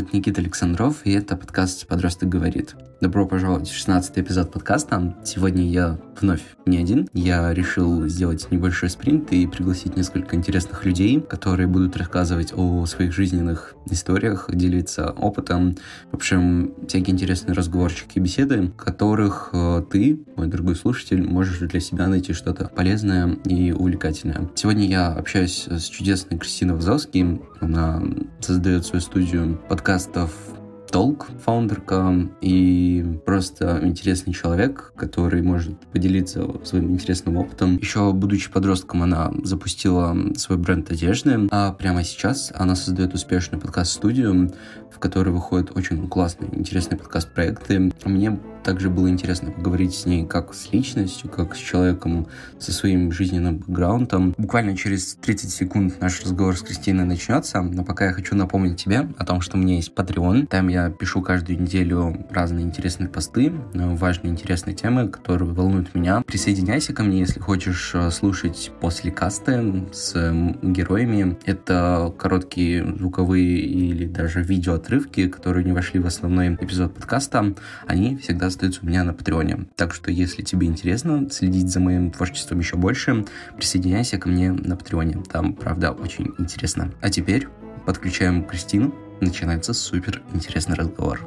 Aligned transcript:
Зовут 0.00 0.14
Никита 0.14 0.40
Александров, 0.40 1.04
и 1.04 1.12
это 1.12 1.36
подкаст 1.36 1.86
«Подросток 1.86 2.30
говорит». 2.30 2.74
Добро 3.02 3.26
пожаловать 3.26 3.68
в 3.68 3.74
16 3.74 4.18
эпизод 4.18 4.52
подкаста. 4.52 5.16
Сегодня 5.24 5.66
я 5.70 5.98
вновь 6.20 6.42
не 6.66 6.76
один. 6.76 7.08
Я 7.14 7.52
решил 7.54 8.06
сделать 8.08 8.46
небольшой 8.50 8.90
спринт 8.90 9.32
и 9.32 9.46
пригласить 9.46 9.96
несколько 9.96 10.36
интересных 10.36 10.84
людей, 10.84 11.18
которые 11.18 11.66
будут 11.66 11.96
рассказывать 11.96 12.52
о 12.54 12.84
своих 12.84 13.14
жизненных 13.14 13.74
историях, 13.90 14.50
делиться 14.52 15.12
опытом. 15.12 15.76
В 16.12 16.16
общем, 16.16 16.74
всякие 16.88 17.14
интересные 17.14 17.54
разговорчики 17.54 18.18
и 18.18 18.20
беседы, 18.20 18.70
которых 18.76 19.48
э, 19.54 19.82
ты, 19.90 20.20
мой 20.36 20.48
дорогой 20.48 20.76
слушатель, 20.76 21.22
можешь 21.22 21.58
для 21.58 21.80
себя 21.80 22.06
найти 22.06 22.34
что-то 22.34 22.68
полезное 22.68 23.38
и 23.46 23.72
увлекательное. 23.72 24.50
Сегодня 24.54 24.86
я 24.86 25.08
общаюсь 25.08 25.66
с 25.68 25.84
чудесной 25.84 26.38
Кристиной 26.38 26.74
Вазовски. 26.74 27.40
Она 27.60 28.02
создает 28.40 28.84
свою 28.84 29.00
студию 29.00 29.58
podcastów 29.90 30.59
Толк, 30.90 31.28
фаундерка, 31.44 32.28
и 32.40 33.20
просто 33.24 33.80
интересный 33.82 34.32
человек, 34.32 34.92
который 34.96 35.40
может 35.40 35.78
поделиться 35.92 36.44
своим 36.64 36.90
интересным 36.90 37.36
опытом. 37.36 37.76
Еще 37.76 38.12
будучи 38.12 38.50
подростком, 38.50 39.04
она 39.04 39.32
запустила 39.44 40.16
свой 40.36 40.58
бренд 40.58 40.90
одежды, 40.90 41.48
а 41.52 41.72
прямо 41.72 42.02
сейчас 42.02 42.52
она 42.56 42.74
создает 42.74 43.14
успешную 43.14 43.60
подкаст-студию, 43.60 44.52
в 44.90 44.98
которой 44.98 45.30
выходят 45.30 45.76
очень 45.76 46.08
классные, 46.08 46.50
интересные 46.58 46.98
подкаст-проекты. 46.98 47.92
Мне 48.04 48.38
также 48.64 48.90
было 48.90 49.08
интересно 49.08 49.50
поговорить 49.50 49.94
с 49.94 50.06
ней 50.06 50.26
как 50.26 50.52
с 50.52 50.72
личностью, 50.72 51.30
как 51.30 51.54
с 51.54 51.58
человеком 51.58 52.26
со 52.58 52.72
своим 52.72 53.10
жизненным 53.12 53.58
бэкграундом. 53.58 54.34
Буквально 54.36 54.76
через 54.76 55.14
30 55.14 55.50
секунд 55.50 56.00
наш 56.00 56.22
разговор 56.22 56.56
с 56.56 56.60
Кристиной 56.60 57.04
начнется, 57.04 57.62
но 57.62 57.84
пока 57.84 58.06
я 58.06 58.12
хочу 58.12 58.34
напомнить 58.34 58.82
тебе 58.82 59.08
о 59.16 59.24
том, 59.24 59.40
что 59.40 59.56
у 59.56 59.60
меня 59.60 59.76
есть 59.76 59.92
Patreon. 59.94 60.46
Там 60.46 60.68
я 60.68 60.79
пишу 60.88 61.20
каждую 61.20 61.60
неделю 61.60 62.26
разные 62.30 62.64
интересные 62.64 63.08
посты, 63.08 63.52
важные 63.74 64.32
интересные 64.32 64.74
темы, 64.74 65.08
которые 65.08 65.52
волнуют 65.52 65.94
меня. 65.94 66.22
Присоединяйся 66.26 66.92
ко 66.92 67.02
мне, 67.02 67.20
если 67.20 67.40
хочешь 67.40 67.92
э, 67.94 68.10
слушать 68.10 68.72
после 68.80 69.10
касты 69.10 69.84
с 69.92 70.14
героями. 70.62 71.36
Это 71.44 72.14
короткие 72.16 72.84
звуковые 72.96 73.58
или 73.58 74.06
даже 74.06 74.42
видео 74.42 74.74
отрывки, 74.74 75.28
которые 75.28 75.64
не 75.64 75.72
вошли 75.72 76.00
в 76.00 76.06
основной 76.06 76.54
эпизод 76.54 76.94
подкаста. 76.94 77.54
Они 77.86 78.16
всегда 78.16 78.46
остаются 78.46 78.80
у 78.82 78.86
меня 78.86 79.04
на 79.04 79.12
Патреоне. 79.12 79.66
Так 79.76 79.92
что, 79.92 80.10
если 80.10 80.42
тебе 80.42 80.66
интересно 80.66 81.28
следить 81.30 81.70
за 81.70 81.80
моим 81.80 82.10
творчеством 82.10 82.60
еще 82.60 82.76
больше, 82.76 83.24
присоединяйся 83.56 84.18
ко 84.18 84.28
мне 84.28 84.52
на 84.52 84.76
Патреоне. 84.76 85.22
Там, 85.30 85.54
правда, 85.54 85.92
очень 85.92 86.32
интересно. 86.38 86.92
А 87.00 87.10
теперь 87.10 87.48
подключаем 87.86 88.44
Кристину. 88.44 88.94
Начинается 89.20 89.74
супер 89.74 90.22
интересный 90.32 90.76
разговор. 90.76 91.20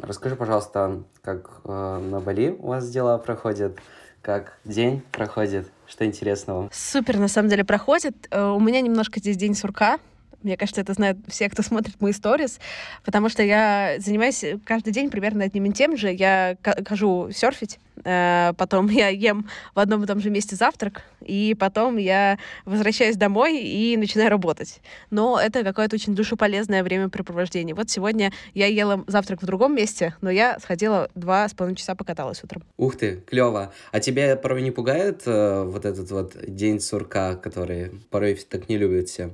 Расскажи, 0.00 0.36
пожалуйста, 0.36 1.02
как 1.22 1.60
э, 1.64 1.98
на 2.10 2.20
Бали 2.20 2.56
у 2.58 2.68
вас 2.68 2.88
дела 2.90 3.18
проходят, 3.18 3.78
как 4.22 4.58
день 4.64 5.02
проходит, 5.12 5.70
что 5.86 6.06
интересного? 6.06 6.70
Супер, 6.72 7.18
на 7.18 7.28
самом 7.28 7.50
деле, 7.50 7.64
проходит. 7.64 8.26
Э, 8.30 8.46
у 8.48 8.58
меня 8.58 8.80
немножко 8.80 9.20
здесь 9.20 9.36
день 9.36 9.54
сурка, 9.54 9.98
мне 10.42 10.56
кажется, 10.56 10.80
это 10.80 10.92
знают 10.94 11.18
все, 11.28 11.48
кто 11.48 11.62
смотрит 11.62 12.00
мои 12.00 12.12
сторис, 12.12 12.58
потому 13.04 13.28
что 13.28 13.42
я 13.42 13.96
занимаюсь 13.98 14.44
каждый 14.64 14.92
день 14.92 15.10
примерно 15.10 15.44
одним 15.44 15.66
и 15.66 15.72
тем 15.72 15.96
же. 15.96 16.12
Я 16.12 16.56
хожу 16.86 17.30
серфить, 17.32 17.78
э, 18.04 18.52
потом 18.56 18.88
я 18.88 19.08
ем 19.08 19.48
в 19.74 19.78
одном 19.78 20.04
и 20.04 20.06
том 20.06 20.20
же 20.20 20.30
месте 20.30 20.56
завтрак, 20.56 21.02
и 21.20 21.54
потом 21.58 21.96
я 21.96 22.38
возвращаюсь 22.64 23.16
домой 23.16 23.58
и 23.60 23.96
начинаю 23.96 24.30
работать. 24.30 24.80
Но 25.10 25.40
это 25.40 25.62
какое-то 25.62 25.96
очень 25.96 26.14
душеполезное 26.14 26.82
времяпрепровождение. 26.82 27.74
Вот 27.74 27.90
сегодня 27.90 28.32
я 28.54 28.66
ела 28.66 29.04
завтрак 29.06 29.42
в 29.42 29.46
другом 29.46 29.74
месте, 29.74 30.14
но 30.20 30.30
я 30.30 30.58
сходила 30.60 31.10
два 31.14 31.48
с 31.48 31.54
половиной 31.54 31.76
часа 31.76 31.94
покаталась 31.94 32.42
утром. 32.42 32.62
Ух 32.76 32.96
ты, 32.96 33.22
клево. 33.26 33.72
А 33.90 34.00
тебя 34.00 34.36
порой 34.36 34.62
не 34.62 34.70
пугает 34.70 35.22
э, 35.26 35.64
вот 35.64 35.84
этот 35.84 36.10
вот 36.10 36.36
день 36.46 36.80
сурка, 36.80 37.36
который 37.36 37.90
порой 38.10 38.34
так 38.34 38.68
не 38.68 38.76
любят 38.76 39.08
все? 39.08 39.30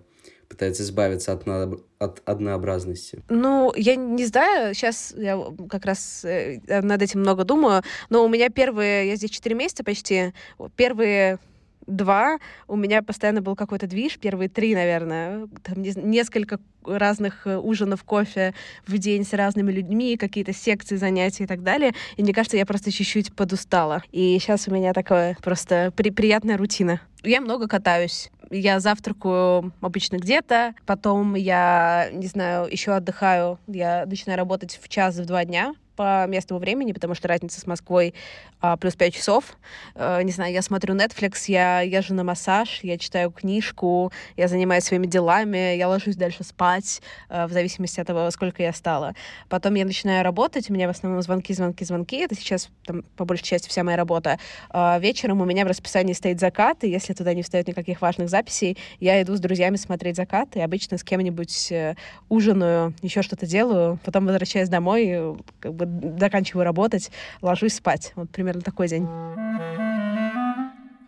Пытается 0.49 0.83
избавиться 0.83 1.33
от, 1.33 1.47
от 1.99 2.23
однообразности? 2.25 3.23
Ну, 3.29 3.73
я 3.77 3.97
не 3.97 4.27
знаю, 4.27 4.75
сейчас 4.75 5.15
я 5.17 5.39
как 5.69 5.85
раз 5.85 6.25
э, 6.25 6.61
над 6.67 7.03
этим 7.03 7.21
много 7.21 7.45
думаю, 7.45 7.83
но 8.11 8.25
у 8.25 8.29
меня 8.29 8.49
первые, 8.49 9.09
я 9.09 9.17
здесь 9.17 9.31
4 9.31 9.55
месяца 9.55 9.85
почти, 9.85 10.33
первые 10.77 11.39
два, 11.89 12.39
у 12.69 12.77
меня 12.77 13.03
постоянно 13.03 13.43
был 13.43 13.57
какой-то 13.57 13.87
движ, 13.87 14.19
первые 14.19 14.49
три, 14.49 14.75
наверное, 14.75 15.49
там 15.63 15.83
несколько 15.83 16.61
разных 16.85 17.47
э, 17.47 17.57
ужинов, 17.57 18.05
кофе 18.05 18.55
в 18.87 18.97
день 18.99 19.25
с 19.25 19.33
разными 19.33 19.73
людьми, 19.73 20.17
какие-то 20.17 20.53
секции, 20.53 20.97
занятия 20.97 21.45
и 21.45 21.47
так 21.47 21.63
далее. 21.63 21.95
И 22.17 22.23
мне 22.23 22.33
кажется, 22.33 22.57
я 22.57 22.67
просто 22.67 22.93
чуть-чуть 22.93 23.35
подустала. 23.35 24.03
И 24.13 24.39
сейчас 24.39 24.69
у 24.69 24.71
меня 24.71 24.93
такая 24.93 25.37
просто 25.43 25.93
при 25.97 26.11
приятная 26.11 26.57
рутина. 26.57 27.01
Я 27.25 27.41
много 27.41 27.67
катаюсь. 27.67 28.31
Я 28.51 28.81
завтракаю 28.81 29.73
обычно 29.81 30.17
где-то, 30.17 30.75
потом 30.87 31.35
я, 31.35 32.09
не 32.13 32.27
знаю, 32.27 32.67
еще 32.71 32.93
отдыхаю. 32.93 33.59
Я 33.67 34.07
начинаю 34.07 34.39
работать 34.39 34.79
в 34.83 34.89
час, 34.89 35.17
в 35.17 35.27
два 35.27 35.45
дня, 35.45 35.75
по 35.99 36.29
местному 36.29 36.61
времени, 36.61 36.93
потому 36.93 37.17
что 37.17 37.27
разница 37.27 37.61
с 37.61 37.67
Москвой 37.67 38.15
а, 38.61 38.77
плюс 38.77 38.95
5 38.95 39.15
часов. 39.15 39.57
А, 39.97 40.23
не 40.23 40.31
знаю, 40.31 40.53
я 40.53 40.63
смотрю 40.63 40.95
Netflix, 40.95 41.47
я 41.49 41.81
езжу 41.81 42.15
на 42.15 42.23
массаж, 42.23 42.81
я 42.85 42.99
читаю 42.99 43.33
книжку, 43.33 44.13
я 44.37 44.47
занимаюсь 44.47 44.85
своими 44.85 45.09
делами, 45.09 45.75
я 45.75 45.89
ложусь 45.89 46.15
дальше 46.15 46.45
спать, 46.45 47.03
а, 47.29 47.49
в 47.49 47.53
зависимости 47.53 47.99
от 47.99 48.07
того, 48.07 48.31
сколько 48.31 48.63
я 48.63 48.73
стала. 48.73 49.15
Потом 49.49 49.75
я 49.75 49.85
начинаю 49.85 50.23
работать, 50.23 50.71
у 50.71 50.73
меня 50.73 50.87
в 50.87 50.91
основном 50.91 51.21
звонки, 51.21 51.53
звонки, 51.53 51.85
звонки. 51.85 52.17
Это 52.19 52.37
сейчас, 52.37 52.71
там, 52.87 53.03
по 53.17 53.25
большей 53.25 53.45
части, 53.45 53.69
вся 53.69 53.83
моя 53.83 53.97
работа. 53.97 54.39
А, 54.71 55.01
вечером 55.01 55.41
у 55.41 55.47
меня 55.47 55.65
в 55.65 55.69
расписании 55.69 56.13
стоит 56.13 56.39
закат, 56.39 56.85
и 56.85 56.89
если 56.89 57.13
туда 57.13 57.35
не 57.35 57.43
встает 57.43 57.67
никаких 57.67 58.01
важных 58.03 58.29
записей, 58.29 58.79
я 59.01 59.21
иду 59.21 59.35
с 59.35 59.41
друзьями 59.41 59.75
смотреть 59.75 60.15
закат, 60.15 60.55
и 60.55 60.61
обычно 60.61 60.97
с 60.97 61.03
кем-нибудь 61.03 61.73
ужинаю, 62.29 62.95
еще 63.03 63.23
что-то 63.23 63.47
делаю, 63.47 63.99
потом 64.05 64.27
возвращаюсь 64.27 64.69
домой, 64.69 65.37
как 65.59 65.75
бы 65.75 65.88
заканчиваю 66.19 66.65
работать, 66.65 67.11
ложусь 67.43 67.75
спать. 67.75 68.13
Вот 68.17 68.31
примерно 68.31 68.63
такой 68.63 68.89
день. 68.89 69.07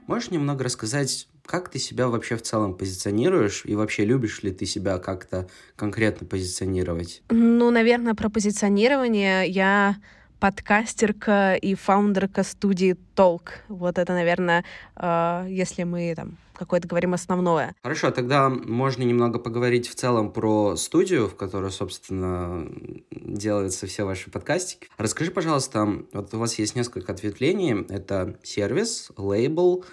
Можешь 0.06 0.30
немного 0.32 0.64
рассказать, 0.64 1.28
как 1.46 1.68
ты 1.68 1.78
себя 1.78 2.08
вообще 2.08 2.36
в 2.36 2.42
целом 2.42 2.74
позиционируешь 2.74 3.62
и 3.64 3.74
вообще 3.76 4.04
любишь 4.04 4.42
ли 4.42 4.50
ты 4.50 4.66
себя 4.66 4.98
как-то 4.98 5.48
конкретно 5.76 6.26
позиционировать? 6.26 7.22
Ну, 7.30 7.70
наверное, 7.70 8.14
про 8.14 8.28
позиционирование 8.28 9.46
я 9.46 9.96
подкастерка 10.40 11.54
и 11.54 11.74
фаундерка 11.74 12.42
студии 12.42 12.96
Толк. 13.14 13.60
Вот 13.69 13.98
это, 13.98 14.12
наверное, 14.12 14.64
э, 14.96 15.46
если 15.48 15.84
мы 15.84 16.12
там 16.16 16.38
какое-то 16.60 16.87
говорим 16.87 17.15
основное. 17.15 17.75
Хорошо, 17.82 18.10
тогда 18.10 18.50
можно 18.50 19.03
немного 19.03 19.38
поговорить 19.38 19.88
в 19.88 19.94
целом 19.94 20.31
про 20.31 20.76
студию, 20.76 21.26
в 21.26 21.34
которой, 21.34 21.71
собственно, 21.71 22.71
делаются 23.10 23.87
все 23.87 24.04
ваши 24.04 24.31
подкастики. 24.31 24.88
Расскажи, 24.99 25.31
пожалуйста, 25.31 26.04
вот 26.12 26.34
у 26.34 26.38
вас 26.38 26.59
есть 26.59 26.76
несколько 26.76 27.12
ответвлений. 27.12 27.87
Это 27.88 28.38
сервис, 28.43 29.10
лейбл, 29.16 29.84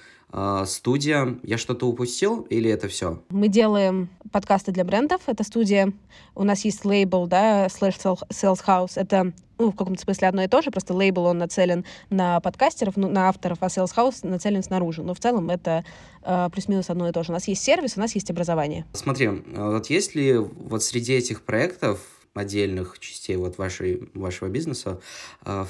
студия. 0.66 1.40
Я 1.44 1.58
что-то 1.58 1.88
упустил 1.88 2.42
или 2.50 2.70
это 2.70 2.88
все? 2.88 3.22
Мы 3.30 3.48
делаем 3.48 4.10
подкасты 4.32 4.72
для 4.72 4.84
брендов. 4.84 5.22
Это 5.26 5.44
студия. 5.44 5.94
У 6.36 6.44
нас 6.44 6.66
есть 6.66 6.86
лейбл, 6.86 7.28
да, 7.28 7.68
slash 7.68 7.98
sales 8.30 8.64
house. 8.66 8.92
Это 8.96 9.34
ну, 9.58 9.72
в 9.72 9.76
каком-то 9.76 10.02
смысле 10.02 10.28
одно 10.28 10.44
и 10.44 10.48
то 10.48 10.62
же, 10.62 10.72
просто 10.72 10.94
лейбл, 10.94 11.26
он 11.26 11.40
нацелен 11.40 11.86
на 12.10 12.40
подкастеров, 12.40 12.96
ну, 12.96 13.10
на 13.10 13.30
авторов, 13.30 13.58
а 13.62 13.68
Sales 13.68 13.94
House 13.96 14.20
нацелен 14.22 14.64
снаружи. 14.64 15.04
Но 15.04 15.14
в 15.14 15.20
целом 15.20 15.50
это 15.50 15.84
э, 16.24 16.50
плюс-минус 16.52 16.90
одно 16.90 17.10
и 17.10 17.12
то 17.12 17.24
же. 17.24 17.32
У 17.32 17.34
нас 17.34 17.48
есть 17.48 17.64
сервис, 17.64 17.98
у 17.98 18.00
нас 18.00 18.14
есть 18.16 18.30
образование. 18.30 18.86
Смотри, 18.94 19.28
а 19.56 19.72
вот 19.72 19.90
есть 19.90 20.16
ли 20.16 20.38
вот 20.38 20.84
среди 20.84 21.14
этих 21.14 21.42
проектов 21.42 22.00
отдельных 22.34 23.00
частей 23.00 23.36
вот 23.36 23.58
вашей, 23.58 24.10
вашего 24.14 24.48
бизнеса, 24.48 25.00
э, 25.44 25.66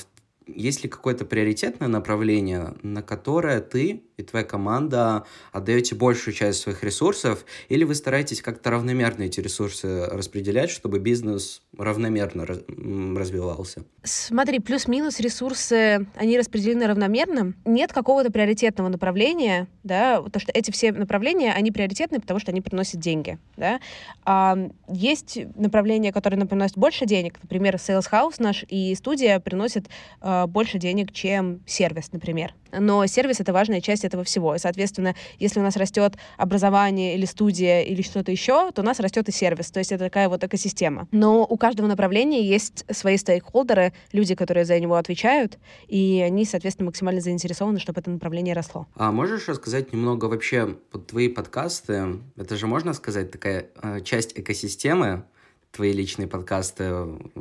есть 0.48 0.84
ли 0.84 0.90
какое-то 0.90 1.26
приоритетное 1.26 1.88
направление, 1.88 2.74
на 2.82 3.02
которое 3.02 3.62
ты 3.62 4.04
и 4.18 4.24
твоя 4.24 4.44
команда 4.44 5.26
отдаете 5.52 5.96
большую 5.96 6.34
часть 6.34 6.62
своих 6.62 6.84
ресурсов, 6.84 7.46
или 7.70 7.84
вы 7.84 7.94
стараетесь 7.96 8.42
как-то 8.42 8.72
равномерно 8.72 9.24
эти 9.24 9.40
ресурсы 9.40 10.06
распределять, 10.06 10.70
чтобы 10.70 11.00
бизнес 11.00 11.62
равномерно 11.78 12.46
развивался? 12.46 13.84
Смотри, 14.04 14.60
плюс-минус 14.60 15.20
ресурсы, 15.20 16.08
они 16.16 16.38
распределены 16.38 16.88
равномерно. 16.88 17.54
Нет 17.66 17.94
какого-то 17.94 18.32
приоритетного 18.32 18.90
направления, 18.90 19.68
да, 19.84 20.22
то 20.22 20.40
что 20.40 20.52
эти 20.54 20.72
все 20.72 20.92
направления, 20.92 21.54
они 21.54 21.72
приоритетны, 21.72 22.20
потому 22.20 22.40
что 22.40 22.52
они 22.52 22.62
приносят 22.62 23.00
деньги, 23.00 23.38
да. 23.56 23.80
А 24.26 24.58
есть 24.88 25.40
направления, 25.56 26.12
которые 26.12 26.44
приносят 26.46 26.78
больше 26.78 27.06
денег, 27.06 27.40
например, 27.42 27.76
Sales 27.76 28.06
House 28.12 28.36
наш 28.40 28.66
и 28.68 28.96
студия 28.96 29.40
приносят 29.40 29.86
а, 30.22 30.37
больше 30.46 30.78
денег, 30.78 31.12
чем 31.12 31.62
сервис, 31.66 32.12
например. 32.12 32.54
Но 32.72 33.06
сервис— 33.08 33.40
это 33.40 33.54
важная 33.54 33.82
часть 33.82 34.04
этого 34.04 34.24
всего. 34.24 34.56
И, 34.56 34.60
соответственно, 34.60 35.16
если 35.40 35.60
у 35.60 35.64
нас 35.64 35.78
растет 35.78 36.18
образование 36.38 37.16
или 37.16 37.26
студия 37.26 37.82
или 37.82 38.02
что-то 38.02 38.32
еще, 38.32 38.72
то 38.72 38.82
у 38.82 38.86
нас 38.86 39.00
растет 39.00 39.30
и 39.30 39.32
сервис. 39.32 39.72
То 39.72 39.80
есть 39.80 39.92
это 39.92 40.06
такая 40.06 40.30
вот 40.30 40.44
экосистема. 40.44 41.08
Но 41.12 41.46
у 41.46 41.58
каждого 41.58 41.88
направления 41.88 42.42
есть 42.44 42.86
свои 42.94 43.18
стейкхолдеры, 43.18 43.94
люди, 44.12 44.36
которые 44.36 44.66
за 44.66 44.80
него 44.80 44.96
отвечают, 44.96 45.58
и 45.88 46.22
они, 46.26 46.46
соответственно, 46.46 46.88
максимально 46.88 47.22
заинтересованы, 47.22 47.80
чтобы 47.80 48.02
это 48.02 48.10
направление 48.10 48.54
росло. 48.54 48.88
А 48.96 49.12
можешь 49.12 49.48
рассказать 49.48 49.94
немного 49.94 50.26
вообще 50.26 50.78
под 50.92 51.08
твои 51.08 51.30
подкасты? 51.30 52.20
Это 52.36 52.58
же, 52.58 52.68
можно 52.68 52.94
сказать, 52.94 53.32
такая 53.32 53.68
э, 53.82 54.02
часть 54.02 54.38
экосистемы, 54.38 55.24
твои 55.72 55.94
личные 55.94 56.28
подкасты, 56.28 56.84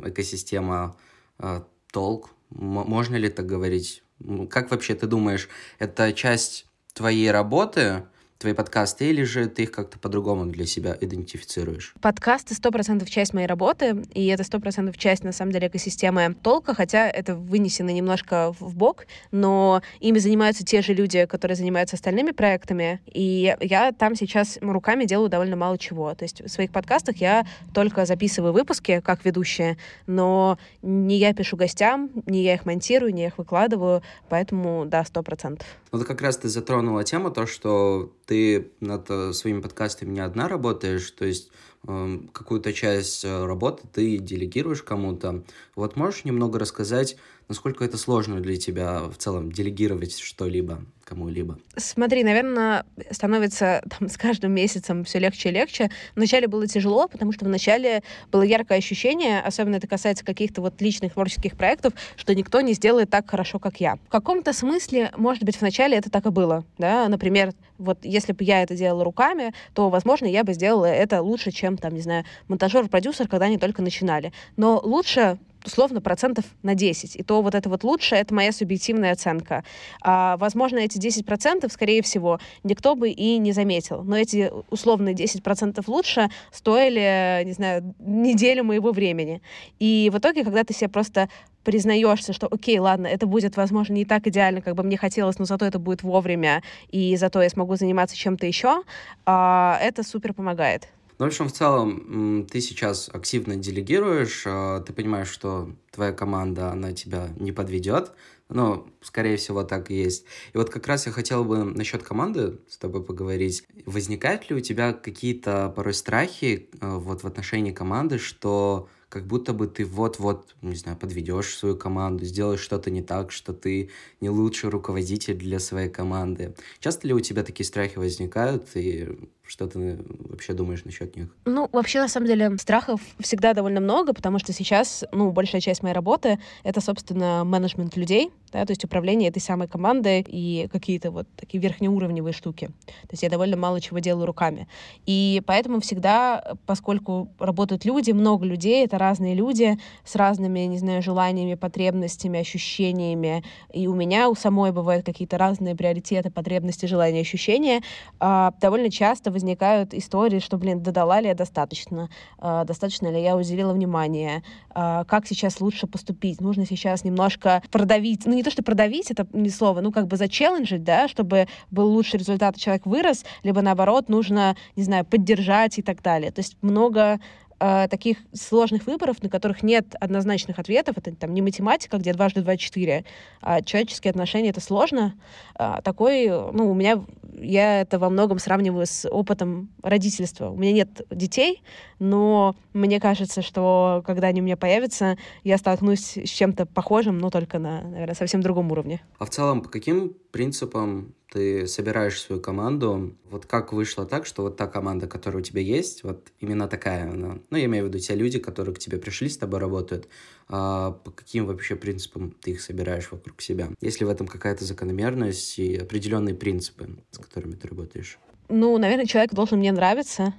экосистема 0.03 0.95
э, 1.39 1.61
толк. 1.91 2.29
Можно 2.49 3.15
ли 3.15 3.29
так 3.29 3.45
говорить? 3.45 4.03
Как 4.49 4.71
вообще 4.71 4.95
ты 4.95 5.07
думаешь, 5.07 5.49
это 5.79 6.13
часть 6.13 6.65
твоей 6.93 7.29
работы, 7.31 8.07
твои 8.37 8.53
подкасты, 8.53 9.09
или 9.09 9.23
же 9.23 9.47
ты 9.47 9.63
их 9.63 9.71
как-то 9.71 9.97
по-другому 9.97 10.45
для 10.45 10.65
себя 10.65 10.95
идентифицируешь? 10.99 11.93
Подкасты 12.01 12.53
сто 12.53 12.71
процентов 12.71 13.09
часть 13.09 13.33
моей 13.33 13.47
работы, 13.47 14.03
и 14.13 14.27
это 14.27 14.43
сто 14.43 14.59
процентов 14.59 14.97
часть, 14.97 15.23
на 15.23 15.31
самом 15.31 15.51
деле, 15.51 15.67
экосистемы 15.67 16.35
толка, 16.41 16.73
хотя 16.73 17.09
это 17.09 17.35
вынесено 17.35 17.89
немножко 17.89 18.53
в 18.59 18.75
бок, 18.75 19.07
но 19.31 19.81
ими 19.99 20.19
занимаются 20.19 20.63
те 20.63 20.81
же 20.81 20.93
люди, 20.93 21.25
которые 21.25 21.55
занимаются 21.55 21.95
остальными 21.95 22.31
проектами, 22.31 23.01
и 23.05 23.55
я 23.59 23.91
там 23.91 24.15
сейчас 24.15 24.59
руками 24.61 25.05
делаю 25.05 25.29
довольно 25.29 25.55
мало 25.55 25.77
чего. 25.77 26.13
То 26.13 26.23
есть 26.23 26.41
в 26.41 26.49
своих 26.49 26.71
подкастах 26.71 27.17
я 27.17 27.45
только 27.73 28.05
записываю 28.05 28.53
выпуски 28.53 29.01
как 29.03 29.25
ведущая, 29.25 29.77
но 30.05 30.57
не 30.81 31.17
я 31.17 31.33
пишу 31.33 31.57
гостям, 31.57 32.11
не 32.25 32.43
я 32.43 32.53
их 32.53 32.65
монтирую, 32.65 33.13
не 33.13 33.23
я 33.23 33.27
их 33.29 33.37
выкладываю, 33.37 34.03
поэтому 34.29 34.85
да, 34.85 35.03
сто 35.05 35.23
процентов. 35.23 35.67
Вот 35.91 36.05
как 36.05 36.21
раз 36.21 36.37
ты 36.37 36.49
затронула 36.49 37.03
тему, 37.03 37.31
то, 37.31 37.47
что 37.47 38.11
ты 38.27 38.71
над 38.81 39.09
э, 39.09 39.33
своими 39.33 39.61
подкастами 39.61 40.11
не 40.11 40.19
одна 40.19 40.47
работаешь, 40.47 41.09
то 41.11 41.25
есть 41.25 41.49
э, 41.87 42.19
какую-то 42.33 42.73
часть 42.73 43.23
э, 43.25 43.45
работы 43.45 43.87
ты 43.91 44.17
делегируешь 44.17 44.83
кому-то. 44.83 45.43
Вот 45.75 45.95
можешь 45.95 46.25
немного 46.25 46.59
рассказать, 46.59 47.17
насколько 47.47 47.83
это 47.85 47.97
сложно 47.97 48.39
для 48.39 48.57
тебя 48.57 49.03
в 49.03 49.17
целом 49.17 49.51
делегировать 49.51 50.17
что-либо? 50.19 50.81
кому-либо? 51.07 51.57
Смотри, 51.77 52.23
наверное, 52.23 52.85
становится 53.11 53.81
там, 53.97 54.09
с 54.09 54.17
каждым 54.17 54.51
месяцем 54.51 55.05
все 55.05 55.19
легче 55.19 55.49
и 55.49 55.51
легче. 55.53 55.89
Вначале 56.15 56.47
было 56.47 56.67
тяжело, 56.67 57.07
потому 57.07 57.31
что 57.31 57.45
вначале 57.45 58.03
было 58.31 58.41
яркое 58.41 58.77
ощущение, 58.77 59.39
особенно 59.39 59.77
это 59.77 59.87
касается 59.87 60.25
каких-то 60.25 60.61
вот 60.61 60.81
личных 60.81 61.13
творческих 61.13 61.55
проектов, 61.55 61.93
что 62.17 62.35
никто 62.35 62.59
не 62.61 62.73
сделает 62.73 63.09
так 63.09 63.29
хорошо, 63.29 63.57
как 63.57 63.79
я. 63.79 63.95
В 64.07 64.09
каком-то 64.09 64.51
смысле, 64.51 65.11
может 65.15 65.43
быть, 65.43 65.59
вначале 65.59 65.97
это 65.97 66.09
так 66.09 66.25
и 66.25 66.29
было. 66.29 66.65
Да? 66.77 67.07
Например, 67.07 67.53
вот 67.77 67.99
если 68.03 68.33
бы 68.33 68.43
я 68.43 68.61
это 68.61 68.75
делала 68.75 69.05
руками, 69.05 69.53
то, 69.73 69.89
возможно, 69.89 70.25
я 70.25 70.43
бы 70.43 70.53
сделала 70.53 70.85
это 70.85 71.21
лучше, 71.21 71.51
чем, 71.51 71.77
там, 71.77 71.93
не 71.93 72.01
знаю, 72.01 72.25
монтажер-продюсер, 72.49 73.29
когда 73.29 73.45
они 73.45 73.57
только 73.57 73.81
начинали. 73.81 74.33
Но 74.57 74.81
лучше 74.83 75.39
условно 75.65 76.01
процентов 76.01 76.45
на 76.63 76.75
10. 76.75 77.15
И 77.15 77.23
то 77.23 77.41
вот 77.41 77.55
это 77.55 77.69
вот 77.69 77.83
лучше, 77.83 78.15
это 78.15 78.33
моя 78.33 78.51
субъективная 78.51 79.13
оценка. 79.13 79.63
А, 80.01 80.37
возможно, 80.37 80.77
эти 80.79 80.97
10 80.97 81.25
процентов, 81.25 81.71
скорее 81.71 82.01
всего, 82.01 82.39
никто 82.63 82.95
бы 82.95 83.09
и 83.09 83.37
не 83.37 83.51
заметил. 83.51 84.03
Но 84.03 84.17
эти 84.17 84.51
условные 84.69 85.13
10 85.13 85.43
процентов 85.43 85.87
лучше 85.87 86.29
стоили, 86.51 87.43
не 87.45 87.53
знаю, 87.53 87.95
неделю 87.99 88.63
моего 88.63 88.91
времени. 88.91 89.41
И 89.79 90.09
в 90.13 90.17
итоге, 90.17 90.43
когда 90.43 90.63
ты 90.63 90.73
себе 90.73 90.89
просто 90.89 91.29
признаешься, 91.63 92.31
что 92.31 92.47
окей, 92.47 92.79
ладно, 92.79 93.07
это 93.07 93.27
будет, 93.27 93.57
возможно, 93.57 93.91
не 93.93 94.05
так 94.05 94.25
идеально, 94.25 94.61
как 94.61 94.75
бы 94.75 94.83
мне 94.83 94.95
хотелось, 94.95 95.37
но 95.37 95.43
зато 95.43 95.65
это 95.65 95.79
будет 95.79 96.01
вовремя, 96.01 96.63
и 96.89 97.17
зато 97.17 97.41
я 97.41 97.49
смогу 97.49 97.75
заниматься 97.75 98.15
чем-то 98.15 98.45
еще, 98.45 98.83
а, 99.25 99.77
это 99.81 100.03
супер 100.03 100.33
помогает. 100.33 100.87
Ну, 101.19 101.25
в 101.25 101.29
общем, 101.29 101.47
в 101.47 101.51
целом, 101.51 102.45
ты 102.45 102.61
сейчас 102.61 103.09
активно 103.11 103.55
делегируешь, 103.55 104.43
а, 104.45 104.81
ты 104.81 104.93
понимаешь, 104.93 105.29
что 105.29 105.71
твоя 105.91 106.11
команда, 106.11 106.71
она 106.71 106.93
тебя 106.93 107.29
не 107.39 107.51
подведет, 107.51 108.11
но, 108.49 108.87
скорее 109.01 109.37
всего, 109.37 109.63
так 109.63 109.89
и 109.89 109.95
есть. 109.95 110.25
И 110.53 110.57
вот 110.57 110.69
как 110.69 110.85
раз 110.85 111.07
я 111.07 111.11
хотел 111.11 111.43
бы 111.43 111.63
насчет 111.63 112.03
команды 112.03 112.59
с 112.69 112.77
тобой 112.77 113.03
поговорить. 113.03 113.63
Возникают 113.85 114.49
ли 114.49 114.55
у 114.55 114.59
тебя 114.59 114.93
какие-то 114.93 115.73
порой 115.75 115.95
страхи 115.95 116.69
а, 116.81 116.97
вот 116.99 117.23
в 117.23 117.27
отношении 117.27 117.71
команды, 117.71 118.19
что 118.19 118.87
как 119.09 119.25
будто 119.25 119.53
бы 119.53 119.67
ты 119.67 119.85
вот-вот, 119.85 120.55
не 120.61 120.75
знаю, 120.75 120.97
подведешь 120.97 121.55
свою 121.55 121.77
команду, 121.77 122.25
сделаешь 122.25 122.59
что-то 122.59 122.91
не 122.91 123.01
так, 123.01 123.31
что 123.31 123.53
ты 123.53 123.89
не 124.21 124.29
лучший 124.29 124.69
руководитель 124.69 125.35
для 125.35 125.59
своей 125.59 125.89
команды. 125.89 126.55
Часто 126.79 127.07
ли 127.07 127.13
у 127.13 127.19
тебя 127.21 127.43
такие 127.43 127.65
страхи 127.65 127.97
возникают, 127.97 128.67
и 128.75 129.17
что 129.47 129.67
ты 129.67 129.97
вообще 130.29 130.53
думаешь 130.53 130.83
насчет 130.83 131.15
них? 131.15 131.27
Ну, 131.45 131.69
вообще, 131.71 131.99
на 131.99 132.07
самом 132.07 132.27
деле, 132.27 132.57
страхов 132.57 133.01
всегда 133.19 133.53
довольно 133.53 133.79
много, 133.79 134.13
потому 134.13 134.39
что 134.39 134.53
сейчас, 134.53 135.05
ну, 135.11 135.31
большая 135.31 135.61
часть 135.61 135.83
моей 135.83 135.95
работы— 135.95 136.39
это, 136.63 136.81
собственно, 136.81 137.43
менеджмент 137.45 137.95
людей, 137.95 138.31
да, 138.51 138.65
то 138.65 138.71
есть 138.71 138.83
управление 138.83 139.29
этой 139.29 139.41
самой 139.41 139.67
командой 139.67 140.25
и 140.27 140.67
какие-то 140.71 141.11
вот 141.11 141.27
такие 141.35 141.61
верхнеуровневые 141.61 142.33
штуки. 142.33 142.67
То 142.67 143.11
есть 143.11 143.23
я 143.23 143.29
довольно 143.29 143.57
мало 143.57 143.81
чего 143.81 143.99
делаю 143.99 144.25
руками. 144.25 144.67
И 145.05 145.41
поэтому 145.45 145.79
всегда, 145.81 146.55
поскольку 146.65 147.29
работают 147.39 147.85
люди, 147.85 148.11
много 148.11 148.45
людей, 148.45 148.85
это 148.85 148.97
разные 148.97 149.35
люди 149.35 149.77
с 150.05 150.15
разными, 150.15 150.59
не 150.61 150.77
знаю, 150.77 151.01
желаниями, 151.01 151.55
потребностями, 151.55 152.39
ощущениями, 152.39 153.43
и 153.73 153.87
у 153.87 153.93
меня 153.93 154.29
у 154.29 154.35
самой 154.35 154.71
бывают 154.71 155.05
какие-то 155.05 155.37
разные 155.37 155.75
приоритеты, 155.75 156.31
потребности, 156.31 156.85
желания, 156.85 157.21
ощущения, 157.21 157.81
а, 158.19 158.53
довольно 158.61 158.89
часто 158.89 159.31
возникают 159.37 159.93
истории, 159.93 160.39
что, 160.39 160.57
блин, 160.57 160.81
додала 160.81 161.21
ли 161.21 161.27
я 161.27 161.35
достаточно, 161.35 162.09
а, 162.39 162.63
достаточно 162.63 163.07
ли 163.07 163.21
я 163.21 163.37
уделила 163.37 163.71
внимание, 163.73 164.43
а, 164.71 165.03
как 165.05 165.27
сейчас 165.27 165.61
лучше 165.61 165.87
поступить, 165.87 166.41
нужно 166.41 166.65
сейчас 166.65 167.03
немножко 167.03 167.61
продавить, 167.71 168.25
ну 168.25 168.33
не 168.33 168.43
то, 168.43 168.51
что 168.51 168.63
продавить, 168.63 169.11
это 169.11 169.27
не 169.33 169.49
слово, 169.49 169.81
ну 169.81 169.91
как 169.91 170.07
бы 170.07 170.17
зачелленджить, 170.17 170.83
да, 170.83 171.07
чтобы 171.07 171.47
был 171.71 171.87
лучший 171.91 172.19
результат, 172.19 172.57
человек 172.57 172.85
вырос, 172.85 173.25
либо 173.43 173.61
наоборот 173.61 174.09
нужно, 174.09 174.55
не 174.75 174.83
знаю, 174.83 175.05
поддержать 175.05 175.77
и 175.77 175.81
так 175.81 176.01
далее. 176.01 176.31
То 176.31 176.39
есть 176.39 176.57
много 176.61 177.19
э, 177.59 177.87
таких 177.89 178.17
сложных 178.33 178.85
выборов, 178.87 179.21
на 179.21 179.29
которых 179.29 179.63
нет 179.63 179.95
однозначных 179.99 180.59
ответов. 180.59 180.97
Это 180.97 181.15
там 181.15 181.33
не 181.33 181.41
математика, 181.41 181.97
где 181.97 182.13
дважды 182.13 182.41
два 182.41 182.57
четыре, 182.57 183.05
а 183.41 183.61
человеческие 183.61 184.11
отношения— 184.11 184.49
это 184.51 184.61
сложно. 184.61 185.13
А, 185.59 185.81
такой, 185.81 186.27
ну, 186.27 186.69
у 186.69 186.75
меня, 186.75 187.03
я 187.33 187.81
это 187.81 187.97
во 187.97 188.09
многом 188.09 188.37
сравниваю 188.37 188.85
с 188.85 189.09
опытом 189.09 189.69
родительства. 189.81 190.49
У 190.49 190.57
меня 190.57 190.71
нет 190.71 191.01
детей, 191.09 191.63
но 191.97 192.55
мне 192.73 192.99
кажется, 192.99 193.41
что 193.41 194.03
когда 194.05 194.27
они 194.27 194.41
у 194.41 194.43
меня 194.43 194.55
появятся, 194.55 195.17
я 195.43 195.57
столкнусь 195.57 196.17
с 196.17 196.29
чем-то 196.29 196.67
похожим, 196.67 197.17
но 197.17 197.31
только 197.31 197.57
на, 197.57 197.81
наверное, 197.81 198.15
совсем 198.15 198.41
другом 198.41 198.71
уровне. 198.71 199.01
А 199.17 199.25
в 199.25 199.31
целом, 199.31 199.61
по 199.61 199.69
каким 199.69 200.13
принципам 200.31 201.15
ты 201.31 201.67
собираешь 201.67 202.21
свою 202.21 202.41
команду? 202.41 203.15
Вот 203.29 203.45
как 203.45 203.73
вышло 203.73 204.05
так, 204.05 204.25
что 204.25 204.43
вот 204.43 204.57
та 204.57 204.67
команда, 204.67 205.07
которая 205.07 205.41
у 205.41 205.43
тебя 205.43 205.61
есть, 205.61 206.03
вот 206.03 206.27
именно 206.39 206.67
такая 206.67 207.09
она, 207.11 207.39
ну, 207.49 207.57
я 207.57 207.65
имею 207.65 207.85
в 207.85 207.87
виду 207.89 207.99
те 207.99 208.15
люди, 208.15 208.39
которые 208.39 208.75
к 208.75 208.79
тебе 208.79 208.97
пришли, 208.97 209.27
с 209.27 209.37
тобой 209.37 209.59
работают, 209.59 210.07
по 210.47 211.11
каким 211.15 211.45
вообще 211.45 211.75
принципам 211.75 212.31
ты 212.41 212.51
их 212.51 212.61
собираешь 212.61 213.11
вокруг 213.11 213.41
себя? 213.41 213.69
Есть 213.81 213.99
ли 213.99 214.05
в 214.05 214.09
этом 214.09 214.27
какая-то 214.27 214.65
закономерность 214.65 215.59
и 215.59 215.75
определенные 215.75 216.35
принципы, 216.35 216.89
с 217.11 217.17
которыми 217.17 217.55
ты 217.55 217.67
работаешь? 217.67 218.17
Ну, 218.49 218.77
наверное, 218.77 219.05
человек 219.05 219.33
должен 219.33 219.59
мне 219.59 219.71
нравиться, 219.71 220.33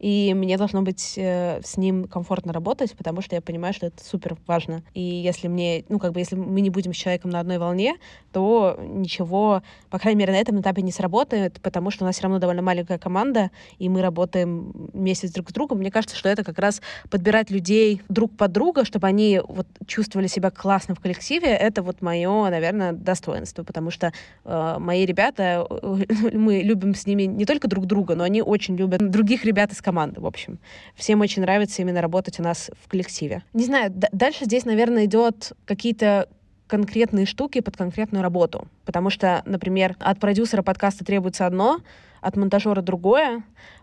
и 0.00 0.32
мне 0.34 0.56
должно 0.56 0.80
быть 0.80 1.14
э, 1.16 1.60
с 1.62 1.76
ним 1.76 2.04
комфортно 2.04 2.54
работать, 2.54 2.96
потому 2.96 3.20
что 3.20 3.34
я 3.34 3.42
понимаю, 3.42 3.74
что 3.74 3.86
это 3.86 4.02
супер 4.02 4.36
важно. 4.46 4.82
И 4.94 5.02
если 5.02 5.46
мне, 5.46 5.84
ну, 5.90 5.98
как 5.98 6.12
бы, 6.12 6.20
если 6.20 6.36
мы 6.36 6.62
не 6.62 6.70
будем 6.70 6.94
с 6.94 6.96
человеком 6.96 7.30
на 7.30 7.38
одной 7.38 7.58
волне, 7.58 7.96
то 8.32 8.80
ничего, 8.80 9.62
по 9.90 9.98
крайней 9.98 10.20
мере, 10.20 10.32
на 10.32 10.38
этом 10.38 10.58
этапе 10.58 10.80
не 10.80 10.90
сработает, 10.90 11.60
потому 11.60 11.90
что 11.90 12.04
у 12.04 12.06
нас 12.06 12.16
все 12.16 12.22
равно 12.22 12.38
довольно 12.38 12.62
маленькая 12.62 12.98
команда, 12.98 13.50
и 13.78 13.90
мы 13.90 14.00
работаем 14.00 14.72
месяц 14.94 15.32
друг 15.32 15.50
с 15.50 15.52
другом. 15.52 15.78
Мне 15.78 15.90
кажется, 15.90 16.16
что 16.16 16.30
это 16.30 16.44
как 16.44 16.58
раз 16.58 16.80
подбирать 17.10 17.50
людей 17.50 18.00
друг 18.08 18.34
под 18.34 18.52
друга, 18.52 18.86
чтобы 18.86 19.06
они 19.06 19.42
вот 19.46 19.66
чувствовали 19.86 20.28
себя 20.28 20.50
классно 20.50 20.94
в 20.94 21.00
коллективе, 21.00 21.48
это 21.48 21.82
вот 21.82 22.00
мое, 22.00 22.48
наверное, 22.48 22.92
достоинство, 22.92 23.64
потому 23.64 23.90
что 23.90 24.14
э, 24.46 24.76
мои 24.78 25.04
ребята, 25.04 25.66
мы 26.32 26.60
любим 26.60 26.94
с 26.94 27.04
ними 27.04 27.24
не 27.24 27.44
только 27.44 27.68
друг 27.68 27.84
друга, 27.84 28.14
но 28.14 28.24
они 28.24 28.40
очень 28.40 28.76
любят 28.76 29.10
других 29.10 29.44
ребят 29.44 29.72
из 29.72 29.82
команды 29.82 29.89
команда, 29.90 30.20
в 30.20 30.26
общем. 30.26 30.60
Всем 30.94 31.20
очень 31.20 31.42
нравится 31.42 31.82
именно 31.82 32.00
работать 32.00 32.38
у 32.38 32.44
нас 32.44 32.70
в 32.80 32.88
коллективе. 32.88 33.42
Не 33.54 33.64
знаю, 33.64 33.92
дальше 34.12 34.44
здесь, 34.44 34.64
наверное, 34.64 35.06
идет 35.06 35.52
какие-то 35.64 36.28
конкретные 36.68 37.26
штуки 37.26 37.60
под 37.60 37.76
конкретную 37.76 38.22
работу. 38.22 38.68
Потому 38.84 39.10
что, 39.10 39.42
например, 39.46 39.96
от 39.98 40.20
продюсера 40.20 40.62
подкаста 40.62 41.04
требуется 41.04 41.44
одно, 41.44 41.80
от 42.20 42.36
монтажера 42.36 42.82
другое. 42.82 43.42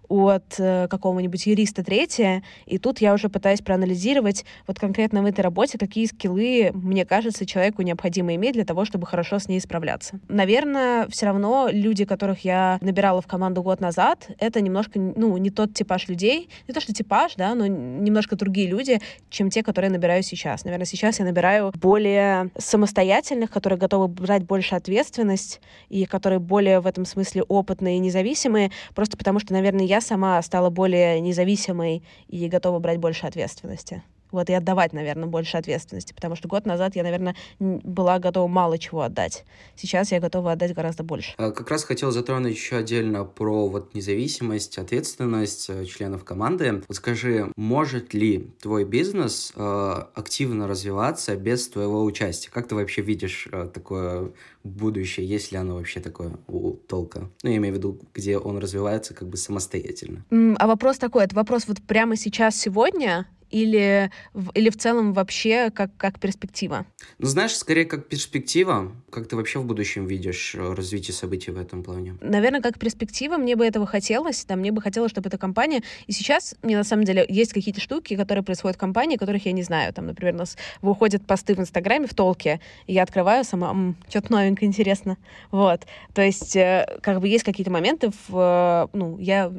От 0.09 0.55
э, 0.57 0.87
какого-нибудь 0.89 1.45
юриста 1.45 1.83
третье, 1.83 2.43
и 2.65 2.77
тут 2.77 2.99
я 2.99 3.13
уже 3.13 3.29
пытаюсь 3.29 3.61
проанализировать 3.61 4.45
вот 4.67 4.79
конкретно 4.79 5.21
в 5.21 5.25
этой 5.25 5.41
работе, 5.41 5.77
какие 5.77 6.05
скиллы, 6.05 6.71
мне 6.73 7.05
кажется, 7.05 7.45
человеку 7.45 7.81
необходимо 7.81 8.35
иметь 8.35 8.53
для 8.53 8.65
того, 8.65 8.85
чтобы 8.85 9.05
хорошо 9.05 9.39
с 9.39 9.47
ней 9.47 9.59
справляться. 9.59 10.19
Наверное, 10.27 11.07
все 11.09 11.25
равно 11.25 11.67
люди, 11.71 12.05
которых 12.05 12.45
я 12.45 12.77
набирала 12.81 13.21
в 13.21 13.27
команду 13.27 13.61
год 13.63 13.81
назад, 13.81 14.29
это 14.39 14.61
немножко, 14.61 14.99
ну, 14.99 15.35
не 15.37 15.49
тот 15.49 15.73
типаж 15.73 16.07
людей, 16.07 16.49
не 16.67 16.73
то 16.73 16.79
что 16.79 16.93
типаж, 16.93 17.35
да, 17.35 17.55
но 17.55 17.67
немножко 17.67 18.35
другие 18.35 18.67
люди, 18.67 18.99
чем 19.29 19.49
те, 19.49 19.63
которые 19.63 19.91
набираю 19.91 20.23
сейчас. 20.23 20.63
Наверное, 20.63 20.85
сейчас 20.85 21.19
я 21.19 21.25
набираю 21.25 21.71
более 21.75 22.51
самостоятельных, 22.57 23.51
которые 23.51 23.79
готовы 23.79 24.07
брать 24.07 24.43
больше 24.43 24.75
ответственность 24.75 25.61
и 25.89 26.05
которые 26.05 26.39
более 26.39 26.79
в 26.79 26.87
этом 26.87 27.05
смысле 27.05 27.43
опытные 27.43 27.97
и 27.97 27.99
независимые, 27.99 28.71
просто 28.95 29.17
потому 29.17 29.39
что, 29.39 29.53
наверное, 29.53 29.85
я 29.85 29.96
сама 30.01 30.41
стала 30.41 30.69
более 30.69 31.19
независимой 31.21 32.03
и 32.27 32.47
готова 32.47 32.79
брать 32.79 32.99
больше 32.99 33.27
ответственности 33.27 34.03
вот 34.31 34.49
и 34.49 34.53
отдавать, 34.53 34.93
наверное, 34.93 35.27
больше 35.27 35.57
ответственности, 35.57 36.13
потому 36.13 36.35
что 36.35 36.47
год 36.47 36.65
назад 36.65 36.95
я, 36.95 37.03
наверное, 37.03 37.35
была 37.59 38.19
готова 38.19 38.47
мало 38.47 38.77
чего 38.77 39.01
отдать. 39.01 39.45
Сейчас 39.75 40.11
я 40.11 40.19
готова 40.19 40.53
отдать 40.53 40.73
гораздо 40.73 41.03
больше. 41.03 41.33
А, 41.37 41.51
как 41.51 41.69
раз 41.69 41.83
хотел 41.83 42.11
затронуть 42.11 42.53
еще 42.53 42.77
отдельно 42.77 43.23
про 43.23 43.67
вот 43.67 43.93
независимость, 43.93 44.77
ответственность 44.77 45.69
э, 45.69 45.85
членов 45.85 46.23
команды. 46.23 46.83
Вот 46.87 46.97
скажи, 46.97 47.51
может 47.55 48.13
ли 48.13 48.51
твой 48.61 48.83
бизнес 48.85 49.51
э, 49.55 50.03
активно 50.13 50.67
развиваться 50.67 51.35
без 51.35 51.67
твоего 51.67 52.03
участия? 52.03 52.49
Как 52.51 52.67
ты 52.67 52.75
вообще 52.75 53.01
видишь 53.01 53.47
э, 53.51 53.69
такое 53.73 54.31
будущее, 54.63 55.25
есть 55.25 55.51
ли 55.51 55.57
оно 55.57 55.75
вообще 55.75 55.99
такое 55.99 56.37
у 56.47 56.71
толка? 56.73 57.29
Ну, 57.43 57.49
я 57.49 57.57
имею 57.57 57.73
в 57.73 57.77
виду, 57.77 57.99
где 58.13 58.37
он 58.37 58.57
развивается 58.57 59.13
как 59.13 59.27
бы 59.27 59.37
самостоятельно. 59.37 60.25
А 60.59 60.67
вопрос 60.67 60.97
такой, 60.97 61.23
это 61.23 61.35
вопрос 61.35 61.67
вот 61.67 61.81
прямо 61.81 62.15
сейчас, 62.15 62.55
сегодня, 62.59 63.27
или, 63.49 64.11
или 64.53 64.69
в 64.69 64.77
целом 64.77 65.13
вообще 65.13 65.69
как, 65.69 65.95
как 65.97 66.19
перспектива? 66.19 66.85
Ну, 67.17 67.27
знаешь, 67.27 67.55
скорее 67.55 67.85
как 67.85 68.07
перспектива. 68.07 68.91
Как 69.09 69.27
ты 69.27 69.35
вообще 69.35 69.59
в 69.59 69.65
будущем 69.65 70.05
видишь 70.05 70.55
э, 70.55 70.73
развитие 70.73 71.13
событий 71.13 71.51
в 71.51 71.57
этом 71.57 71.83
плане? 71.83 72.17
Наверное, 72.21 72.61
как 72.61 72.79
перспектива 72.79 73.37
мне 73.37 73.55
бы 73.55 73.65
этого 73.65 73.85
хотелось. 73.85 74.45
Да, 74.45 74.55
мне 74.55 74.71
бы 74.71 74.81
хотелось, 74.81 75.11
чтобы 75.11 75.29
эта 75.29 75.37
компания... 75.37 75.83
И 76.07 76.11
сейчас 76.11 76.55
мне 76.61 76.77
на 76.77 76.83
самом 76.83 77.05
деле 77.05 77.25
есть 77.27 77.53
какие-то 77.53 77.81
штуки, 77.81 78.15
которые 78.15 78.43
происходят 78.43 78.77
в 78.77 78.79
компании, 78.79 79.17
которых 79.17 79.45
я 79.45 79.51
не 79.51 79.63
знаю. 79.63 79.93
Там, 79.93 80.07
например, 80.07 80.35
у 80.35 80.39
нас 80.39 80.57
выходят 80.81 81.25
посты 81.25 81.55
в 81.55 81.59
Инстаграме 81.59 82.07
в 82.07 82.13
толке, 82.13 82.59
и 82.85 82.93
я 82.93 83.03
открываю 83.03 83.43
сама, 83.43 83.95
что-то 84.09 84.31
новенькое, 84.31 84.67
интересно. 84.67 85.17
Вот. 85.51 85.85
То 86.13 86.21
есть, 86.21 86.55
э, 86.55 86.85
как 87.01 87.19
бы 87.21 87.27
есть 87.27 87.43
какие-то 87.43 87.71
моменты, 87.71 88.11
в, 88.27 88.89
э, 88.93 88.97
ну, 88.97 89.17
я 89.19 89.51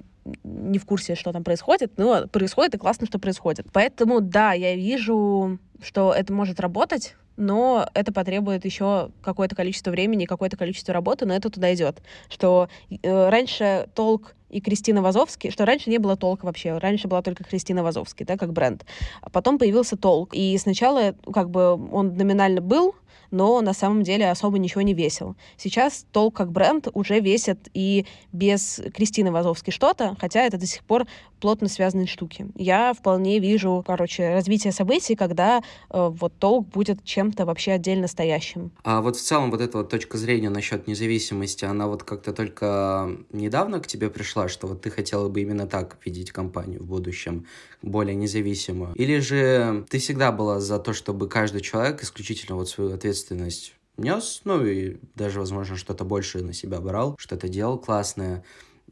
не 0.45 0.79
в 0.79 0.87
курсе, 0.87 1.15
что 1.15 1.33
там 1.33 1.45
происходит, 1.45 1.93
но 1.97 2.27
происходит, 2.29 2.75
и 2.75 2.79
классно, 2.79 3.07
что 3.07 3.19
происходит. 3.19 3.67
Поэтому, 3.73 4.21
да, 4.21 4.53
я 4.53 4.75
вижу, 4.75 5.59
что 5.83 6.13
это 6.13 6.33
может 6.33 6.61
работать, 6.61 7.15
но 7.37 7.89
это 7.95 8.13
потребует 8.13 8.65
еще 8.65 9.11
какое-то 9.23 9.55
количество 9.55 9.91
времени, 9.91 10.27
какое-то 10.27 10.57
количество 10.57 10.93
работы, 10.93 11.25
но 11.25 11.35
это 11.35 11.51
туда 11.51 11.73
идет. 11.73 12.03
Что 12.29 12.69
э, 12.91 13.29
раньше 13.29 13.89
толк 13.95 14.35
и 14.51 14.61
Кристина 14.61 15.03
Вазовский, 15.03 15.51
что 15.51 15.65
раньше 15.65 15.89
не 15.89 15.99
было 15.99 16.17
толка 16.17 16.47
вообще, 16.47 16.77
раньше 16.79 17.07
была 17.07 17.23
только 17.23 17.45
Кристина 17.45 17.83
Вазовский, 17.83 18.27
да, 18.27 18.37
как 18.37 18.53
бренд. 18.53 18.85
А 19.21 19.31
потом 19.31 19.59
появился 19.59 19.97
толк, 19.97 20.35
и 20.35 20.59
сначала 20.59 21.15
как 21.33 21.51
бы 21.51 21.75
он 21.93 22.17
номинально 22.17 22.61
был, 22.61 22.95
но 23.31 23.61
на 23.61 23.73
самом 23.73 24.03
деле 24.03 24.31
особо 24.31 24.59
ничего 24.59 24.83
не 24.83 24.95
весил. 24.95 25.37
Сейчас 25.57 26.07
толк 26.13 26.37
как 26.37 26.53
бренд 26.53 26.89
уже 26.95 27.21
весит 27.21 27.69
и 27.75 28.07
без 28.33 28.81
Кристины 28.95 29.33
Вазовски 29.33 29.71
что-то, 29.71 30.17
хотя 30.21 30.43
это 30.43 30.59
до 30.59 30.67
сих 30.67 30.85
пор 30.85 31.07
плотно 31.41 31.69
связанные 31.69 32.07
штуки. 32.07 32.49
Я 32.55 32.93
вполне 32.93 33.39
вижу, 33.39 33.83
короче, 33.87 34.35
развитие 34.35 34.73
событий, 34.73 35.15
когда 35.15 35.59
э, 35.59 35.63
вот 35.91 36.33
толк 36.39 36.69
будет 36.69 37.05
чем-то 37.05 37.47
вообще 37.47 37.73
отдельно 37.73 38.09
стоящим. 38.09 38.73
А 38.83 39.01
вот 39.01 39.17
в 39.17 39.23
целом 39.23 39.51
вот 39.51 39.61
эта 39.61 39.79
вот 39.79 39.89
точка 39.89 40.19
зрения 40.19 40.51
насчет 40.51 40.87
независимости, 40.87 41.65
она 41.65 41.87
вот 41.87 42.03
как-то 42.03 42.33
только 42.33 43.11
недавно 43.33 43.81
к 43.81 43.87
тебе 43.87 44.11
пришла, 44.11 44.49
что 44.49 44.67
вот 44.67 44.83
ты 44.83 44.91
хотела 44.91 45.29
бы 45.29 45.41
именно 45.41 45.67
так 45.67 45.97
видеть 46.05 46.33
компанию 46.33 46.83
в 46.83 46.87
будущем, 46.87 47.47
более 47.83 48.17
независимую? 48.17 48.95
Или 48.95 49.19
же 49.19 49.87
ты 49.89 49.99
всегда 49.99 50.33
была 50.33 50.61
за 50.61 50.79
то, 50.79 50.93
чтобы 50.93 51.29
каждый 51.29 51.61
человек 51.61 52.03
исключительно 52.03 52.57
вот 52.57 52.69
свою 52.69 52.91
ответственность 52.99 53.75
нес, 53.97 54.43
ну 54.45 54.65
и 54.65 54.97
даже, 55.15 55.41
возможно, 55.41 55.77
что-то 55.77 56.05
больше 56.05 56.43
на 56.43 56.53
себя 56.53 56.81
брал, 56.81 57.17
что-то 57.19 57.49
делал 57.49 57.79
классное. 57.79 58.45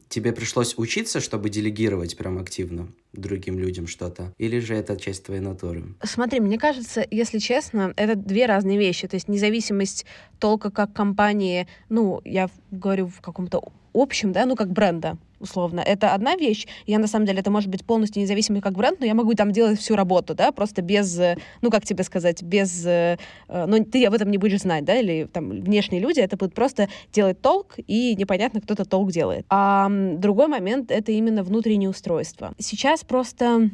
Тебе 0.09 0.31
пришлось 0.31 0.77
учиться, 0.77 1.19
чтобы 1.19 1.49
делегировать 1.49 2.15
прям 2.15 2.37
активно 2.39 2.87
другим 3.11 3.59
людям 3.59 3.87
что-то? 3.87 4.33
Или 4.37 4.59
же 4.59 4.73
это 4.73 4.95
часть 4.95 5.25
твоей 5.25 5.41
натуры? 5.41 5.95
Смотри, 6.03 6.39
мне 6.39 6.57
кажется, 6.57 7.05
если 7.09 7.39
честно, 7.39 7.93
это 7.97 8.15
две 8.15 8.45
разные 8.45 8.77
вещи. 8.77 9.07
То 9.07 9.15
есть 9.15 9.27
независимость 9.27 10.05
толка 10.39 10.71
как 10.71 10.93
компании, 10.93 11.67
ну, 11.89 12.21
я 12.23 12.49
говорю 12.71 13.07
в 13.07 13.19
каком-то 13.19 13.61
общем, 13.99 14.31
да, 14.31 14.45
ну, 14.45 14.55
как 14.55 14.71
бренда, 14.71 15.17
условно. 15.39 15.79
Это 15.79 16.13
одна 16.13 16.35
вещь. 16.35 16.67
Я, 16.85 16.99
на 16.99 17.07
самом 17.07 17.25
деле, 17.25 17.39
это 17.39 17.51
может 17.51 17.69
быть 17.69 17.85
полностью 17.85 18.21
независимый 18.21 18.61
как 18.61 18.73
бренд, 18.73 18.99
но 18.99 19.05
я 19.05 19.13
могу 19.13 19.33
там 19.33 19.51
делать 19.51 19.79
всю 19.79 19.95
работу, 19.95 20.35
да, 20.35 20.51
просто 20.51 20.81
без, 20.81 21.19
ну, 21.61 21.69
как 21.69 21.85
тебе 21.85 22.03
сказать, 22.03 22.41
без... 22.43 22.85
Э, 22.85 23.17
ну, 23.47 23.83
ты 23.83 24.05
об 24.05 24.13
этом 24.13 24.31
не 24.31 24.37
будешь 24.37 24.61
знать, 24.61 24.85
да, 24.85 24.95
или 24.95 25.27
там 25.31 25.49
внешние 25.49 26.01
люди, 26.01 26.19
это 26.19 26.37
будет 26.37 26.53
просто 26.53 26.89
делать 27.13 27.41
толк, 27.41 27.75
и 27.87 28.15
непонятно, 28.15 28.61
кто-то 28.61 28.85
толк 28.85 29.11
делает. 29.11 29.45
А 29.49 29.89
другой 29.89 30.47
момент— 30.47 30.91
это 30.91 31.11
именно 31.11 31.43
внутреннее 31.43 31.89
устройство. 31.89 32.53
Сейчас 32.59 33.03
просто... 33.03 33.69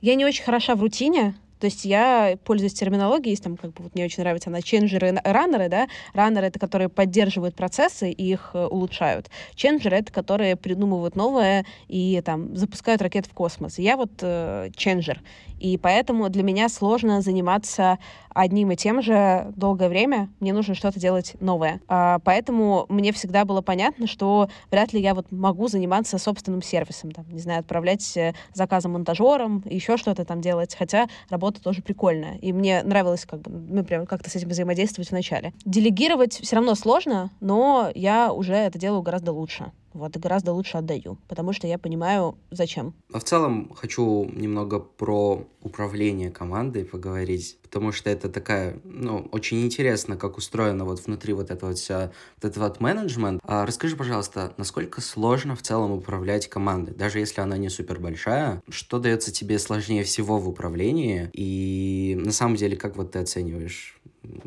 Я 0.00 0.14
не 0.14 0.24
очень 0.24 0.44
хороша 0.44 0.76
в 0.76 0.80
рутине, 0.80 1.34
то 1.58 1.66
есть 1.66 1.84
я 1.84 2.36
пользуюсь 2.44 2.74
терминологией, 2.74 3.30
есть 3.30 3.42
там, 3.42 3.56
как 3.56 3.72
бы, 3.72 3.84
вот 3.84 3.94
мне 3.94 4.04
очень 4.04 4.22
нравится 4.22 4.50
она, 4.50 4.62
ченджеры 4.62 5.20
раннеры, 5.24 5.68
да, 5.68 5.88
раннеры— 6.14 6.46
это 6.48 6.58
которые 6.58 6.88
поддерживают 6.88 7.54
процессы 7.54 8.10
и 8.10 8.32
их 8.32 8.50
э, 8.54 8.66
улучшают. 8.66 9.30
Ченджеры— 9.54 9.96
это 9.98 10.12
которые 10.12 10.56
придумывают 10.56 11.16
новое 11.16 11.64
и 11.88 12.20
там 12.24 12.56
запускают 12.56 13.02
ракеты 13.02 13.28
в 13.28 13.32
космос. 13.32 13.78
Я 13.78 13.96
вот 13.96 14.10
э, 14.20 14.70
ченджер, 14.76 15.20
и 15.58 15.76
поэтому 15.76 16.28
для 16.28 16.42
меня 16.42 16.68
сложно 16.68 17.20
заниматься 17.20 17.98
одним 18.30 18.70
и 18.70 18.76
тем 18.76 19.02
же 19.02 19.52
долгое 19.56 19.88
время. 19.88 20.30
Мне 20.38 20.52
нужно 20.52 20.74
что-то 20.74 21.00
делать 21.00 21.34
новое. 21.40 21.80
А, 21.88 22.20
поэтому 22.20 22.86
мне 22.88 23.12
всегда 23.12 23.44
было 23.44 23.62
понятно, 23.62 24.06
что 24.06 24.48
вряд 24.70 24.92
ли 24.92 25.00
я 25.00 25.14
вот 25.14 25.32
могу 25.32 25.66
заниматься 25.66 26.18
собственным 26.18 26.62
сервисом, 26.62 27.10
там, 27.10 27.24
не 27.30 27.40
знаю, 27.40 27.60
отправлять 27.60 28.16
э, 28.16 28.34
заказы 28.54 28.88
монтажерам, 28.88 29.64
еще 29.64 29.96
что-то 29.96 30.24
там 30.24 30.40
делать, 30.40 30.76
хотя 30.78 31.08
работа 31.28 31.47
тоже 31.52 31.82
прикольная. 31.82 32.36
И 32.36 32.52
мне 32.52 32.82
нравилось 32.82 33.24
как 33.24 33.40
бы, 33.40 33.50
ну, 33.50 33.84
прям 33.84 34.06
как-то 34.06 34.30
с 34.30 34.36
этим 34.36 34.48
взаимодействовать 34.48 35.10
вначале. 35.10 35.52
Делегировать 35.64 36.34
все 36.34 36.56
равно 36.56 36.74
сложно, 36.74 37.30
но 37.40 37.90
я 37.94 38.32
уже 38.32 38.54
это 38.54 38.78
делаю 38.78 39.02
гораздо 39.02 39.32
лучше. 39.32 39.72
Вот, 39.98 40.16
гораздо 40.16 40.52
лучше 40.52 40.78
отдаю, 40.78 41.18
потому 41.26 41.52
что 41.52 41.66
я 41.66 41.76
понимаю, 41.76 42.38
зачем. 42.52 42.94
А 43.12 43.18
в 43.18 43.24
целом 43.24 43.74
хочу 43.74 44.30
немного 44.32 44.78
про 44.78 45.44
управление 45.60 46.30
командой 46.30 46.84
поговорить, 46.84 47.58
потому 47.62 47.90
что 47.90 48.08
это 48.08 48.28
такая, 48.28 48.80
ну, 48.84 49.28
очень 49.32 49.64
интересно, 49.64 50.16
как 50.16 50.38
устроено 50.38 50.84
вот 50.84 51.04
внутри 51.04 51.32
вот 51.32 51.50
этого 51.50 51.70
вот 51.70 51.78
вся, 51.78 52.12
вот 52.36 52.50
этот 52.50 52.56
вот 52.58 52.80
менеджмент. 52.80 53.40
А 53.42 53.66
расскажи, 53.66 53.96
пожалуйста, 53.96 54.54
насколько 54.56 55.00
сложно 55.00 55.56
в 55.56 55.62
целом 55.62 55.90
управлять 55.90 56.48
командой, 56.48 56.94
даже 56.94 57.18
если 57.18 57.40
она 57.40 57.56
не 57.56 57.68
супер 57.68 57.98
большая, 57.98 58.62
что 58.68 59.00
дается 59.00 59.32
тебе 59.32 59.58
сложнее 59.58 60.04
всего 60.04 60.38
в 60.38 60.48
управлении, 60.48 61.28
и 61.32 62.16
на 62.20 62.32
самом 62.32 62.54
деле, 62.54 62.76
как 62.76 62.96
вот 62.96 63.10
ты 63.12 63.18
оцениваешь 63.18 63.97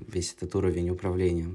весь 0.07 0.33
этот 0.33 0.55
уровень 0.55 0.89
управления 0.89 1.49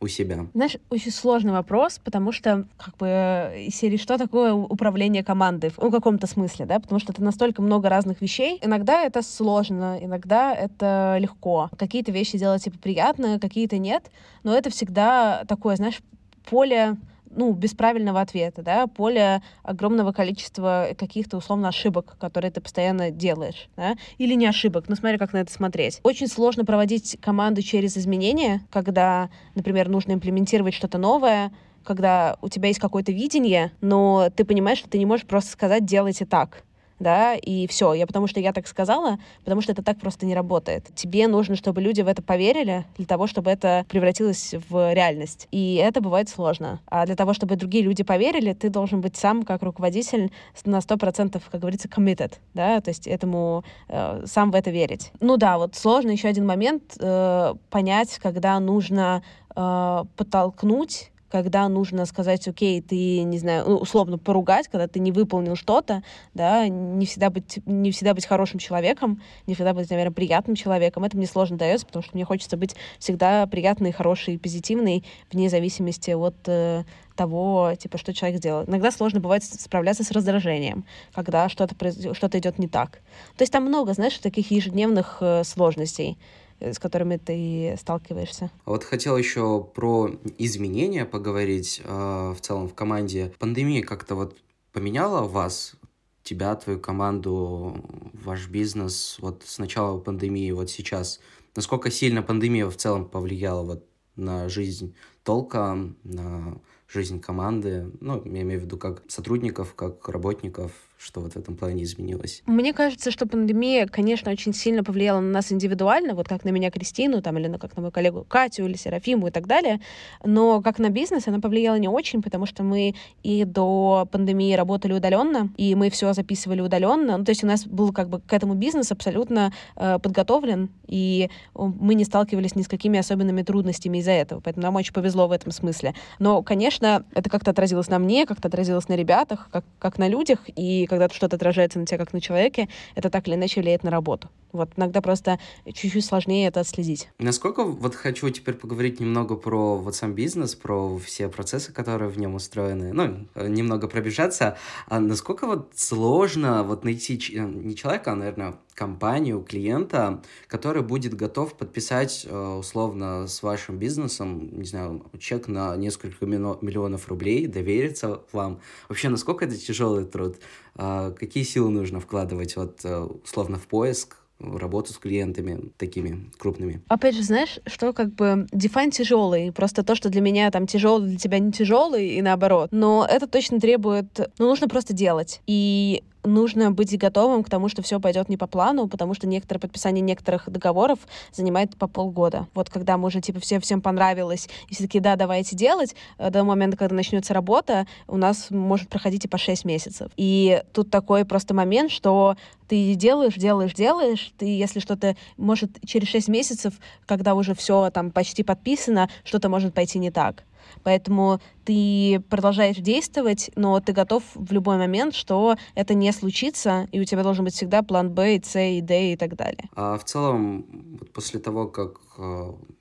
у 0.00 0.06
себя? 0.08 0.46
Знаешь, 0.54 0.76
очень 0.90 1.10
сложный 1.10 1.52
вопрос, 1.52 2.00
потому 2.02 2.32
что, 2.32 2.66
как 2.76 2.96
бы, 2.96 3.54
из 3.66 3.74
серии, 3.74 3.96
что 3.96 4.18
такое 4.18 4.52
управление 4.52 5.24
командой? 5.24 5.70
В 5.76 5.90
каком-то 5.90 6.26
смысле, 6.26 6.66
да? 6.66 6.80
Потому 6.80 7.00
что 7.00 7.12
это 7.12 7.22
настолько 7.22 7.62
много 7.62 7.88
разных 7.88 8.20
вещей. 8.20 8.58
Иногда 8.62 9.02
это 9.02 9.22
сложно, 9.22 9.98
иногда 10.00 10.54
это 10.54 11.16
легко. 11.20 11.70
Какие-то 11.78 12.12
вещи 12.12 12.38
делать, 12.38 12.64
типа, 12.64 12.78
приятно, 12.78 13.38
какие-то 13.38 13.78
нет. 13.78 14.10
Но 14.42 14.56
это 14.56 14.70
всегда 14.70 15.44
такое, 15.46 15.76
знаешь, 15.76 16.00
поле 16.48 16.96
ну, 17.30 17.52
без 17.52 17.74
правильного 17.74 18.20
ответа, 18.20 18.62
да, 18.62 18.86
поле 18.86 19.42
огромного 19.62 20.12
количества 20.12 20.88
каких-то 20.98 21.36
условно 21.36 21.68
ошибок, 21.68 22.16
которые 22.18 22.50
ты 22.50 22.60
постоянно 22.60 23.10
делаешь, 23.10 23.68
да, 23.76 23.96
или 24.18 24.34
не 24.34 24.46
ошибок, 24.46 24.84
ну, 24.88 24.96
смотри, 24.96 25.18
как 25.18 25.32
на 25.32 25.38
это 25.38 25.52
смотреть. 25.52 26.00
Очень 26.02 26.28
сложно 26.28 26.64
проводить 26.64 27.16
команду 27.20 27.62
через 27.62 27.96
изменения, 27.96 28.62
когда, 28.70 29.30
например, 29.54 29.88
нужно 29.88 30.12
имплементировать 30.12 30.74
что-то 30.74 30.98
новое, 30.98 31.52
когда 31.84 32.36
у 32.42 32.48
тебя 32.48 32.68
есть 32.68 32.80
какое-то 32.80 33.12
видение, 33.12 33.72
но 33.80 34.28
ты 34.34 34.44
понимаешь, 34.44 34.78
что 34.78 34.90
ты 34.90 34.98
не 34.98 35.06
можешь 35.06 35.26
просто 35.26 35.50
сказать 35.52 35.84
«делайте 35.84 36.26
так», 36.26 36.64
да, 37.00 37.34
и 37.34 37.66
все. 37.66 37.94
Я 37.94 38.06
потому 38.06 38.26
что 38.26 38.38
я 38.38 38.52
так 38.52 38.68
сказала, 38.68 39.18
потому 39.44 39.60
что 39.60 39.72
это 39.72 39.82
так 39.82 39.98
просто 39.98 40.26
не 40.26 40.34
работает. 40.34 40.88
Тебе 40.94 41.26
нужно, 41.26 41.56
чтобы 41.56 41.80
люди 41.80 42.02
в 42.02 42.08
это 42.08 42.22
поверили, 42.22 42.84
для 42.96 43.06
того, 43.06 43.26
чтобы 43.26 43.50
это 43.50 43.84
превратилось 43.88 44.54
в 44.68 44.92
реальность. 44.92 45.48
И 45.50 45.74
это 45.76 46.00
бывает 46.00 46.28
сложно. 46.28 46.80
А 46.86 47.06
для 47.06 47.16
того, 47.16 47.32
чтобы 47.34 47.56
другие 47.56 47.82
люди 47.82 48.04
поверили, 48.04 48.52
ты 48.52 48.68
должен 48.68 49.00
быть 49.00 49.16
сам, 49.16 49.42
как 49.42 49.62
руководитель, 49.62 50.30
на 50.64 50.78
100%, 50.78 51.42
как 51.50 51.60
говорится, 51.60 51.88
committed, 51.88 52.34
да, 52.54 52.80
то 52.80 52.90
есть 52.90 53.06
этому 53.06 53.64
э, 53.88 54.22
сам 54.26 54.50
в 54.50 54.54
это 54.54 54.70
верить. 54.70 55.10
Ну 55.20 55.36
да, 55.36 55.58
вот 55.58 55.74
сложно 55.74 56.10
еще 56.10 56.28
один 56.28 56.46
момент 56.46 56.96
э, 57.00 57.54
понять, 57.70 58.18
когда 58.18 58.60
нужно 58.60 59.22
э, 59.56 60.04
подтолкнуть 60.16 61.10
когда 61.30 61.68
нужно 61.68 62.04
сказать, 62.06 62.46
окей, 62.48 62.82
ты, 62.82 63.22
не 63.22 63.38
знаю, 63.38 63.64
ну, 63.68 63.76
условно 63.76 64.18
поругать, 64.18 64.68
когда 64.68 64.88
ты 64.88 64.98
не 64.98 65.12
выполнил 65.12 65.56
что-то, 65.56 66.02
да, 66.34 66.66
не 66.68 67.06
всегда 67.06 67.30
быть, 67.30 67.60
не 67.66 67.92
всегда 67.92 68.14
быть 68.14 68.26
хорошим 68.26 68.58
человеком, 68.58 69.22
не 69.46 69.54
всегда 69.54 69.72
быть, 69.72 69.88
наверное, 69.90 70.12
приятным 70.12 70.56
человеком. 70.56 71.04
Это 71.04 71.16
мне 71.16 71.26
сложно 71.26 71.56
дается, 71.56 71.86
потому 71.86 72.02
что 72.02 72.16
мне 72.16 72.24
хочется 72.24 72.56
быть 72.56 72.74
всегда 72.98 73.46
приятной, 73.46 73.92
хорошей, 73.92 74.38
позитивной, 74.38 75.04
вне 75.32 75.48
зависимости 75.48 76.10
от 76.10 76.36
э, 76.46 76.84
того, 77.14 77.74
типа, 77.78 77.98
что 77.98 78.12
человек 78.12 78.38
сделал. 78.38 78.64
Иногда 78.64 78.90
сложно 78.90 79.20
бывает 79.20 79.44
справляться 79.44 80.02
с 80.02 80.10
раздражением, 80.10 80.84
когда 81.14 81.48
что-то 81.48 81.74
что 82.14 82.38
идет 82.38 82.58
не 82.58 82.66
так. 82.66 83.00
То 83.36 83.42
есть 83.42 83.52
там 83.52 83.64
много, 83.64 83.92
знаешь, 83.92 84.18
таких 84.18 84.50
ежедневных 84.50 85.18
э, 85.20 85.44
сложностей 85.44 86.18
с 86.60 86.78
которыми 86.78 87.16
ты 87.16 87.76
сталкиваешься. 87.80 88.50
Вот 88.64 88.84
хотел 88.84 89.16
еще 89.16 89.62
про 89.62 90.10
изменения 90.38 91.04
поговорить 91.04 91.80
э, 91.84 92.34
в 92.36 92.40
целом 92.40 92.68
в 92.68 92.74
команде. 92.74 93.32
Пандемия 93.38 93.82
как-то 93.82 94.14
вот 94.14 94.36
поменяла 94.72 95.26
вас, 95.26 95.74
тебя, 96.22 96.54
твою 96.56 96.78
команду, 96.78 97.76
ваш 98.12 98.48
бизнес 98.48 99.16
вот 99.20 99.42
с 99.44 99.58
начала 99.58 99.98
пандемии, 99.98 100.50
вот 100.52 100.70
сейчас? 100.70 101.20
Насколько 101.56 101.90
сильно 101.90 102.22
пандемия 102.22 102.66
в 102.68 102.76
целом 102.76 103.06
повлияла 103.06 103.62
вот 103.64 103.86
на 104.16 104.48
жизнь 104.48 104.94
толка, 105.24 105.78
на 106.04 106.60
жизнь 106.88 107.20
команды, 107.20 107.90
ну, 108.00 108.22
я 108.24 108.42
имею 108.42 108.60
в 108.60 108.64
виду 108.64 108.76
как 108.76 109.02
сотрудников, 109.08 109.74
как 109.74 110.08
работников, 110.08 110.72
что 111.00 111.20
вот 111.20 111.32
в 111.32 111.36
этом 111.36 111.56
плане 111.56 111.84
изменилось? 111.84 112.42
Мне 112.44 112.74
кажется, 112.74 113.10
что 113.10 113.26
пандемия, 113.26 113.86
конечно, 113.86 114.30
очень 114.30 114.52
сильно 114.52 114.84
повлияла 114.84 115.20
на 115.20 115.30
нас 115.30 115.50
индивидуально, 115.50 116.14
вот 116.14 116.28
как 116.28 116.44
на 116.44 116.50
меня 116.50 116.70
Кристину, 116.70 117.22
там, 117.22 117.38
или 117.38 117.46
на, 117.46 117.58
как 117.58 117.74
на 117.74 117.80
мою 117.80 117.92
коллегу 117.92 118.26
Катю 118.28 118.66
или 118.66 118.76
Серафиму 118.76 119.28
и 119.28 119.30
так 119.30 119.46
далее, 119.46 119.80
но 120.22 120.60
как 120.60 120.78
на 120.78 120.90
бизнес 120.90 121.26
она 121.26 121.40
повлияла 121.40 121.76
не 121.76 121.88
очень, 121.88 122.20
потому 122.20 122.44
что 122.44 122.62
мы 122.62 122.94
и 123.22 123.44
до 123.44 124.06
пандемии 124.12 124.52
работали 124.54 124.92
удаленно, 124.92 125.50
и 125.56 125.74
мы 125.74 125.88
все 125.88 126.12
записывали 126.12 126.60
удаленно, 126.60 127.16
ну, 127.16 127.24
то 127.24 127.30
есть 127.30 127.44
у 127.44 127.46
нас 127.46 127.66
был 127.66 127.92
как 127.92 128.10
бы 128.10 128.20
к 128.20 128.32
этому 128.34 128.54
бизнес 128.54 128.92
абсолютно 128.92 129.54
э, 129.76 129.98
подготовлен, 130.02 130.68
и 130.86 131.30
мы 131.54 131.94
не 131.94 132.04
сталкивались 132.04 132.54
ни 132.56 132.62
с 132.62 132.68
какими 132.68 132.98
особенными 132.98 133.40
трудностями 133.40 133.98
из-за 133.98 134.12
этого, 134.12 134.40
поэтому 134.40 134.64
нам 134.64 134.76
очень 134.76 134.92
повезло 134.92 135.28
в 135.28 135.32
этом 135.32 135.50
смысле. 135.50 135.94
Но, 136.18 136.42
конечно, 136.42 137.06
это 137.14 137.30
как-то 137.30 137.52
отразилось 137.52 137.88
на 137.88 137.98
мне, 137.98 138.26
как-то 138.26 138.48
отразилось 138.48 138.88
на 138.88 138.96
ребятах, 138.96 139.48
как, 139.50 139.64
как 139.78 139.96
на 139.96 140.06
людях, 140.06 140.40
и 140.54 140.88
когда 140.90 141.08
что-то 141.08 141.36
отражается 141.36 141.78
на 141.78 141.86
тебя 141.86 141.98
как 141.98 142.12
на 142.12 142.20
человеке, 142.20 142.68
это 142.96 143.10
так 143.10 143.28
или 143.28 143.36
иначе 143.36 143.60
влияет 143.60 143.84
на 143.84 143.90
работу. 143.90 144.28
Вот 144.52 144.70
иногда 144.76 145.00
просто 145.00 145.38
чуть-чуть 145.64 146.04
сложнее 146.04 146.48
это 146.48 146.58
отследить. 146.58 147.08
Насколько 147.20 147.62
вот 147.62 147.94
хочу 147.94 148.28
теперь 148.30 148.56
поговорить 148.56 148.98
немного 148.98 149.36
про 149.36 149.76
вот 149.76 149.94
сам 149.94 150.14
бизнес, 150.14 150.56
про 150.56 150.98
все 150.98 151.28
процессы, 151.28 151.72
которые 151.72 152.10
в 152.10 152.18
нем 152.18 152.34
устроены, 152.34 152.92
ну, 152.92 153.26
немного 153.36 153.86
пробежаться. 153.86 154.58
А 154.88 154.98
насколько 154.98 155.46
вот 155.46 155.70
сложно 155.76 156.64
вот 156.64 156.82
найти 156.82 157.14
не 157.14 157.76
человека, 157.76 158.10
а, 158.10 158.16
наверное, 158.16 158.56
компанию, 158.80 159.42
клиента, 159.42 160.22
который 160.46 160.82
будет 160.82 161.12
готов 161.12 161.52
подписать 161.52 162.26
э, 162.26 162.54
условно 162.58 163.26
с 163.26 163.42
вашим 163.42 163.76
бизнесом, 163.76 164.58
не 164.58 164.64
знаю, 164.64 165.04
чек 165.18 165.48
на 165.48 165.76
несколько 165.76 166.24
миллионов 166.24 167.06
рублей, 167.08 167.46
довериться 167.46 168.22
вам. 168.32 168.60
Вообще, 168.88 169.10
насколько 169.10 169.44
это 169.44 169.54
тяжелый 169.54 170.06
труд? 170.06 170.36
А 170.76 171.10
какие 171.10 171.44
силы 171.44 171.68
нужно 171.68 172.00
вкладывать 172.00 172.56
вот 172.56 172.80
э, 172.84 173.06
условно 173.22 173.58
в 173.58 173.66
поиск, 173.66 174.16
работу 174.40 174.94
с 174.94 174.96
клиентами 174.96 175.70
такими 175.76 176.30
крупными. 176.38 176.80
Опять 176.88 177.14
же, 177.14 177.22
знаешь, 177.22 177.60
что 177.66 177.92
как 177.92 178.14
бы 178.14 178.46
дефайн 178.50 178.90
тяжелый, 178.90 179.52
просто 179.52 179.82
то, 179.82 179.94
что 179.94 180.08
для 180.08 180.22
меня 180.22 180.50
там 180.50 180.66
тяжелый, 180.66 181.10
для 181.10 181.18
тебя 181.18 181.38
не 181.38 181.52
тяжелый, 181.52 182.08
и 182.14 182.22
наоборот. 182.22 182.70
Но 182.72 183.06
это 183.06 183.26
точно 183.26 183.60
требует, 183.60 184.30
ну, 184.38 184.46
нужно 184.46 184.68
просто 184.68 184.94
делать. 184.94 185.42
И 185.46 186.02
нужно 186.24 186.70
быть 186.70 186.96
готовым 186.98 187.42
к 187.42 187.50
тому, 187.50 187.68
что 187.68 187.82
все 187.82 188.00
пойдет 188.00 188.28
не 188.28 188.36
по 188.36 188.46
плану, 188.46 188.88
потому 188.88 189.14
что 189.14 189.26
некоторое 189.26 189.60
подписание 189.60 190.02
некоторых 190.02 190.48
договоров 190.50 190.98
занимает 191.32 191.76
по 191.76 191.86
полгода. 191.86 192.48
Вот 192.54 192.70
когда 192.70 192.96
мы 192.96 193.08
уже 193.08 193.20
типа 193.20 193.40
все 193.40 193.60
всем 193.60 193.80
понравилось, 193.80 194.48
и 194.68 194.74
все 194.74 194.84
таки 194.84 195.00
да, 195.00 195.16
давайте 195.16 195.56
делать, 195.56 195.94
э, 196.18 196.30
до 196.30 196.44
момента, 196.44 196.76
когда 196.76 196.94
начнется 196.94 197.34
работа, 197.34 197.86
у 198.06 198.16
нас 198.16 198.50
может 198.50 198.88
проходить 198.88 199.24
и 199.24 199.28
по 199.28 199.38
6 199.38 199.64
месяцев. 199.64 200.10
И 200.16 200.62
тут 200.72 200.90
такой 200.90 201.24
просто 201.24 201.54
момент, 201.54 201.90
что 201.90 202.36
ты 202.68 202.94
делаешь, 202.94 203.34
делаешь, 203.34 203.74
делаешь, 203.74 204.32
ты, 204.38 204.46
если 204.46 204.78
что-то 204.80 205.16
может 205.36 205.70
через 205.84 206.08
6 206.08 206.28
месяцев, 206.28 206.74
когда 207.06 207.34
уже 207.34 207.54
все 207.54 207.90
там 207.90 208.10
почти 208.10 208.42
подписано, 208.42 209.08
что-то 209.24 209.48
может 209.48 209.74
пойти 209.74 209.98
не 209.98 210.10
так. 210.10 210.44
Поэтому 210.82 211.40
ты 211.64 212.22
продолжаешь 212.28 212.76
действовать, 212.76 213.50
но 213.56 213.80
ты 213.80 213.92
готов 213.92 214.22
в 214.34 214.52
любой 214.52 214.76
момент, 214.76 215.14
что 215.14 215.56
это 215.74 215.94
не 215.94 216.12
случится, 216.12 216.88
и 216.92 217.00
у 217.00 217.04
тебя 217.04 217.22
должен 217.22 217.44
быть 217.44 217.54
всегда 217.54 217.82
план 217.82 218.10
Б, 218.10 218.36
и 218.36 218.42
С, 218.42 218.58
и 218.58 218.80
Д, 218.80 219.12
и 219.12 219.16
так 219.16 219.36
далее. 219.36 219.68
А 219.76 219.96
в 219.98 220.04
целом, 220.04 220.98
после 221.12 221.40
того, 221.40 221.66
как 221.66 222.00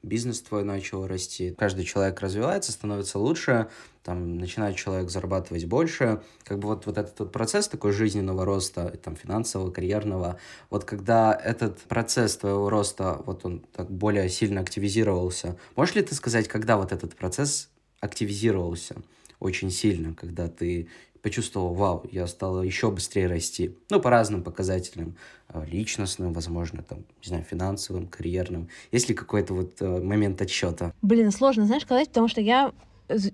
бизнес 0.03 0.41
твой 0.41 0.63
начал 0.63 1.07
расти, 1.07 1.55
каждый 1.57 1.85
человек 1.85 2.19
развивается, 2.21 2.71
становится 2.71 3.19
лучше, 3.19 3.69
там, 4.03 4.37
начинает 4.37 4.75
человек 4.75 5.09
зарабатывать 5.09 5.65
больше, 5.65 6.21
как 6.43 6.59
бы 6.59 6.69
вот, 6.69 6.85
вот 6.85 6.97
этот 6.97 7.19
вот 7.19 7.31
процесс 7.31 7.67
такой 7.67 7.91
жизненного 7.91 8.45
роста, 8.45 8.97
там, 9.03 9.15
финансового, 9.15 9.71
карьерного, 9.71 10.39
вот 10.69 10.85
когда 10.85 11.33
этот 11.33 11.79
процесс 11.81 12.37
твоего 12.37 12.69
роста, 12.69 13.21
вот 13.25 13.45
он 13.45 13.59
так 13.73 13.91
более 13.91 14.29
сильно 14.29 14.61
активизировался, 14.61 15.57
можешь 15.75 15.95
ли 15.95 16.01
ты 16.01 16.15
сказать, 16.15 16.47
когда 16.47 16.77
вот 16.77 16.91
этот 16.91 17.15
процесс 17.15 17.69
активизировался 17.99 18.95
очень 19.39 19.71
сильно, 19.71 20.13
когда 20.13 20.47
ты 20.47 20.89
почувствовал, 21.21 21.73
вау, 21.73 22.05
я 22.11 22.27
стал 22.27 22.63
еще 22.63 22.91
быстрее 22.91 23.27
расти. 23.27 23.75
Ну, 23.89 23.99
по 23.99 24.09
разным 24.09 24.43
показателям. 24.43 25.15
Э, 25.51 25.65
личностным, 25.65 26.33
возможно, 26.33 26.83
там, 26.83 26.99
не 27.21 27.27
знаю, 27.27 27.43
финансовым, 27.43 28.07
карьерным. 28.07 28.69
Есть 28.91 29.09
ли 29.09 29.15
какой-то 29.15 29.53
вот 29.53 29.81
э, 29.81 30.01
момент 30.01 30.41
отсчета? 30.41 30.93
Блин, 31.01 31.31
сложно, 31.31 31.65
знаешь, 31.65 31.83
сказать, 31.83 32.09
потому 32.09 32.27
что 32.27 32.41
я 32.41 32.71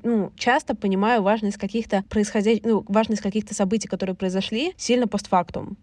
ну, 0.04 0.32
часто 0.38 0.76
понимаю 0.76 1.22
важность 1.22 1.58
каких-то 1.58 2.04
происходящих, 2.10 2.64
ну, 2.64 2.86
важность 2.88 3.22
каких-то 3.22 3.54
событий, 3.54 3.88
которые 3.88 4.16
произошли, 4.16 4.74
сильно 4.78 5.08
постфактум. 5.08 5.78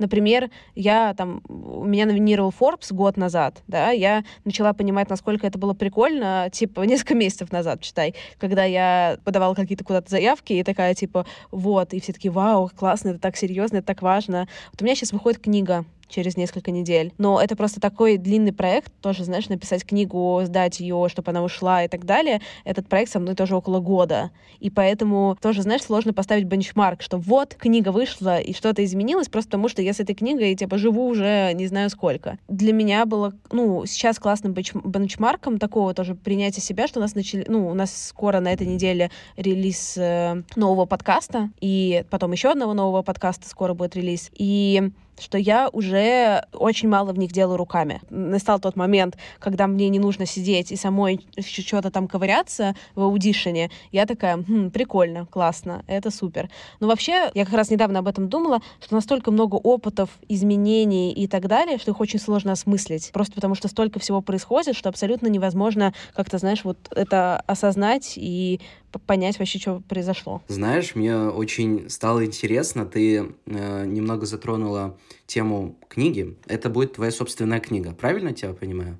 Например, 0.00 0.50
я 0.74 1.14
там, 1.14 1.42
меня 1.46 2.06
номинировал 2.06 2.52
Forbes 2.58 2.92
год 2.92 3.18
назад, 3.18 3.62
да, 3.68 3.90
я 3.90 4.24
начала 4.46 4.72
понимать, 4.72 5.10
насколько 5.10 5.46
это 5.46 5.58
было 5.58 5.74
прикольно, 5.74 6.48
типа, 6.50 6.80
несколько 6.86 7.14
месяцев 7.14 7.52
назад, 7.52 7.82
читай, 7.82 8.14
когда 8.38 8.64
я 8.64 9.18
подавала 9.24 9.54
какие-то 9.54 9.84
куда-то 9.84 10.10
заявки, 10.10 10.54
и 10.54 10.64
такая, 10.64 10.94
типа, 10.94 11.26
вот, 11.50 11.92
и 11.92 12.00
все 12.00 12.14
таки 12.14 12.30
вау, 12.30 12.70
классно, 12.74 13.10
это 13.10 13.18
так 13.18 13.36
серьезно, 13.36 13.76
это 13.76 13.88
так 13.88 14.00
важно. 14.00 14.48
Вот 14.72 14.80
у 14.80 14.84
меня 14.84 14.94
сейчас 14.94 15.12
выходит 15.12 15.42
книга 15.42 15.84
через 16.10 16.36
несколько 16.36 16.70
недель. 16.70 17.12
Но 17.18 17.40
это 17.40 17.56
просто 17.56 17.80
такой 17.80 18.16
длинный 18.16 18.52
проект, 18.52 18.92
тоже, 19.00 19.24
знаешь, 19.24 19.48
написать 19.48 19.84
книгу, 19.84 20.40
сдать 20.44 20.80
ее, 20.80 21.06
чтобы 21.08 21.30
она 21.30 21.42
ушла 21.42 21.84
и 21.84 21.88
так 21.88 22.04
далее. 22.04 22.40
Этот 22.64 22.88
проект 22.88 23.10
со 23.12 23.20
мной 23.20 23.34
тоже 23.34 23.56
около 23.56 23.80
года. 23.80 24.30
И 24.58 24.70
поэтому 24.70 25.36
тоже, 25.40 25.62
знаешь, 25.62 25.82
сложно 25.82 26.12
поставить 26.12 26.44
бенчмарк, 26.44 27.02
что 27.02 27.18
вот, 27.18 27.54
книга 27.54 27.90
вышла, 27.90 28.38
и 28.38 28.52
что-то 28.52 28.84
изменилось, 28.84 29.28
просто 29.28 29.50
потому 29.50 29.68
что 29.68 29.82
я 29.82 29.92
с 29.92 30.00
этой 30.00 30.14
книгой, 30.14 30.54
типа, 30.54 30.78
живу 30.78 31.06
уже 31.06 31.52
не 31.54 31.66
знаю 31.66 31.90
сколько. 31.90 32.38
Для 32.48 32.72
меня 32.72 33.06
было, 33.06 33.32
ну, 33.52 33.86
сейчас 33.86 34.18
классным 34.18 34.52
бенчмарком 34.52 35.58
такого 35.58 35.94
тоже 35.94 36.14
принятия 36.14 36.60
себя, 36.60 36.86
что 36.86 36.98
у 36.98 37.02
нас 37.02 37.14
начали, 37.14 37.44
ну, 37.48 37.68
у 37.68 37.74
нас 37.74 38.08
скоро 38.08 38.40
на 38.40 38.52
этой 38.52 38.66
неделе 38.66 39.10
релиз 39.36 39.96
э, 39.96 40.42
нового 40.56 40.86
подкаста, 40.86 41.50
и 41.60 42.04
потом 42.10 42.32
еще 42.32 42.50
одного 42.50 42.74
нового 42.74 43.02
подкаста 43.02 43.48
скоро 43.48 43.74
будет 43.74 43.96
релиз. 43.96 44.30
И 44.34 44.90
что 45.20 45.38
я 45.38 45.68
уже 45.72 46.44
очень 46.52 46.88
мало 46.88 47.12
в 47.12 47.18
них 47.18 47.32
делаю 47.32 47.56
руками. 47.56 48.00
Настал 48.10 48.60
тот 48.60 48.76
момент, 48.76 49.16
когда 49.38 49.66
мне 49.66 49.88
не 49.88 49.98
нужно 49.98 50.26
сидеть 50.26 50.72
и 50.72 50.76
самой 50.76 51.26
что-то 51.38 51.90
там 51.90 52.08
ковыряться 52.08 52.74
в 52.94 53.02
аудишене. 53.02 53.70
Я 53.92 54.06
такая, 54.06 54.36
хм, 54.36 54.70
прикольно, 54.70 55.26
классно, 55.26 55.84
это 55.86 56.10
супер. 56.10 56.48
Но 56.80 56.88
вообще, 56.88 57.30
я 57.34 57.44
как 57.44 57.54
раз 57.54 57.70
недавно 57.70 58.00
об 58.00 58.08
этом 58.08 58.28
думала, 58.28 58.60
что 58.82 58.94
настолько 58.94 59.30
много 59.30 59.56
опытов, 59.56 60.10
изменений 60.28 61.12
и 61.12 61.26
так 61.26 61.46
далее, 61.46 61.78
что 61.78 61.90
их 61.90 62.00
очень 62.00 62.18
сложно 62.18 62.52
осмыслить. 62.52 63.10
Просто 63.12 63.34
потому 63.34 63.54
что 63.54 63.68
столько 63.68 63.98
всего 63.98 64.20
происходит, 64.20 64.76
что 64.76 64.88
абсолютно 64.88 65.26
невозможно 65.28 65.94
как-то, 66.14 66.38
знаешь, 66.38 66.64
вот 66.64 66.78
это 66.94 67.42
осознать 67.46 68.14
и 68.16 68.60
понять 68.98 69.38
вообще, 69.38 69.58
что 69.58 69.82
произошло. 69.88 70.42
Знаешь, 70.48 70.94
мне 70.94 71.16
очень 71.16 71.88
стало 71.88 72.24
интересно, 72.24 72.86
ты 72.86 73.32
э, 73.46 73.86
немного 73.86 74.26
затронула 74.26 74.96
тему 75.26 75.76
книги. 75.88 76.36
Это 76.46 76.68
будет 76.68 76.94
твоя 76.94 77.12
собственная 77.12 77.60
книга, 77.60 77.92
правильно 77.92 78.32
тебя 78.32 78.52
понимаю? 78.52 78.98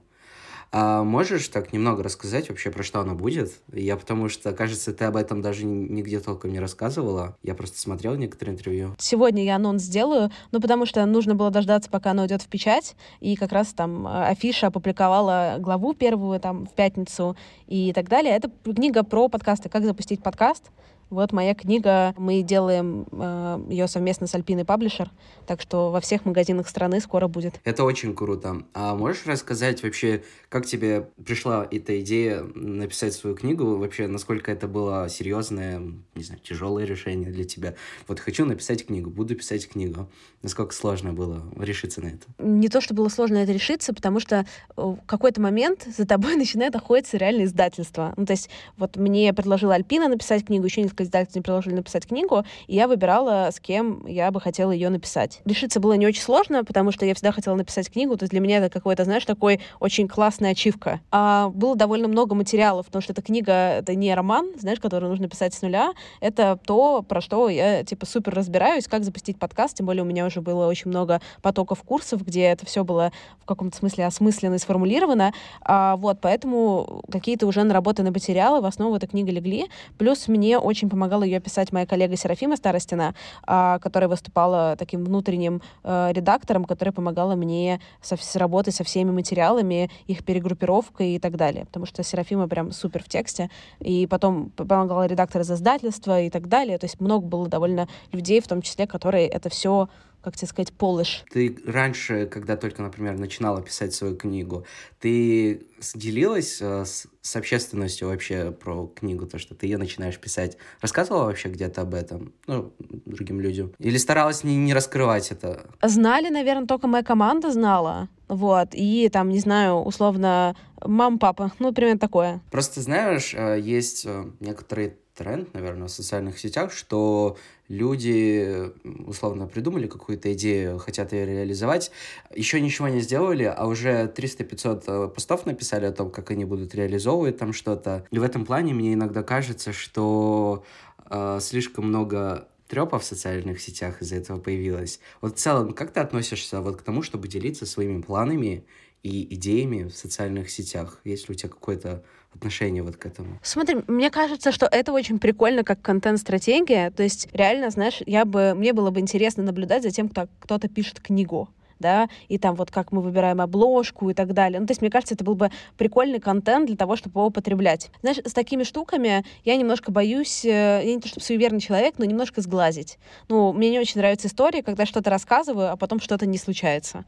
А 0.73 1.03
можешь 1.03 1.49
так 1.49 1.73
немного 1.73 2.03
рассказать 2.03 2.49
вообще, 2.49 2.71
про 2.71 2.85
что 2.85 3.01
она 3.01 3.15
будет? 3.15 3.53
Я 3.73 3.97
потому 3.97 4.29
что, 4.29 4.53
кажется, 4.53 4.93
ты 4.93 5.05
об 5.05 5.17
этом 5.17 5.43
даже 5.43 5.65
нигде 5.67 6.21
толком 6.21 6.53
не 6.53 6.61
рассказывала. 6.61 7.37
Я 7.43 7.55
просто 7.55 7.79
смотрел 7.79 8.15
некоторые 8.15 8.55
интервью. 8.55 8.95
Сегодня 8.99 9.45
я 9.45 9.57
анонс 9.57 9.83
сделаю, 9.83 10.31
ну, 10.53 10.61
потому 10.61 10.87
что 10.87 11.05
нужно 11.07 11.35
было 11.35 11.51
дождаться, 11.51 11.91
пока 11.91 12.13
она 12.13 12.23
уйдет 12.23 12.43
в 12.43 12.47
печать, 12.47 12.95
и 13.19 13.35
как 13.35 13.51
раз 13.51 13.73
там 13.73 14.07
э, 14.07 14.27
афиша 14.27 14.69
опубликовала 14.69 15.57
главу 15.59 15.93
первую 15.93 16.39
там 16.39 16.67
в 16.67 16.73
пятницу 16.73 17.37
и 17.67 17.93
так 17.93 18.09
далее. 18.09 18.37
Это 18.37 18.51
книга 18.65 19.03
про 19.03 19.29
подкасты, 19.29 19.69
как 19.69 19.85
запустить 19.85 20.23
подкаст. 20.23 20.71
Вот 21.11 21.33
моя 21.33 21.55
книга, 21.55 22.15
мы 22.17 22.43
делаем 22.43 23.05
э, 23.11 23.65
ее 23.69 23.89
совместно 23.89 24.29
с 24.29 24.35
Альпиной 24.37 24.65
Паблишер, 24.65 25.11
так 25.45 25.61
что 25.61 25.91
во 25.91 26.01
всех 26.01 26.25
магазинах 26.25 26.69
страны 26.69 27.01
скоро 27.01 27.27
будет. 27.27 27.61
Это 27.65 27.83
очень 27.83 28.15
круто. 28.15 28.63
А 28.75 28.95
можешь 28.95 29.27
рассказать 29.27 29.83
вообще, 29.83 30.23
как 30.49 30.67
тебе 30.67 31.09
пришла 31.25 31.67
эта 31.69 32.01
идея 32.01 32.45
написать 32.55 33.13
свою 33.13 33.35
книгу? 33.35 33.77
Вообще, 33.77 34.07
насколько 34.07 34.53
это 34.53 34.69
было 34.69 35.09
серьезное, 35.09 35.83
не 36.15 36.23
знаю, 36.23 36.41
тяжелое 36.43 36.85
решение 36.85 37.31
для 37.31 37.45
тебя? 37.45 37.75
Вот 38.07 38.21
хочу 38.21 38.45
написать 38.45 38.87
книгу, 38.87 39.11
буду 39.11 39.35
писать 39.35 39.69
книгу. 39.69 40.09
Насколько 40.43 40.73
сложно 40.73 41.13
было 41.13 41.43
решиться 41.57 42.01
на 42.01 42.07
это? 42.07 42.27
Не 42.39 42.69
то, 42.69 42.81
что 42.81 42.95
было 42.95 43.09
сложно 43.09 43.39
это 43.39 43.51
решиться, 43.51 43.93
потому 43.93 44.21
что 44.21 44.37
э, 44.37 44.45
в 44.77 45.01
какой-то 45.07 45.41
момент 45.41 45.89
за 45.97 46.07
тобой 46.07 46.37
начинает 46.37 46.77
охотиться 46.77 47.17
реально 47.17 47.47
издательство. 47.47 48.15
Ну, 48.17 48.27
то 48.27 48.33
есть 48.33 48.49
вот 48.77 48.97
мне 48.97 49.33
предложила 49.35 49.75
Альпина 49.75 50.09
написать 50.09 50.47
книгу, 50.47 50.67
еще 50.67 50.83
несколько 51.01 51.03
издательств 51.03 51.43
предложили 51.43 51.75
написать 51.75 52.07
книгу, 52.07 52.45
и 52.67 52.77
я 52.77 52.87
выбирала, 52.89 53.51
с 53.51 53.61
кем 53.61 54.07
я 54.07 54.31
бы 54.31 54.41
хотела 54.41 54.71
ее 54.71 54.89
написать. 54.91 55.41
Решиться 55.45 55.81
было 55.81 55.95
не 55.95 56.07
очень 56.07 56.23
сложно, 56.23 56.65
потому 56.65 56.93
что 56.93 57.07
я 57.07 57.15
всегда 57.15 57.33
хотела 57.33 57.55
написать 57.55 57.91
книгу, 57.91 58.17
то 58.17 58.25
есть 58.25 58.31
для 58.31 58.41
меня 58.41 58.59
это 58.59 58.71
какой-то, 58.71 59.05
знаешь, 59.05 59.25
такой 59.25 59.61
очень 59.81 60.09
классная 60.09 60.53
ачивка. 60.53 61.01
А 61.11 61.49
было 61.49 61.77
довольно 61.77 62.09
много 62.09 62.35
материалов, 62.35 62.87
потому 62.87 63.03
что 63.03 63.13
эта 63.13 63.23
книга, 63.23 63.53
это 63.53 63.95
не 63.95 64.15
роман, 64.15 64.53
знаешь, 64.59 64.81
который 64.81 65.09
нужно 65.09 65.29
писать 65.29 65.55
с 65.55 65.63
нуля, 65.63 65.93
это 66.21 66.59
то, 66.65 67.03
про 67.03 67.21
что 67.21 67.49
я, 67.49 67.85
типа, 67.85 68.07
супер 68.07 68.35
разбираюсь, 68.35 68.87
как 68.87 69.05
запустить 69.05 69.39
подкаст, 69.39 69.77
тем 69.77 69.87
более 69.87 70.03
у 70.03 70.07
меня 70.07 70.27
уже 70.27 70.41
было 70.41 70.67
очень 70.67 70.91
много 70.91 71.21
потоков 71.43 71.83
курсов, 71.83 72.25
где 72.25 72.43
это 72.43 72.67
все 72.67 72.85
было 72.85 73.13
в 73.41 73.45
каком-то 73.47 73.77
смысле 73.77 74.07
осмысленно 74.07 74.55
и 74.55 74.59
сформулировано. 74.59 75.33
А, 75.63 75.97
вот, 75.97 76.19
поэтому 76.21 77.03
какие-то 77.11 77.47
уже 77.47 77.63
наработанные 77.65 78.13
материалы 78.13 78.61
в 78.61 78.67
основу 78.67 78.97
этой 78.97 79.07
книги 79.07 79.31
легли. 79.31 79.67
Плюс 79.99 80.29
мне 80.29 80.59
очень 80.59 80.90
помогала 80.91 81.23
ее 81.23 81.41
писать 81.41 81.73
моя 81.73 81.87
коллега 81.87 82.17
Серафима 82.17 82.57
Старостина, 82.57 83.15
а, 83.45 83.79
которая 83.79 84.09
выступала 84.09 84.77
таким 84.79 85.05
внутренним 85.05 85.63
а, 85.83 86.11
редактором, 86.13 86.65
которая 86.65 86.93
помогала 86.93 87.35
мне 87.35 87.81
со, 88.03 88.17
с 88.17 88.37
работой 88.37 88.73
со 88.73 88.85
всеми 88.85 89.11
материалами, 89.11 89.91
их 90.07 90.25
перегруппировкой 90.25 91.15
и 91.15 91.19
так 91.19 91.37
далее. 91.37 91.65
Потому 91.65 91.87
что 91.87 92.03
Серафима 92.03 92.49
прям 92.49 92.73
супер 92.73 93.03
в 93.03 93.09
тексте. 93.09 93.51
И 93.79 94.07
потом 94.07 94.51
помогала 94.51 95.07
редактор 95.07 95.43
из 95.43 95.51
издательства 95.51 96.21
и 96.21 96.31
так 96.31 96.49
далее. 96.49 96.77
То 96.79 96.85
есть 96.85 97.01
много 97.01 97.27
было 97.27 97.49
довольно 97.49 97.89
людей, 98.13 98.41
в 98.41 98.49
том 98.49 98.61
числе, 98.63 98.87
которые 98.87 99.29
это 99.29 99.49
все 99.49 99.89
как 100.23 100.37
тебе 100.37 100.49
сказать, 100.49 100.73
полыш. 100.73 101.25
Ты 101.31 101.57
раньше, 101.67 102.27
когда 102.27 102.57
только, 102.57 102.83
например, 102.83 103.19
начинала 103.19 103.63
писать 103.63 103.95
свою 103.95 104.17
книгу, 104.17 104.65
ты 104.99 105.67
делилась 105.95 106.59
э, 106.61 106.85
с, 106.85 107.07
с 107.23 107.37
общественностью 107.37 108.09
вообще 108.09 108.51
про 108.51 108.87
книгу, 108.87 109.27
то, 109.27 109.39
что 109.39 109.55
ты 109.55 109.67
ее 109.67 109.79
начинаешь 109.79 110.19
писать? 110.19 110.57
Рассказывала 110.81 111.25
вообще 111.25 111.49
где-то 111.49 111.83
об 111.83 111.95
этом, 111.95 112.33
ну, 112.47 112.73
другим 112.79 113.41
людям? 113.41 113.73
Или 113.79 113.97
старалась 113.97 114.45
не, 114.45 114.57
не 114.57 114.75
раскрывать 114.75 115.31
это? 115.31 115.67
Знали, 115.83 116.29
наверное, 116.29 116.67
только 116.67 116.87
моя 116.87 117.03
команда 117.03 117.51
знала. 117.51 118.09
Вот, 118.29 118.69
и 118.73 119.09
там, 119.09 119.31
не 119.31 119.41
знаю, 119.41 119.77
условно, 119.77 120.55
мам, 120.85 121.19
папа, 121.19 121.51
ну, 121.59 121.73
примерно 121.73 121.99
такое. 121.99 122.41
Просто, 122.51 122.81
знаешь, 122.81 123.35
э, 123.35 123.59
есть 123.61 124.05
э, 124.07 124.25
некоторые 124.39 124.97
тренд, 125.21 125.53
наверное, 125.53 125.87
в 125.87 125.91
социальных 125.91 126.39
сетях, 126.39 126.73
что 126.73 127.37
люди 127.69 128.73
условно 129.07 129.47
придумали 129.47 129.87
какую-то 129.87 130.33
идею, 130.33 130.79
хотят 130.79 131.13
ее 131.13 131.27
реализовать, 131.27 131.91
еще 132.35 132.59
ничего 132.59 132.89
не 132.89 133.01
сделали, 133.01 133.45
а 133.45 133.67
уже 133.67 134.11
300-500 134.17 134.83
э, 134.87 135.09
постов 135.09 135.45
написали 135.45 135.85
о 135.85 135.93
том, 135.93 136.11
как 136.11 136.31
они 136.31 136.47
будут 136.47 136.75
реализовывать 136.75 137.37
там 137.37 137.53
что-то. 137.53 138.07
И 138.11 138.19
в 138.19 138.23
этом 138.23 138.47
плане 138.47 138.73
мне 138.73 138.95
иногда 138.95 139.23
кажется, 139.23 139.75
что 139.75 140.65
э, 141.11 141.39
слишком 141.43 141.89
много 141.89 142.49
трепа 142.67 142.99
в 142.99 143.05
социальных 143.05 143.61
сетях 143.61 144.01
из-за 144.01 144.17
этого 144.17 144.39
появилось. 144.39 145.01
Вот 145.21 145.35
в 145.35 145.39
целом, 145.39 145.75
как 145.75 145.91
ты 145.91 146.01
относишься 146.01 146.63
вот 146.63 146.79
к 146.79 146.83
тому, 146.83 147.03
чтобы 147.03 147.29
делиться 147.29 147.67
своими 147.67 148.01
планами 148.01 148.65
и 149.03 149.35
идеями 149.35 149.85
в 149.85 149.97
социальных 149.97 150.51
сетях? 150.51 151.01
Есть 151.05 151.29
ли 151.29 151.35
у 151.35 151.37
тебя 151.37 151.49
какое-то 151.49 152.03
отношение 152.35 152.83
вот 152.83 152.97
к 152.97 153.07
этому? 153.07 153.39
Смотри, 153.43 153.79
мне 153.87 154.11
кажется, 154.11 154.53
что 154.53 154.67
это 154.67 154.93
очень 154.93 155.19
прикольно 155.19 155.65
как 155.65 155.83
контент-стратегия. 155.83 156.91
То 156.91 157.03
есть, 157.03 157.29
реально, 157.33 157.71
знаешь, 157.71 158.03
я 158.07 158.25
бы, 158.25 158.55
мне 158.55 158.73
было 158.73 158.91
бы 158.91 159.01
интересно 159.01 159.43
наблюдать 159.43 159.83
за 159.83 159.91
тем, 159.91 160.09
кто 160.09 160.29
кто-то 160.41 160.69
пишет 160.69 161.01
книгу 161.01 161.49
да, 161.81 162.09
и 162.29 162.39
там 162.39 162.55
вот 162.55 162.71
как 162.71 162.93
мы 162.93 163.03
выбираем 163.03 163.41
обложку 163.41 164.11
и 164.11 164.15
так 164.15 164.33
далее. 164.33 164.61
Ну, 164.61 164.67
то 164.67 164.73
есть, 164.73 164.81
мне 164.81 164.91
кажется, 164.91 165.15
это 165.15 165.25
был 165.25 165.35
бы 165.35 165.51
прикольный 165.77 166.21
контент 166.21 166.67
для 166.67 166.77
того, 166.77 166.97
чтобы 166.97 167.21
его 167.21 167.31
потреблять. 167.31 167.91
Знаешь, 168.03 168.19
с 168.19 168.33
такими 168.33 168.63
штуками 168.63 169.25
я 169.45 169.57
немножко 169.57 169.91
боюсь, 169.91 170.45
э, 170.45 170.83
я 170.85 170.95
не 170.95 171.01
то 171.01 171.09
чтобы 171.09 171.25
суеверный 171.25 171.61
человек, 171.61 171.95
но 171.99 172.05
немножко 172.05 172.41
сглазить. 172.41 172.99
Ну, 173.29 173.53
мне 173.53 173.71
не 173.71 173.81
очень 173.81 174.01
нравятся 174.01 174.29
истории, 174.29 174.61
когда 174.61 174.87
что-то 174.87 175.11
рассказываю, 175.11 175.73
а 175.73 175.77
потом 175.77 176.01
что-то 176.01 176.27
не 176.27 176.39
случается. 176.39 177.05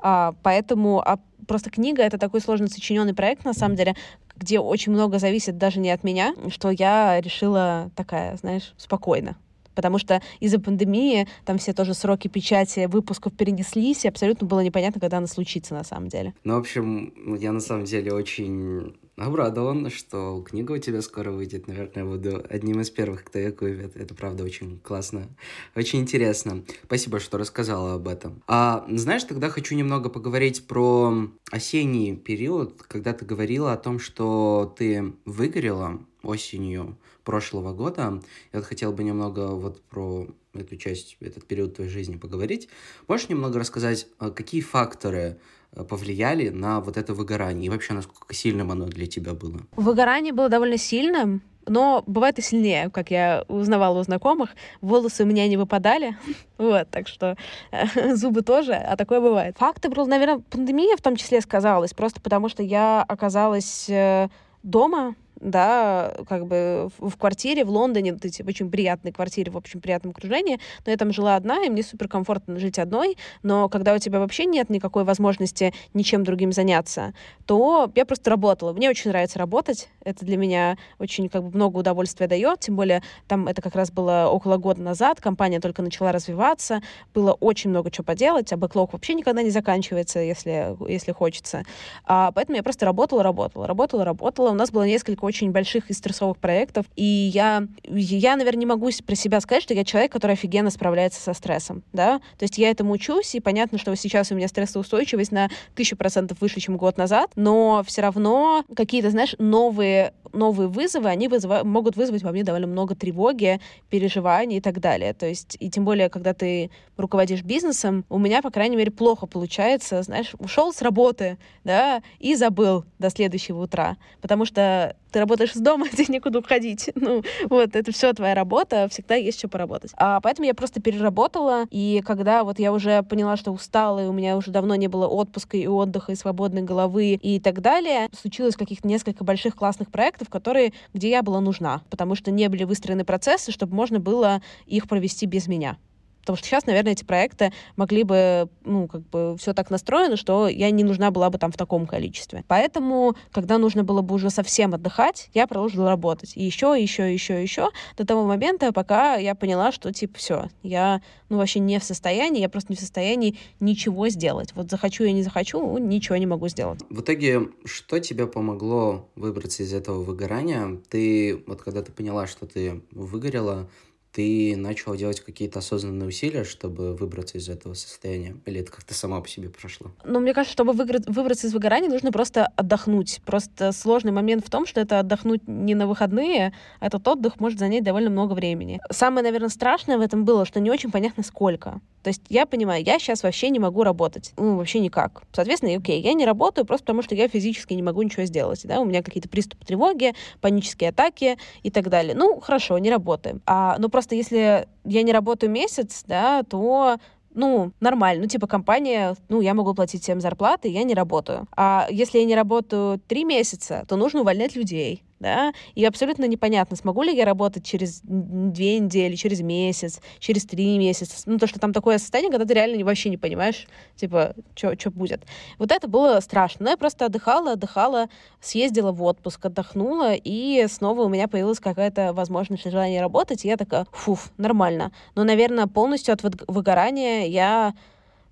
А, 0.00 0.34
поэтому 0.42 1.00
а 1.00 1.18
просто 1.46 1.70
книга— 1.70 2.02
это 2.04 2.18
такой 2.18 2.40
сложно 2.40 2.68
сочиненный 2.68 3.14
проект, 3.14 3.44
на 3.44 3.52
самом 3.52 3.76
деле, 3.76 3.94
где 4.36 4.58
очень 4.58 4.92
много 4.92 5.18
зависит 5.18 5.58
даже 5.58 5.78
не 5.80 5.90
от 5.90 6.02
меня, 6.02 6.34
что 6.48 6.70
я 6.70 7.20
решила 7.20 7.90
такая, 7.94 8.36
знаешь, 8.36 8.74
спокойно 8.76 9.36
потому 9.74 9.98
что 9.98 10.22
из-за 10.40 10.58
пандемии 10.58 11.26
там 11.44 11.58
все 11.58 11.72
тоже 11.72 11.94
сроки 11.94 12.28
печати 12.28 12.86
выпусков 12.86 13.34
перенеслись, 13.34 14.04
и 14.04 14.08
абсолютно 14.08 14.46
было 14.46 14.60
непонятно, 14.60 15.00
когда 15.00 15.18
она 15.18 15.26
случится 15.26 15.74
на 15.74 15.84
самом 15.84 16.08
деле. 16.08 16.34
Ну, 16.44 16.54
в 16.54 16.58
общем, 16.58 17.36
я 17.36 17.52
на 17.52 17.60
самом 17.60 17.84
деле 17.84 18.12
очень 18.12 18.94
обрадован, 19.16 19.90
что 19.90 20.42
книга 20.42 20.72
у 20.72 20.78
тебя 20.78 21.00
скоро 21.02 21.30
выйдет. 21.30 21.68
Наверное, 21.68 22.04
буду 22.04 22.44
одним 22.48 22.80
из 22.80 22.90
первых, 22.90 23.24
кто 23.24 23.38
ее 23.38 23.52
купит. 23.52 23.96
Это 23.96 24.14
правда 24.14 24.44
очень 24.44 24.80
классно, 24.80 25.28
очень 25.74 26.00
интересно. 26.00 26.64
Спасибо, 26.84 27.20
что 27.20 27.38
рассказала 27.38 27.94
об 27.94 28.08
этом. 28.08 28.42
А 28.46 28.84
знаешь, 28.88 29.24
тогда 29.24 29.48
хочу 29.50 29.74
немного 29.74 30.08
поговорить 30.08 30.66
про 30.66 31.28
осенний 31.50 32.16
период, 32.16 32.82
когда 32.82 33.12
ты 33.12 33.24
говорила 33.24 33.72
о 33.72 33.76
том, 33.76 33.98
что 33.98 34.74
ты 34.76 35.12
выгорела 35.24 36.00
осенью 36.26 36.96
прошлого 37.24 37.72
года. 37.72 38.20
Я 38.52 38.60
вот 38.60 38.64
хотел 38.64 38.92
бы 38.92 39.04
немного 39.04 39.48
вот 39.48 39.82
про 39.82 40.26
эту 40.54 40.76
часть, 40.76 41.16
этот 41.20 41.46
период 41.46 41.76
твоей 41.76 41.90
жизни 41.90 42.16
поговорить. 42.16 42.68
Можешь 43.08 43.28
немного 43.28 43.58
рассказать, 43.58 44.06
а, 44.18 44.30
какие 44.30 44.60
факторы 44.60 45.38
а, 45.72 45.84
повлияли 45.84 46.48
на 46.50 46.80
вот 46.80 46.96
это 46.96 47.14
выгорание 47.14 47.66
и 47.66 47.70
вообще 47.70 47.94
насколько 47.94 48.34
сильным 48.34 48.70
оно 48.70 48.86
для 48.86 49.06
тебя 49.06 49.34
было? 49.34 49.60
Выгорание 49.76 50.32
было 50.32 50.48
довольно 50.48 50.78
сильным, 50.78 51.42
но 51.66 52.04
бывает 52.06 52.38
и 52.38 52.42
сильнее, 52.42 52.90
как 52.90 53.10
я 53.10 53.44
узнавала 53.48 54.00
у 54.00 54.02
знакомых. 54.02 54.50
Волосы 54.80 55.24
у 55.24 55.26
меня 55.26 55.48
не 55.48 55.56
выпадали, 55.56 56.16
вот, 56.58 56.88
так 56.90 57.08
что 57.08 57.36
зубы 58.14 58.42
тоже, 58.42 58.74
а 58.74 58.96
такое 58.96 59.20
бывает. 59.20 59.56
Факты, 59.58 59.88
наверное, 59.88 60.42
пандемия 60.50 60.96
в 60.96 61.02
том 61.02 61.16
числе 61.16 61.40
сказалась, 61.40 61.94
просто 61.94 62.20
потому 62.20 62.48
что 62.48 62.62
я 62.62 63.02
оказалась 63.02 63.88
э, 63.88 64.28
дома, 64.62 65.14
да, 65.44 66.14
как 66.26 66.46
бы 66.46 66.88
в 66.98 67.16
квартире 67.16 67.64
в 67.64 67.70
Лондоне, 67.70 68.14
вот 68.14 68.24
эти 68.24 68.42
очень 68.42 68.70
приятной 68.70 69.12
квартире, 69.12 69.52
в 69.52 69.56
общем 69.56 69.80
приятном 69.80 70.12
окружении, 70.12 70.58
но 70.86 70.90
я 70.90 70.96
там 70.96 71.12
жила 71.12 71.36
одна, 71.36 71.64
и 71.64 71.68
мне 71.68 71.82
супер 71.82 72.08
комфортно 72.08 72.58
жить 72.58 72.78
одной, 72.78 73.16
но 73.42 73.68
когда 73.68 73.94
у 73.94 73.98
тебя 73.98 74.18
вообще 74.20 74.46
нет 74.46 74.70
никакой 74.70 75.04
возможности 75.04 75.74
ничем 75.92 76.24
другим 76.24 76.50
заняться, 76.50 77.12
то 77.44 77.90
я 77.94 78.06
просто 78.06 78.30
работала. 78.30 78.72
Мне 78.72 78.88
очень 78.88 79.10
нравится 79.10 79.38
работать, 79.38 79.90
это 80.02 80.24
для 80.24 80.38
меня 80.38 80.78
очень 80.98 81.28
как 81.28 81.44
бы 81.44 81.54
много 81.54 81.78
удовольствия 81.78 82.26
дает, 82.26 82.60
тем 82.60 82.76
более 82.76 83.02
там 83.28 83.46
это 83.46 83.60
как 83.60 83.74
раз 83.74 83.90
было 83.90 84.28
около 84.30 84.56
года 84.56 84.80
назад, 84.80 85.20
компания 85.20 85.60
только 85.60 85.82
начала 85.82 86.10
развиваться, 86.10 86.80
было 87.12 87.32
очень 87.32 87.68
много 87.68 87.90
чего 87.90 88.04
поделать, 88.04 88.50
а 88.52 88.56
бэклог 88.56 88.94
вообще 88.94 89.12
никогда 89.12 89.42
не 89.42 89.50
заканчивается, 89.50 90.20
если, 90.20 90.74
если 90.90 91.12
хочется. 91.12 91.64
А, 92.06 92.32
поэтому 92.32 92.56
я 92.56 92.62
просто 92.62 92.86
работала, 92.86 93.22
работала, 93.22 93.66
работала, 93.66 94.04
работала. 94.06 94.50
У 94.50 94.54
нас 94.54 94.70
было 94.70 94.86
несколько 94.86 95.24
очень 95.24 95.33
больших 95.42 95.90
и 95.90 95.92
стрессовых 95.92 96.38
проектов. 96.38 96.86
И 96.96 97.04
я, 97.04 97.66
я, 97.84 98.36
наверное, 98.36 98.60
не 98.60 98.66
могу 98.66 98.90
про 99.06 99.14
себя 99.14 99.40
сказать, 99.40 99.62
что 99.62 99.74
я 99.74 99.84
человек, 99.84 100.12
который 100.12 100.32
офигенно 100.32 100.70
справляется 100.70 101.20
со 101.20 101.34
стрессом, 101.34 101.82
да. 101.92 102.18
То 102.38 102.44
есть 102.44 102.58
я 102.58 102.70
этому 102.70 102.92
учусь, 102.92 103.34
и 103.34 103.40
понятно, 103.40 103.78
что 103.78 103.94
сейчас 103.96 104.30
у 104.30 104.34
меня 104.34 104.48
стрессоустойчивость 104.48 105.32
на 105.32 105.48
тысячу 105.74 105.96
процентов 105.96 106.40
выше, 106.40 106.60
чем 106.60 106.76
год 106.76 106.98
назад, 106.98 107.30
но 107.36 107.82
все 107.86 108.02
равно 108.02 108.64
какие-то, 108.74 109.10
знаешь, 109.10 109.34
новые 109.38 110.12
новые 110.34 110.68
вызовы, 110.68 111.08
они 111.08 111.28
вызывают, 111.28 111.66
могут 111.66 111.96
вызвать 111.96 112.22
во 112.22 112.32
мне 112.32 112.42
довольно 112.42 112.66
много 112.66 112.94
тревоги, 112.94 113.60
переживаний 113.88 114.58
и 114.58 114.60
так 114.60 114.80
далее. 114.80 115.14
То 115.14 115.26
есть, 115.26 115.56
и 115.60 115.70
тем 115.70 115.84
более, 115.84 116.08
когда 116.08 116.34
ты 116.34 116.70
руководишь 116.96 117.42
бизнесом, 117.42 118.04
у 118.08 118.18
меня, 118.18 118.42
по 118.42 118.50
крайней 118.50 118.76
мере, 118.76 118.90
плохо 118.90 119.26
получается, 119.26 120.02
знаешь, 120.02 120.32
ушел 120.38 120.72
с 120.72 120.82
работы, 120.82 121.38
да, 121.62 122.02
и 122.18 122.34
забыл 122.34 122.84
до 122.98 123.10
следующего 123.10 123.62
утра, 123.62 123.96
потому 124.20 124.44
что 124.44 124.96
ты 125.14 125.20
работаешь 125.20 125.54
с 125.54 125.60
дома, 125.60 125.88
тебе 125.92 126.06
некуда 126.08 126.40
уходить. 126.40 126.90
Ну, 126.96 127.22
вот, 127.48 127.76
это 127.76 127.92
все 127.92 128.12
твоя 128.12 128.34
работа, 128.34 128.88
всегда 128.90 129.14
есть 129.14 129.38
что 129.38 129.48
поработать. 129.48 129.92
А 129.96 130.20
поэтому 130.20 130.46
я 130.46 130.54
просто 130.54 130.82
переработала, 130.82 131.66
и 131.70 132.02
когда 132.04 132.42
вот 132.42 132.58
я 132.58 132.72
уже 132.72 133.02
поняла, 133.04 133.36
что 133.36 133.52
устала, 133.52 134.04
и 134.04 134.08
у 134.08 134.12
меня 134.12 134.36
уже 134.36 134.50
давно 134.50 134.74
не 134.74 134.88
было 134.88 135.06
отпуска 135.06 135.56
и 135.56 135.68
отдыха, 135.68 136.10
и 136.10 136.16
свободной 136.16 136.62
головы, 136.62 137.12
и 137.12 137.38
так 137.38 137.60
далее, 137.60 138.08
случилось 138.12 138.56
каких-то 138.56 138.88
несколько 138.88 139.22
больших 139.22 139.54
классных 139.54 139.92
проектов, 139.92 140.28
которые, 140.28 140.72
где 140.92 141.10
я 141.10 141.22
была 141.22 141.40
нужна, 141.40 141.82
потому 141.90 142.16
что 142.16 142.32
не 142.32 142.48
были 142.48 142.64
выстроены 142.64 143.04
процессы, 143.04 143.52
чтобы 143.52 143.74
можно 143.76 144.00
было 144.00 144.42
их 144.66 144.88
провести 144.88 145.26
без 145.26 145.46
меня. 145.46 145.76
Потому 146.24 146.38
что 146.38 146.46
сейчас, 146.46 146.66
наверное, 146.66 146.92
эти 146.92 147.04
проекты 147.04 147.52
могли 147.76 148.02
бы, 148.02 148.48
ну, 148.64 148.88
как 148.88 149.02
бы 149.10 149.36
все 149.38 149.52
так 149.52 149.70
настроено, 149.70 150.16
что 150.16 150.48
я 150.48 150.70
не 150.70 150.84
нужна 150.84 151.10
была 151.10 151.28
бы 151.28 151.38
там 151.38 151.52
в 151.52 151.56
таком 151.56 151.86
количестве. 151.86 152.44
Поэтому, 152.48 153.14
когда 153.30 153.58
нужно 153.58 153.84
было 153.84 154.00
бы 154.00 154.14
уже 154.14 154.30
совсем 154.30 154.72
отдыхать, 154.74 155.28
я 155.34 155.46
продолжила 155.46 155.90
работать. 155.90 156.32
И 156.36 156.42
еще, 156.42 156.74
еще, 156.80 157.12
еще, 157.12 157.42
еще, 157.42 157.70
до 157.96 158.06
того 158.06 158.24
момента, 158.24 158.72
пока 158.72 159.16
я 159.16 159.34
поняла, 159.34 159.70
что, 159.70 159.92
типа, 159.92 160.18
все, 160.18 160.48
я, 160.62 161.02
ну, 161.28 161.36
вообще 161.36 161.60
не 161.60 161.78
в 161.78 161.84
состоянии, 161.84 162.40
я 162.40 162.48
просто 162.48 162.72
не 162.72 162.76
в 162.76 162.80
состоянии 162.80 163.36
ничего 163.60 164.08
сделать. 164.08 164.52
Вот 164.54 164.70
захочу 164.70 165.04
я 165.04 165.12
не 165.12 165.22
захочу, 165.22 165.76
ничего 165.78 166.16
не 166.16 166.26
могу 166.26 166.48
сделать. 166.48 166.80
В 166.88 167.00
итоге, 167.00 167.50
что 167.64 167.98
тебе 167.98 168.26
помогло 168.26 169.10
выбраться 169.14 169.62
из 169.62 169.74
этого 169.74 170.02
выгорания? 170.02 170.80
Ты, 170.88 171.44
вот 171.46 171.60
когда 171.62 171.82
ты 171.82 171.92
поняла, 171.92 172.26
что 172.26 172.46
ты 172.46 172.82
выгорела, 172.92 173.68
ты 174.14 174.56
начала 174.56 174.96
делать 174.96 175.20
какие-то 175.20 175.58
осознанные 175.58 176.06
усилия, 176.06 176.44
чтобы 176.44 176.94
выбраться 176.94 177.36
из 177.36 177.48
этого 177.48 177.74
состояния? 177.74 178.36
Или 178.46 178.60
это 178.60 178.70
как-то 178.70 178.94
сама 178.94 179.20
по 179.20 179.28
себе 179.28 179.48
прошло? 179.48 179.90
Ну, 180.04 180.20
мне 180.20 180.32
кажется, 180.32 180.52
чтобы 180.52 180.72
выбраться 180.72 181.48
из 181.48 181.52
выгорания, 181.52 181.90
нужно 181.90 182.12
просто 182.12 182.46
отдохнуть. 182.54 183.20
Просто 183.26 183.72
сложный 183.72 184.12
момент 184.12 184.46
в 184.46 184.50
том, 184.50 184.66
что 184.66 184.80
это 184.80 185.00
отдохнуть 185.00 185.48
не 185.48 185.74
на 185.74 185.88
выходные, 185.88 186.52
а 186.78 186.86
этот 186.86 187.06
отдых 187.08 187.40
может 187.40 187.58
занять 187.58 187.82
довольно 187.82 188.08
много 188.08 188.34
времени. 188.34 188.80
Самое, 188.88 189.24
наверное, 189.24 189.48
страшное 189.48 189.98
в 189.98 190.00
этом 190.00 190.24
было, 190.24 190.44
что 190.44 190.60
не 190.60 190.70
очень 190.70 190.92
понятно, 190.92 191.24
сколько. 191.24 191.80
То 192.04 192.08
есть 192.08 192.20
я 192.28 192.44
понимаю, 192.44 192.84
я 192.84 192.98
сейчас 192.98 193.22
вообще 193.22 193.48
не 193.48 193.58
могу 193.58 193.82
работать. 193.82 194.34
Ну, 194.36 194.58
вообще 194.58 194.78
никак. 194.78 195.22
Соответственно, 195.32 195.74
окей, 195.74 196.02
я 196.02 196.12
не 196.12 196.26
работаю 196.26 196.66
просто 196.66 196.84
потому, 196.84 197.02
что 197.02 197.14
я 197.14 197.28
физически 197.28 197.72
не 197.72 197.82
могу 197.82 198.02
ничего 198.02 198.26
сделать. 198.26 198.60
Да? 198.64 198.80
У 198.80 198.84
меня 198.84 199.02
какие-то 199.02 199.30
приступы 199.30 199.64
тревоги, 199.64 200.12
панические 200.42 200.90
атаки 200.90 201.38
и 201.62 201.70
так 201.70 201.88
далее. 201.88 202.14
Ну, 202.14 202.40
хорошо, 202.40 202.76
не 202.76 202.90
работаем. 202.90 203.40
А, 203.46 203.76
ну, 203.78 203.88
просто 203.88 204.14
если 204.14 204.68
я 204.84 205.02
не 205.02 205.12
работаю 205.12 205.50
месяц, 205.50 206.04
да, 206.06 206.42
то 206.42 206.98
ну, 207.34 207.72
нормально. 207.80 208.24
Ну, 208.24 208.28
типа, 208.28 208.46
компания, 208.46 209.16
ну, 209.28 209.40
я 209.40 209.54
могу 209.54 209.74
платить 209.74 210.02
всем 210.02 210.20
зарплаты, 210.20 210.68
я 210.68 210.84
не 210.84 210.94
работаю. 210.94 211.48
А 211.56 211.88
если 211.90 212.18
я 212.18 212.26
не 212.26 212.36
работаю 212.36 213.00
три 213.08 213.24
месяца, 213.24 213.84
то 213.88 213.96
нужно 213.96 214.20
увольнять 214.20 214.54
людей 214.54 215.02
да, 215.24 215.54
и 215.74 215.86
абсолютно 215.86 216.26
непонятно, 216.26 216.76
смогу 216.76 217.02
ли 217.02 217.16
я 217.16 217.24
работать 217.24 217.64
через 217.64 218.02
две 218.02 218.78
недели, 218.78 219.14
через 219.14 219.40
месяц, 219.40 220.00
через 220.18 220.44
три 220.44 220.76
месяца, 220.76 221.16
ну, 221.24 221.38
то, 221.38 221.46
что 221.46 221.58
там 221.58 221.72
такое 221.72 221.96
состояние, 221.96 222.30
когда 222.30 222.44
ты 222.44 222.52
реально 222.52 222.84
вообще 222.84 223.08
не 223.08 223.16
понимаешь, 223.16 223.66
типа, 223.96 224.34
что 224.54 224.90
будет. 224.90 225.22
Вот 225.58 225.72
это 225.72 225.88
было 225.88 226.20
страшно, 226.20 226.64
но 226.64 226.70
я 226.70 226.76
просто 226.76 227.06
отдыхала, 227.06 227.52
отдыхала, 227.52 228.08
съездила 228.42 228.92
в 228.92 229.02
отпуск, 229.02 229.46
отдохнула, 229.46 230.12
и 230.12 230.66
снова 230.68 231.04
у 231.04 231.08
меня 231.08 231.26
появилась 231.26 231.58
какая-то 231.58 232.12
возможность, 232.12 232.70
желание 232.70 233.00
работать, 233.00 233.46
и 233.46 233.48
я 233.48 233.56
такая, 233.56 233.86
фуф, 233.92 234.30
нормально. 234.36 234.92
Но, 235.14 235.24
наверное, 235.24 235.66
полностью 235.66 236.12
от 236.12 236.20
выгорания 236.22 237.26
я 237.28 237.72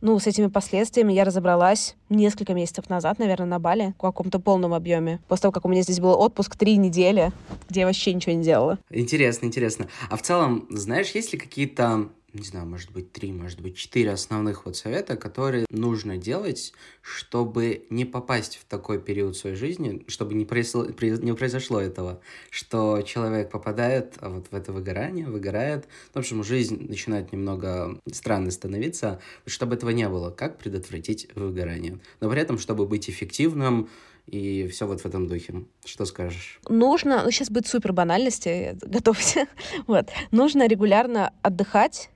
ну, 0.02 0.18
с 0.18 0.26
этими 0.26 0.48
последствиями 0.48 1.12
я 1.12 1.24
разобралась 1.24 1.96
несколько 2.10 2.52
месяцев 2.52 2.90
назад, 2.90 3.18
наверное, 3.18 3.46
на 3.46 3.58
Бали 3.58 3.94
в 3.96 4.02
каком-то 4.02 4.40
полном 4.40 4.74
объеме. 4.74 5.20
После 5.28 5.42
того, 5.42 5.52
как 5.52 5.64
у 5.64 5.68
меня 5.68 5.82
здесь 5.82 6.00
был 6.00 6.10
отпуск 6.10 6.56
три 6.56 6.76
недели, 6.76 7.32
где 7.70 7.80
я 7.80 7.86
вообще 7.86 8.12
ничего 8.12 8.34
не 8.34 8.42
делала. 8.42 8.78
Интересно, 8.90 9.46
интересно. 9.46 9.88
А 10.10 10.16
в 10.16 10.22
целом, 10.22 10.66
знаешь, 10.70 11.12
есть 11.12 11.32
ли 11.32 11.38
какие-то 11.38 12.08
не 12.32 12.44
знаю, 12.44 12.66
может 12.66 12.90
быть, 12.92 13.12
три, 13.12 13.32
может 13.32 13.60
быть, 13.60 13.76
четыре 13.76 14.10
основных 14.10 14.64
вот 14.64 14.76
совета, 14.76 15.16
которые 15.16 15.66
нужно 15.70 16.16
делать, 16.16 16.72
чтобы 17.02 17.86
не 17.90 18.04
попасть 18.04 18.56
в 18.56 18.64
такой 18.64 19.00
период 19.00 19.36
своей 19.36 19.56
жизни, 19.56 20.04
чтобы 20.08 20.34
не 20.34 20.44
произошло, 20.44 20.86
не 20.86 21.34
произошло 21.34 21.80
этого, 21.80 22.20
что 22.50 23.02
человек 23.02 23.50
попадает 23.50 24.14
вот 24.20 24.46
в 24.50 24.54
это 24.54 24.72
выгорание, 24.72 25.26
выгорает, 25.26 25.86
в 26.12 26.18
общем, 26.18 26.42
жизнь 26.42 26.86
начинает 26.88 27.32
немного 27.32 28.00
странной 28.10 28.52
становиться, 28.52 29.20
чтобы 29.46 29.74
этого 29.74 29.90
не 29.90 30.08
было. 30.08 30.30
Как 30.30 30.58
предотвратить 30.58 31.28
выгорание? 31.34 31.98
Но 32.20 32.30
при 32.30 32.40
этом, 32.40 32.58
чтобы 32.58 32.86
быть 32.86 33.10
эффективным, 33.10 33.88
и 34.26 34.68
все 34.68 34.86
вот 34.86 35.00
в 35.00 35.06
этом 35.06 35.26
духе. 35.26 35.64
Что 35.84 36.04
скажешь? 36.04 36.60
Нужно, 36.68 37.22
ну 37.24 37.30
сейчас 37.30 37.50
будет 37.50 37.66
супер 37.66 37.92
банальности, 37.92 38.78
готовься. 38.80 39.46
вот. 39.86 40.10
Нужно 40.30 40.68
регулярно 40.68 41.32
отдыхать, 41.42 42.10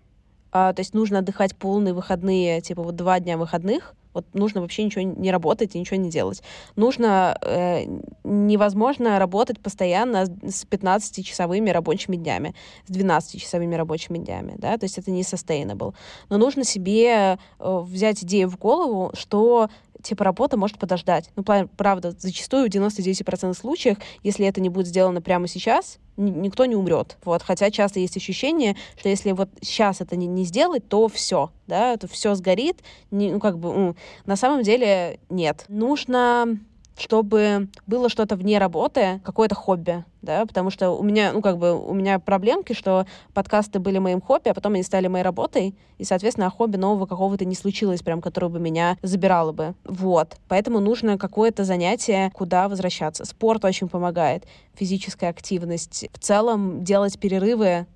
а, 0.59 0.73
то 0.73 0.81
есть 0.81 0.95
нужно 0.95 1.19
отдыхать 1.19 1.55
полные 1.55 1.93
выходные, 1.93 2.63
типа 2.63 2.83
вот 2.83 2.97
два 2.97 3.21
дня 3.21 3.37
выходных, 3.37 3.95
вот 4.15 4.25
нужно 4.33 4.63
вообще 4.63 4.83
ничего 4.85 5.03
не 5.03 5.31
работать 5.31 5.75
и 5.75 5.79
ничего 5.79 5.99
не 5.99 6.09
делать. 6.09 6.43
Нужно, 6.75 7.37
э, 7.43 7.85
невозможно 8.25 9.19
работать 9.19 9.61
постоянно 9.61 10.25
с 10.25 10.65
15-часовыми 10.65 11.69
рабочими 11.69 12.17
днями, 12.17 12.55
с 12.87 12.91
12-часовыми 12.91 13.75
рабочими 13.75 14.17
днями, 14.17 14.55
да, 14.57 14.79
то 14.79 14.85
есть 14.85 14.97
это 14.97 15.11
не 15.11 15.21
sustainable. 15.21 15.95
Но 16.31 16.39
нужно 16.39 16.65
себе 16.65 17.37
э, 17.59 17.81
взять 17.81 18.25
идею 18.25 18.49
в 18.49 18.57
голову, 18.57 19.11
что 19.13 19.69
типа 20.07 20.25
работа 20.25 20.57
может 20.57 20.79
подождать. 20.79 21.31
Ну, 21.37 21.45
правда, 21.77 22.15
зачастую 22.19 22.67
в 22.67 22.75
99% 22.75 23.55
случаев, 23.55 23.99
если 24.23 24.47
это 24.47 24.61
не 24.61 24.69
будет 24.69 24.87
сделано 24.87 25.21
прямо 25.21 25.49
сейчас, 25.49 25.99
никто 26.17 26.65
не 26.65 26.75
умрет. 26.75 27.19
Вот. 27.25 27.43
Хотя 27.43 27.71
часто 27.71 28.01
есть 28.01 28.17
ощущение, 28.17 28.77
что 28.99 29.09
если 29.09 29.33
вот 29.33 29.49
сейчас 29.61 30.01
это 30.01 30.17
не, 30.17 30.27
не 30.27 30.45
сделать, 30.45 30.89
то 30.89 31.09
все, 31.09 31.51
да, 31.67 31.97
то 31.97 32.09
все 32.09 32.35
сгорит. 32.35 32.83
Не, 33.11 33.33
ну, 33.33 33.41
как 33.41 33.59
бы, 33.59 33.95
на 34.25 34.37
самом 34.37 34.63
деле 34.63 35.21
нет. 35.29 35.65
Нужно 35.69 36.59
чтобы 36.99 37.69
было 37.87 38.09
что-то 38.09 38.37
вне 38.37 38.59
работы, 38.59 39.21
какое-то 39.25 39.55
хобби, 39.55 40.05
да, 40.23 40.45
потому 40.47 40.71
что 40.71 40.91
у 40.91 41.03
меня, 41.03 41.33
ну, 41.33 41.43
как 41.43 41.59
бы, 41.59 41.79
у 41.79 41.95
меня 41.95 42.19
проблемки, 42.19 42.73
что 42.73 43.07
подкасты 43.35 43.79
были 43.79 43.99
моим 43.99 44.21
хобби, 44.21 44.49
а 44.49 44.55
потом 44.55 44.75
они 44.75 44.83
стали 44.83 45.07
моей 45.07 45.25
работой, 45.25 45.77
и, 45.99 46.05
соответственно, 46.05 46.51
хобби 46.51 46.77
нового 46.77 47.07
какого-то 47.07 47.45
не 47.45 47.55
случилось, 47.55 48.03
прям, 48.03 48.21
которое 48.21 48.49
бы 48.49 48.59
меня 48.59 48.97
забирало 49.03 49.53
бы. 49.53 49.75
Вот. 49.85 50.37
Поэтому 50.49 50.81
нужно 50.81 51.19
какое-то 51.19 51.65
занятие, 51.65 52.31
куда 52.35 52.69
возвращаться. 52.69 53.25
Спорт 53.25 53.65
очень 53.65 53.89
помогает, 53.89 54.45
физическая 54.75 55.31
активность. 55.31 56.09
В 56.13 56.19
целом 56.19 56.83
делать 56.83 57.19
перерывы 57.19 57.87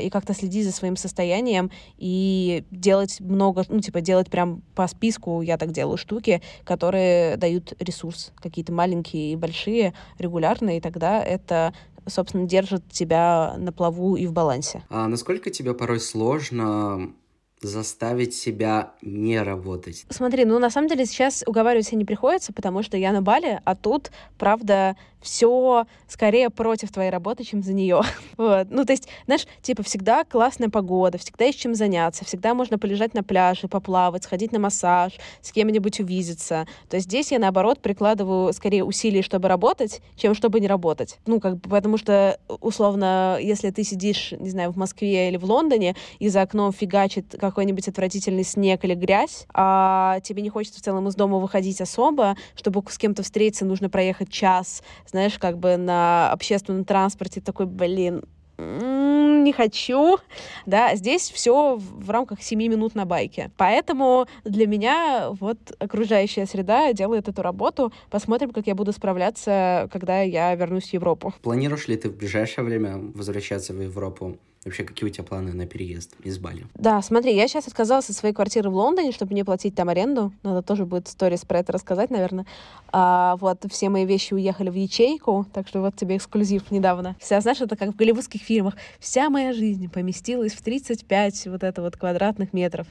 и 0.00 0.10
как-то 0.10 0.34
следить 0.34 0.64
за 0.64 0.72
своим 0.72 0.96
состоянием 0.96 1.70
и 1.98 2.64
делать 2.70 3.20
много, 3.20 3.64
ну, 3.68 3.80
типа, 3.80 4.00
делать 4.00 4.30
прям 4.30 4.62
по 4.74 4.86
списку, 4.86 5.42
я 5.42 5.58
так 5.58 5.72
делаю, 5.72 5.96
штуки, 5.96 6.42
которые 6.64 7.36
дают 7.36 7.74
ресурс, 7.80 8.32
какие-то 8.36 8.72
маленькие 8.72 9.32
и 9.32 9.36
большие, 9.36 9.94
регулярные, 10.18 10.78
и 10.78 10.80
тогда 10.80 11.22
это 11.22 11.74
собственно, 12.06 12.46
держит 12.46 12.88
тебя 12.90 13.54
на 13.58 13.72
плаву 13.72 14.16
и 14.16 14.26
в 14.26 14.32
балансе. 14.32 14.82
А 14.88 15.06
насколько 15.06 15.50
тебе 15.50 15.72
порой 15.72 16.00
сложно 16.00 17.12
заставить 17.60 18.34
себя 18.34 18.94
не 19.02 19.40
работать? 19.40 20.04
Смотри, 20.10 20.44
ну 20.44 20.58
на 20.58 20.70
самом 20.70 20.88
деле 20.88 21.06
сейчас 21.06 21.44
уговаривать 21.46 21.86
себя 21.86 21.98
не 21.98 22.04
приходится, 22.04 22.52
потому 22.52 22.82
что 22.82 22.96
я 22.96 23.12
на 23.12 23.22
Бали, 23.22 23.60
а 23.64 23.74
тут, 23.76 24.10
правда, 24.38 24.96
все 25.22 25.86
скорее 26.08 26.50
против 26.50 26.92
твоей 26.92 27.10
работы, 27.10 27.44
чем 27.44 27.62
за 27.62 27.72
нее. 27.72 28.02
вот. 28.36 28.68
Ну, 28.70 28.84
то 28.84 28.92
есть, 28.92 29.08
знаешь, 29.26 29.46
типа, 29.62 29.82
всегда 29.82 30.24
классная 30.24 30.68
погода, 30.68 31.18
всегда 31.18 31.44
есть 31.46 31.58
чем 31.58 31.74
заняться, 31.74 32.24
всегда 32.24 32.54
можно 32.54 32.78
полежать 32.78 33.14
на 33.14 33.22
пляже, 33.22 33.68
поплавать, 33.68 34.24
сходить 34.24 34.52
на 34.52 34.58
массаж, 34.58 35.14
с 35.40 35.52
кем-нибудь 35.52 36.00
увидеться. 36.00 36.66
То 36.88 36.96
есть 36.96 37.08
здесь 37.08 37.32
я, 37.32 37.38
наоборот, 37.38 37.80
прикладываю 37.80 38.52
скорее 38.52 38.84
усилий, 38.84 39.22
чтобы 39.22 39.48
работать, 39.48 40.02
чем 40.16 40.34
чтобы 40.34 40.60
не 40.60 40.66
работать. 40.66 41.18
Ну, 41.26 41.40
как 41.40 41.56
бы, 41.58 41.70
потому 41.70 41.96
что, 41.96 42.38
условно, 42.60 43.38
если 43.40 43.70
ты 43.70 43.84
сидишь, 43.84 44.32
не 44.38 44.50
знаю, 44.50 44.72
в 44.72 44.76
Москве 44.76 45.28
или 45.28 45.36
в 45.36 45.44
Лондоне, 45.44 45.94
и 46.18 46.28
за 46.28 46.42
окном 46.42 46.72
фигачит 46.72 47.36
какой-нибудь 47.38 47.88
отвратительный 47.88 48.44
снег 48.44 48.84
или 48.84 48.94
грязь, 48.94 49.46
а 49.54 50.20
тебе 50.20 50.42
не 50.42 50.48
хочется 50.48 50.80
в 50.80 50.82
целом 50.82 51.08
из 51.08 51.14
дома 51.14 51.38
выходить 51.38 51.80
особо, 51.80 52.36
чтобы 52.54 52.82
с 52.88 52.98
кем-то 52.98 53.22
встретиться, 53.22 53.64
нужно 53.64 53.88
проехать 53.88 54.30
час, 54.30 54.82
знаешь, 55.12 55.38
как 55.38 55.58
бы 55.58 55.76
на 55.76 56.30
общественном 56.32 56.84
транспорте 56.84 57.40
такой, 57.40 57.66
блин, 57.66 58.24
не 58.58 59.52
хочу, 59.52 60.18
да, 60.66 60.94
здесь 60.96 61.30
все 61.30 61.76
в 61.76 62.10
рамках 62.10 62.42
7 62.42 62.58
минут 62.58 62.94
на 62.94 63.04
байке. 63.04 63.50
Поэтому 63.56 64.26
для 64.44 64.66
меня 64.66 65.28
вот 65.30 65.58
окружающая 65.78 66.46
среда 66.46 66.92
делает 66.92 67.28
эту 67.28 67.42
работу. 67.42 67.92
Посмотрим, 68.10 68.50
как 68.50 68.66
я 68.66 68.74
буду 68.74 68.92
справляться, 68.92 69.88
когда 69.92 70.22
я 70.22 70.54
вернусь 70.54 70.90
в 70.90 70.92
Европу. 70.92 71.34
Планируешь 71.42 71.88
ли 71.88 71.96
ты 71.96 72.08
в 72.08 72.16
ближайшее 72.16 72.64
время 72.64 72.98
возвращаться 73.14 73.72
в 73.72 73.80
Европу? 73.80 74.38
Вообще, 74.64 74.84
какие 74.84 75.08
у 75.08 75.12
тебя 75.12 75.24
планы 75.24 75.52
на 75.52 75.66
переезд 75.66 76.14
из 76.22 76.38
Бали? 76.38 76.66
Да, 76.74 77.02
смотри, 77.02 77.34
я 77.34 77.48
сейчас 77.48 77.66
отказалась 77.66 78.08
от 78.08 78.14
своей 78.14 78.32
квартиры 78.32 78.70
в 78.70 78.76
Лондоне, 78.76 79.10
чтобы 79.10 79.34
не 79.34 79.42
платить 79.42 79.74
там 79.74 79.88
аренду. 79.88 80.32
Надо 80.44 80.62
тоже 80.62 80.86
будет 80.86 81.08
сторис 81.08 81.44
про 81.44 81.58
это 81.58 81.72
рассказать, 81.72 82.10
наверное. 82.10 82.46
А, 82.92 83.34
вот, 83.40 83.64
все 83.68 83.88
мои 83.88 84.04
вещи 84.06 84.34
уехали 84.34 84.70
в 84.70 84.74
ячейку, 84.74 85.46
так 85.52 85.66
что 85.66 85.80
вот 85.80 85.96
тебе 85.96 86.16
эксклюзив 86.16 86.70
недавно. 86.70 87.16
Вся, 87.18 87.40
знаешь, 87.40 87.60
это 87.60 87.74
как 87.74 87.88
в 87.90 87.96
голливудских 87.96 88.40
фильмах. 88.40 88.76
Вся 89.00 89.30
моя 89.30 89.52
жизнь 89.52 89.90
поместилась 89.90 90.52
в 90.52 90.62
35 90.62 91.46
вот 91.48 91.64
это 91.64 91.82
вот 91.82 91.96
квадратных 91.96 92.52
метров. 92.52 92.86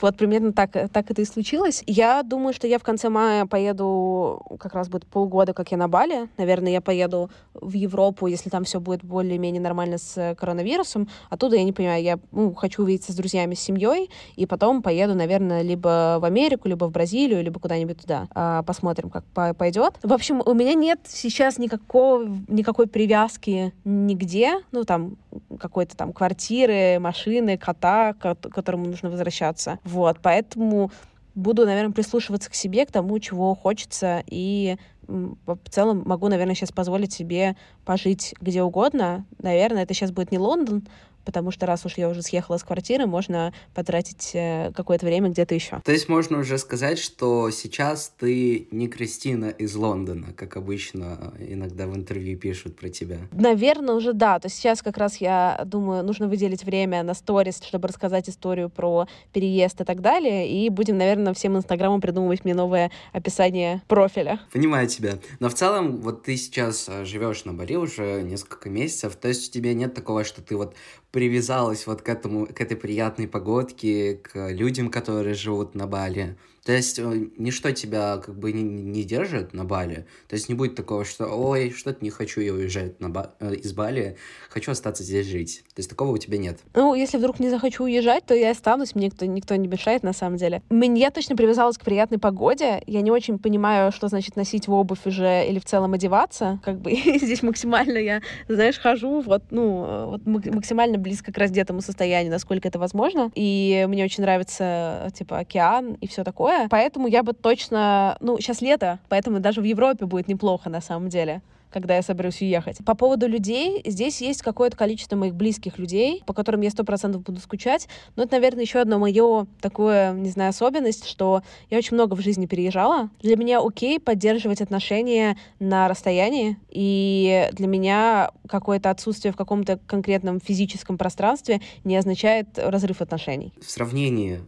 Вот, 0.00 0.16
примерно 0.16 0.54
так, 0.54 0.72
так 0.90 1.10
это 1.10 1.20
и 1.20 1.26
случилось. 1.26 1.84
Я 1.86 2.22
думаю, 2.22 2.54
что 2.54 2.66
я 2.66 2.78
в 2.78 2.82
конце 2.82 3.10
мая 3.10 3.44
поеду, 3.44 4.42
как 4.58 4.72
раз 4.72 4.88
будет 4.88 5.06
полгода, 5.06 5.52
как 5.52 5.70
я 5.70 5.76
на 5.76 5.86
Бали. 5.86 6.30
Наверное, 6.38 6.72
я 6.72 6.80
поеду 6.80 7.30
в 7.52 7.74
Европу, 7.74 8.26
если 8.26 8.48
там 8.48 8.64
все 8.64 8.80
будет 8.80 9.04
более-менее 9.04 9.60
нормально 9.60 9.98
с 9.98 10.34
коронавирусом. 10.40 11.09
Оттуда 11.28 11.56
я 11.56 11.64
не 11.64 11.72
понимаю, 11.72 12.02
я 12.02 12.18
ну, 12.32 12.54
хочу 12.54 12.82
увидеться 12.82 13.12
с 13.12 13.16
друзьями, 13.16 13.54
с 13.54 13.60
семьей, 13.60 14.10
и 14.36 14.46
потом 14.46 14.82
поеду, 14.82 15.14
наверное, 15.14 15.62
либо 15.62 16.18
в 16.20 16.24
Америку, 16.24 16.68
либо 16.68 16.86
в 16.86 16.90
Бразилию, 16.90 17.42
либо 17.42 17.60
куда-нибудь 17.60 18.00
туда. 18.00 18.28
А, 18.34 18.62
посмотрим, 18.62 19.10
как 19.10 19.24
пойдет. 19.56 19.94
В 20.02 20.12
общем, 20.12 20.42
у 20.44 20.54
меня 20.54 20.74
нет 20.74 21.00
сейчас 21.06 21.58
никакого, 21.58 22.26
никакой 22.48 22.86
привязки 22.86 23.72
нигде, 23.84 24.60
ну, 24.72 24.84
там, 24.84 25.16
какой-то 25.58 25.96
там 25.96 26.12
квартиры, 26.12 26.98
машины, 26.98 27.56
кота, 27.58 28.14
к 28.14 28.34
которому 28.34 28.86
нужно 28.86 29.10
возвращаться. 29.10 29.78
Вот, 29.84 30.18
поэтому 30.22 30.90
буду, 31.34 31.64
наверное, 31.64 31.92
прислушиваться 31.92 32.50
к 32.50 32.54
себе, 32.54 32.86
к 32.86 32.92
тому, 32.92 33.18
чего 33.18 33.54
хочется, 33.54 34.22
и 34.26 34.76
в 35.10 35.70
целом 35.70 36.02
могу, 36.06 36.28
наверное, 36.28 36.54
сейчас 36.54 36.72
позволить 36.72 37.12
себе 37.12 37.56
пожить 37.84 38.34
где 38.40 38.62
угодно. 38.62 39.26
Наверное, 39.38 39.82
это 39.82 39.94
сейчас 39.94 40.12
будет 40.12 40.30
не 40.30 40.38
Лондон, 40.38 40.86
потому 41.24 41.50
что 41.50 41.66
раз 41.66 41.84
уж 41.86 41.98
я 41.98 42.08
уже 42.08 42.22
съехала 42.22 42.56
с 42.56 42.64
квартиры, 42.64 43.06
можно 43.06 43.52
потратить 43.74 44.30
э, 44.34 44.72
какое-то 44.74 45.06
время 45.06 45.30
где-то 45.30 45.54
еще. 45.54 45.80
То 45.84 45.92
есть 45.92 46.08
можно 46.08 46.38
уже 46.38 46.58
сказать, 46.58 46.98
что 46.98 47.50
сейчас 47.50 48.12
ты 48.18 48.68
не 48.70 48.88
Кристина 48.88 49.46
из 49.46 49.74
Лондона, 49.74 50.32
как 50.36 50.56
обычно 50.56 51.32
иногда 51.38 51.86
в 51.86 51.96
интервью 51.96 52.38
пишут 52.38 52.76
про 52.76 52.88
тебя. 52.88 53.18
Наверное, 53.32 53.94
уже 53.94 54.12
да. 54.12 54.38
То 54.38 54.46
есть 54.46 54.56
сейчас 54.56 54.82
как 54.82 54.96
раз 54.96 55.16
я 55.18 55.62
думаю, 55.64 56.04
нужно 56.04 56.28
выделить 56.28 56.64
время 56.64 57.02
на 57.02 57.14
сторис, 57.14 57.60
чтобы 57.62 57.88
рассказать 57.88 58.28
историю 58.28 58.70
про 58.70 59.06
переезд 59.32 59.80
и 59.80 59.84
так 59.84 60.00
далее, 60.00 60.50
и 60.50 60.68
будем, 60.68 60.98
наверное, 60.98 61.34
всем 61.34 61.56
инстаграмам 61.56 62.00
придумывать 62.00 62.44
мне 62.44 62.54
новое 62.54 62.90
описание 63.12 63.82
профиля. 63.88 64.40
Понимаю 64.52 64.88
тебя. 64.88 65.18
Но 65.38 65.48
в 65.48 65.54
целом, 65.54 65.98
вот 65.98 66.24
ты 66.24 66.36
сейчас 66.36 66.86
э, 66.88 67.04
живешь 67.04 67.44
на 67.44 67.52
Бали 67.52 67.76
уже 67.76 68.22
несколько 68.22 68.68
месяцев, 68.68 69.16
то 69.16 69.28
есть 69.28 69.48
у 69.48 69.52
тебя 69.52 69.74
нет 69.74 69.94
такого, 69.94 70.24
что 70.24 70.42
ты 70.42 70.56
вот 70.56 70.74
привязалась 71.10 71.86
вот 71.86 72.02
к 72.02 72.08
этому, 72.08 72.46
к 72.46 72.60
этой 72.60 72.76
приятной 72.76 73.28
погодке, 73.28 74.16
к 74.16 74.50
людям, 74.50 74.90
которые 74.90 75.34
живут 75.34 75.74
на 75.74 75.86
Бали. 75.86 76.36
То 76.70 76.76
есть 76.76 77.00
э, 77.00 77.26
ничто 77.36 77.72
тебя 77.72 78.18
как 78.18 78.38
бы 78.38 78.52
не, 78.52 78.62
не 78.62 79.02
держит 79.02 79.52
на 79.54 79.64
Бали. 79.64 80.06
То 80.28 80.36
есть 80.36 80.48
не 80.48 80.54
будет 80.54 80.76
такого, 80.76 81.04
что 81.04 81.26
ой, 81.26 81.72
что-то 81.76 82.04
не 82.04 82.10
хочу 82.10 82.40
я 82.40 82.52
уезжать 82.52 83.00
на 83.00 83.10
ба 83.10 83.34
э, 83.40 83.56
из 83.56 83.72
Бали, 83.72 84.16
хочу 84.48 84.70
остаться 84.70 85.02
здесь 85.02 85.26
жить. 85.26 85.64
То 85.74 85.80
есть 85.80 85.90
такого 85.90 86.12
у 86.12 86.18
тебя 86.18 86.38
нет. 86.38 86.60
Ну, 86.76 86.94
если 86.94 87.18
вдруг 87.18 87.40
не 87.40 87.50
захочу 87.50 87.82
уезжать, 87.82 88.24
то 88.24 88.36
я 88.36 88.52
останусь, 88.52 88.94
мне 88.94 89.06
никто, 89.06 89.26
никто 89.26 89.56
не 89.56 89.66
мешает 89.66 90.04
на 90.04 90.12
самом 90.12 90.36
деле. 90.36 90.62
Я 90.70 91.10
точно 91.10 91.34
привязалась 91.34 91.76
к 91.76 91.82
приятной 91.82 92.20
погоде. 92.20 92.84
Я 92.86 93.00
не 93.00 93.10
очень 93.10 93.40
понимаю, 93.40 93.90
что 93.90 94.06
значит 94.06 94.36
носить 94.36 94.68
в 94.68 94.72
обувь 94.72 95.04
уже 95.06 95.44
или 95.48 95.58
в 95.58 95.64
целом 95.64 95.94
одеваться. 95.94 96.60
Как 96.64 96.80
бы 96.80 96.92
здесь 97.20 97.42
максимально 97.42 97.98
я, 97.98 98.22
знаешь, 98.46 98.78
хожу 98.78 99.22
вот, 99.22 99.42
ну, 99.50 100.10
вот 100.10 100.24
максимально 100.24 100.98
близко 100.98 101.32
к 101.32 101.38
раздетому 101.38 101.80
состоянию, 101.80 102.30
насколько 102.30 102.68
это 102.68 102.78
возможно. 102.78 103.32
И 103.34 103.86
мне 103.88 104.04
очень 104.04 104.22
нравится, 104.22 105.10
типа, 105.16 105.38
океан 105.40 105.94
и 105.94 106.06
все 106.06 106.22
такое 106.22 106.59
Поэтому 106.68 107.08
я 107.08 107.22
бы 107.22 107.32
точно... 107.32 108.16
Ну, 108.20 108.38
сейчас 108.38 108.60
лето, 108.60 108.98
поэтому 109.08 109.40
даже 109.40 109.60
в 109.60 109.64
Европе 109.64 110.06
будет 110.06 110.28
неплохо 110.28 110.68
на 110.68 110.80
самом 110.80 111.08
деле 111.08 111.42
когда 111.70 111.96
я 111.96 112.02
соберусь 112.02 112.40
уехать. 112.42 112.78
По 112.84 112.94
поводу 112.94 113.26
людей, 113.26 113.82
здесь 113.86 114.20
есть 114.20 114.42
какое-то 114.42 114.76
количество 114.76 115.16
моих 115.16 115.34
близких 115.34 115.78
людей, 115.78 116.22
по 116.26 116.34
которым 116.34 116.60
я 116.60 116.70
сто 116.70 116.84
процентов 116.84 117.22
буду 117.22 117.40
скучать. 117.40 117.88
Но 118.16 118.24
это, 118.24 118.32
наверное, 118.32 118.62
еще 118.62 118.80
одно 118.80 118.98
мое 118.98 119.46
такое, 119.60 120.12
не 120.12 120.30
знаю, 120.30 120.50
особенность, 120.50 121.06
что 121.06 121.42
я 121.70 121.78
очень 121.78 121.94
много 121.94 122.14
в 122.14 122.20
жизни 122.20 122.46
переезжала. 122.46 123.10
Для 123.20 123.36
меня 123.36 123.60
окей 123.60 124.00
поддерживать 124.00 124.60
отношения 124.60 125.36
на 125.58 125.88
расстоянии, 125.88 126.58
и 126.70 127.48
для 127.52 127.66
меня 127.66 128.30
какое-то 128.48 128.90
отсутствие 128.90 129.32
в 129.32 129.36
каком-то 129.36 129.78
конкретном 129.86 130.40
физическом 130.40 130.98
пространстве 130.98 131.60
не 131.84 131.96
означает 131.96 132.48
разрыв 132.56 133.00
отношений. 133.00 133.52
В 133.60 133.70
сравнении 133.70 134.40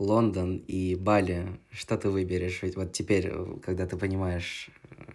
Лондон 0.00 0.64
и 0.66 0.94
Бали, 0.94 1.60
что 1.70 1.96
ты 1.96 2.08
выберешь? 2.08 2.62
Ведь 2.62 2.74
вот 2.74 2.92
теперь, 2.92 3.32
когда 3.62 3.86
ты 3.86 3.96
понимаешь, 3.96 4.70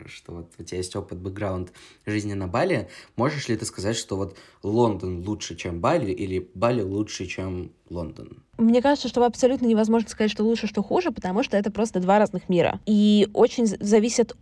что 0.05 0.33
вот 0.33 0.51
у 0.59 0.63
тебя 0.63 0.77
есть 0.77 0.95
опыт, 0.95 1.17
бэкграунд 1.17 1.73
жизни 2.05 2.33
на 2.33 2.47
Бали, 2.47 2.87
можешь 3.15 3.49
ли 3.49 3.57
ты 3.57 3.65
сказать, 3.65 3.95
что 3.95 4.15
вот 4.15 4.37
Лондон 4.61 5.27
лучше, 5.27 5.55
чем 5.55 5.81
Бали, 5.81 6.11
или 6.11 6.49
Бали 6.53 6.81
лучше, 6.81 7.25
чем 7.25 7.71
Лондон? 7.89 8.43
Мне 8.57 8.81
кажется, 8.81 9.07
что 9.07 9.25
абсолютно 9.25 9.65
невозможно 9.65 10.07
сказать, 10.07 10.31
что 10.31 10.43
лучше, 10.43 10.67
что 10.67 10.83
хуже, 10.83 11.11
потому 11.11 11.43
что 11.43 11.57
это 11.57 11.71
просто 11.71 11.99
два 11.99 12.19
разных 12.19 12.47
мира. 12.47 12.79
И 12.85 13.27
очень 13.33 13.65
зависит 13.65 14.35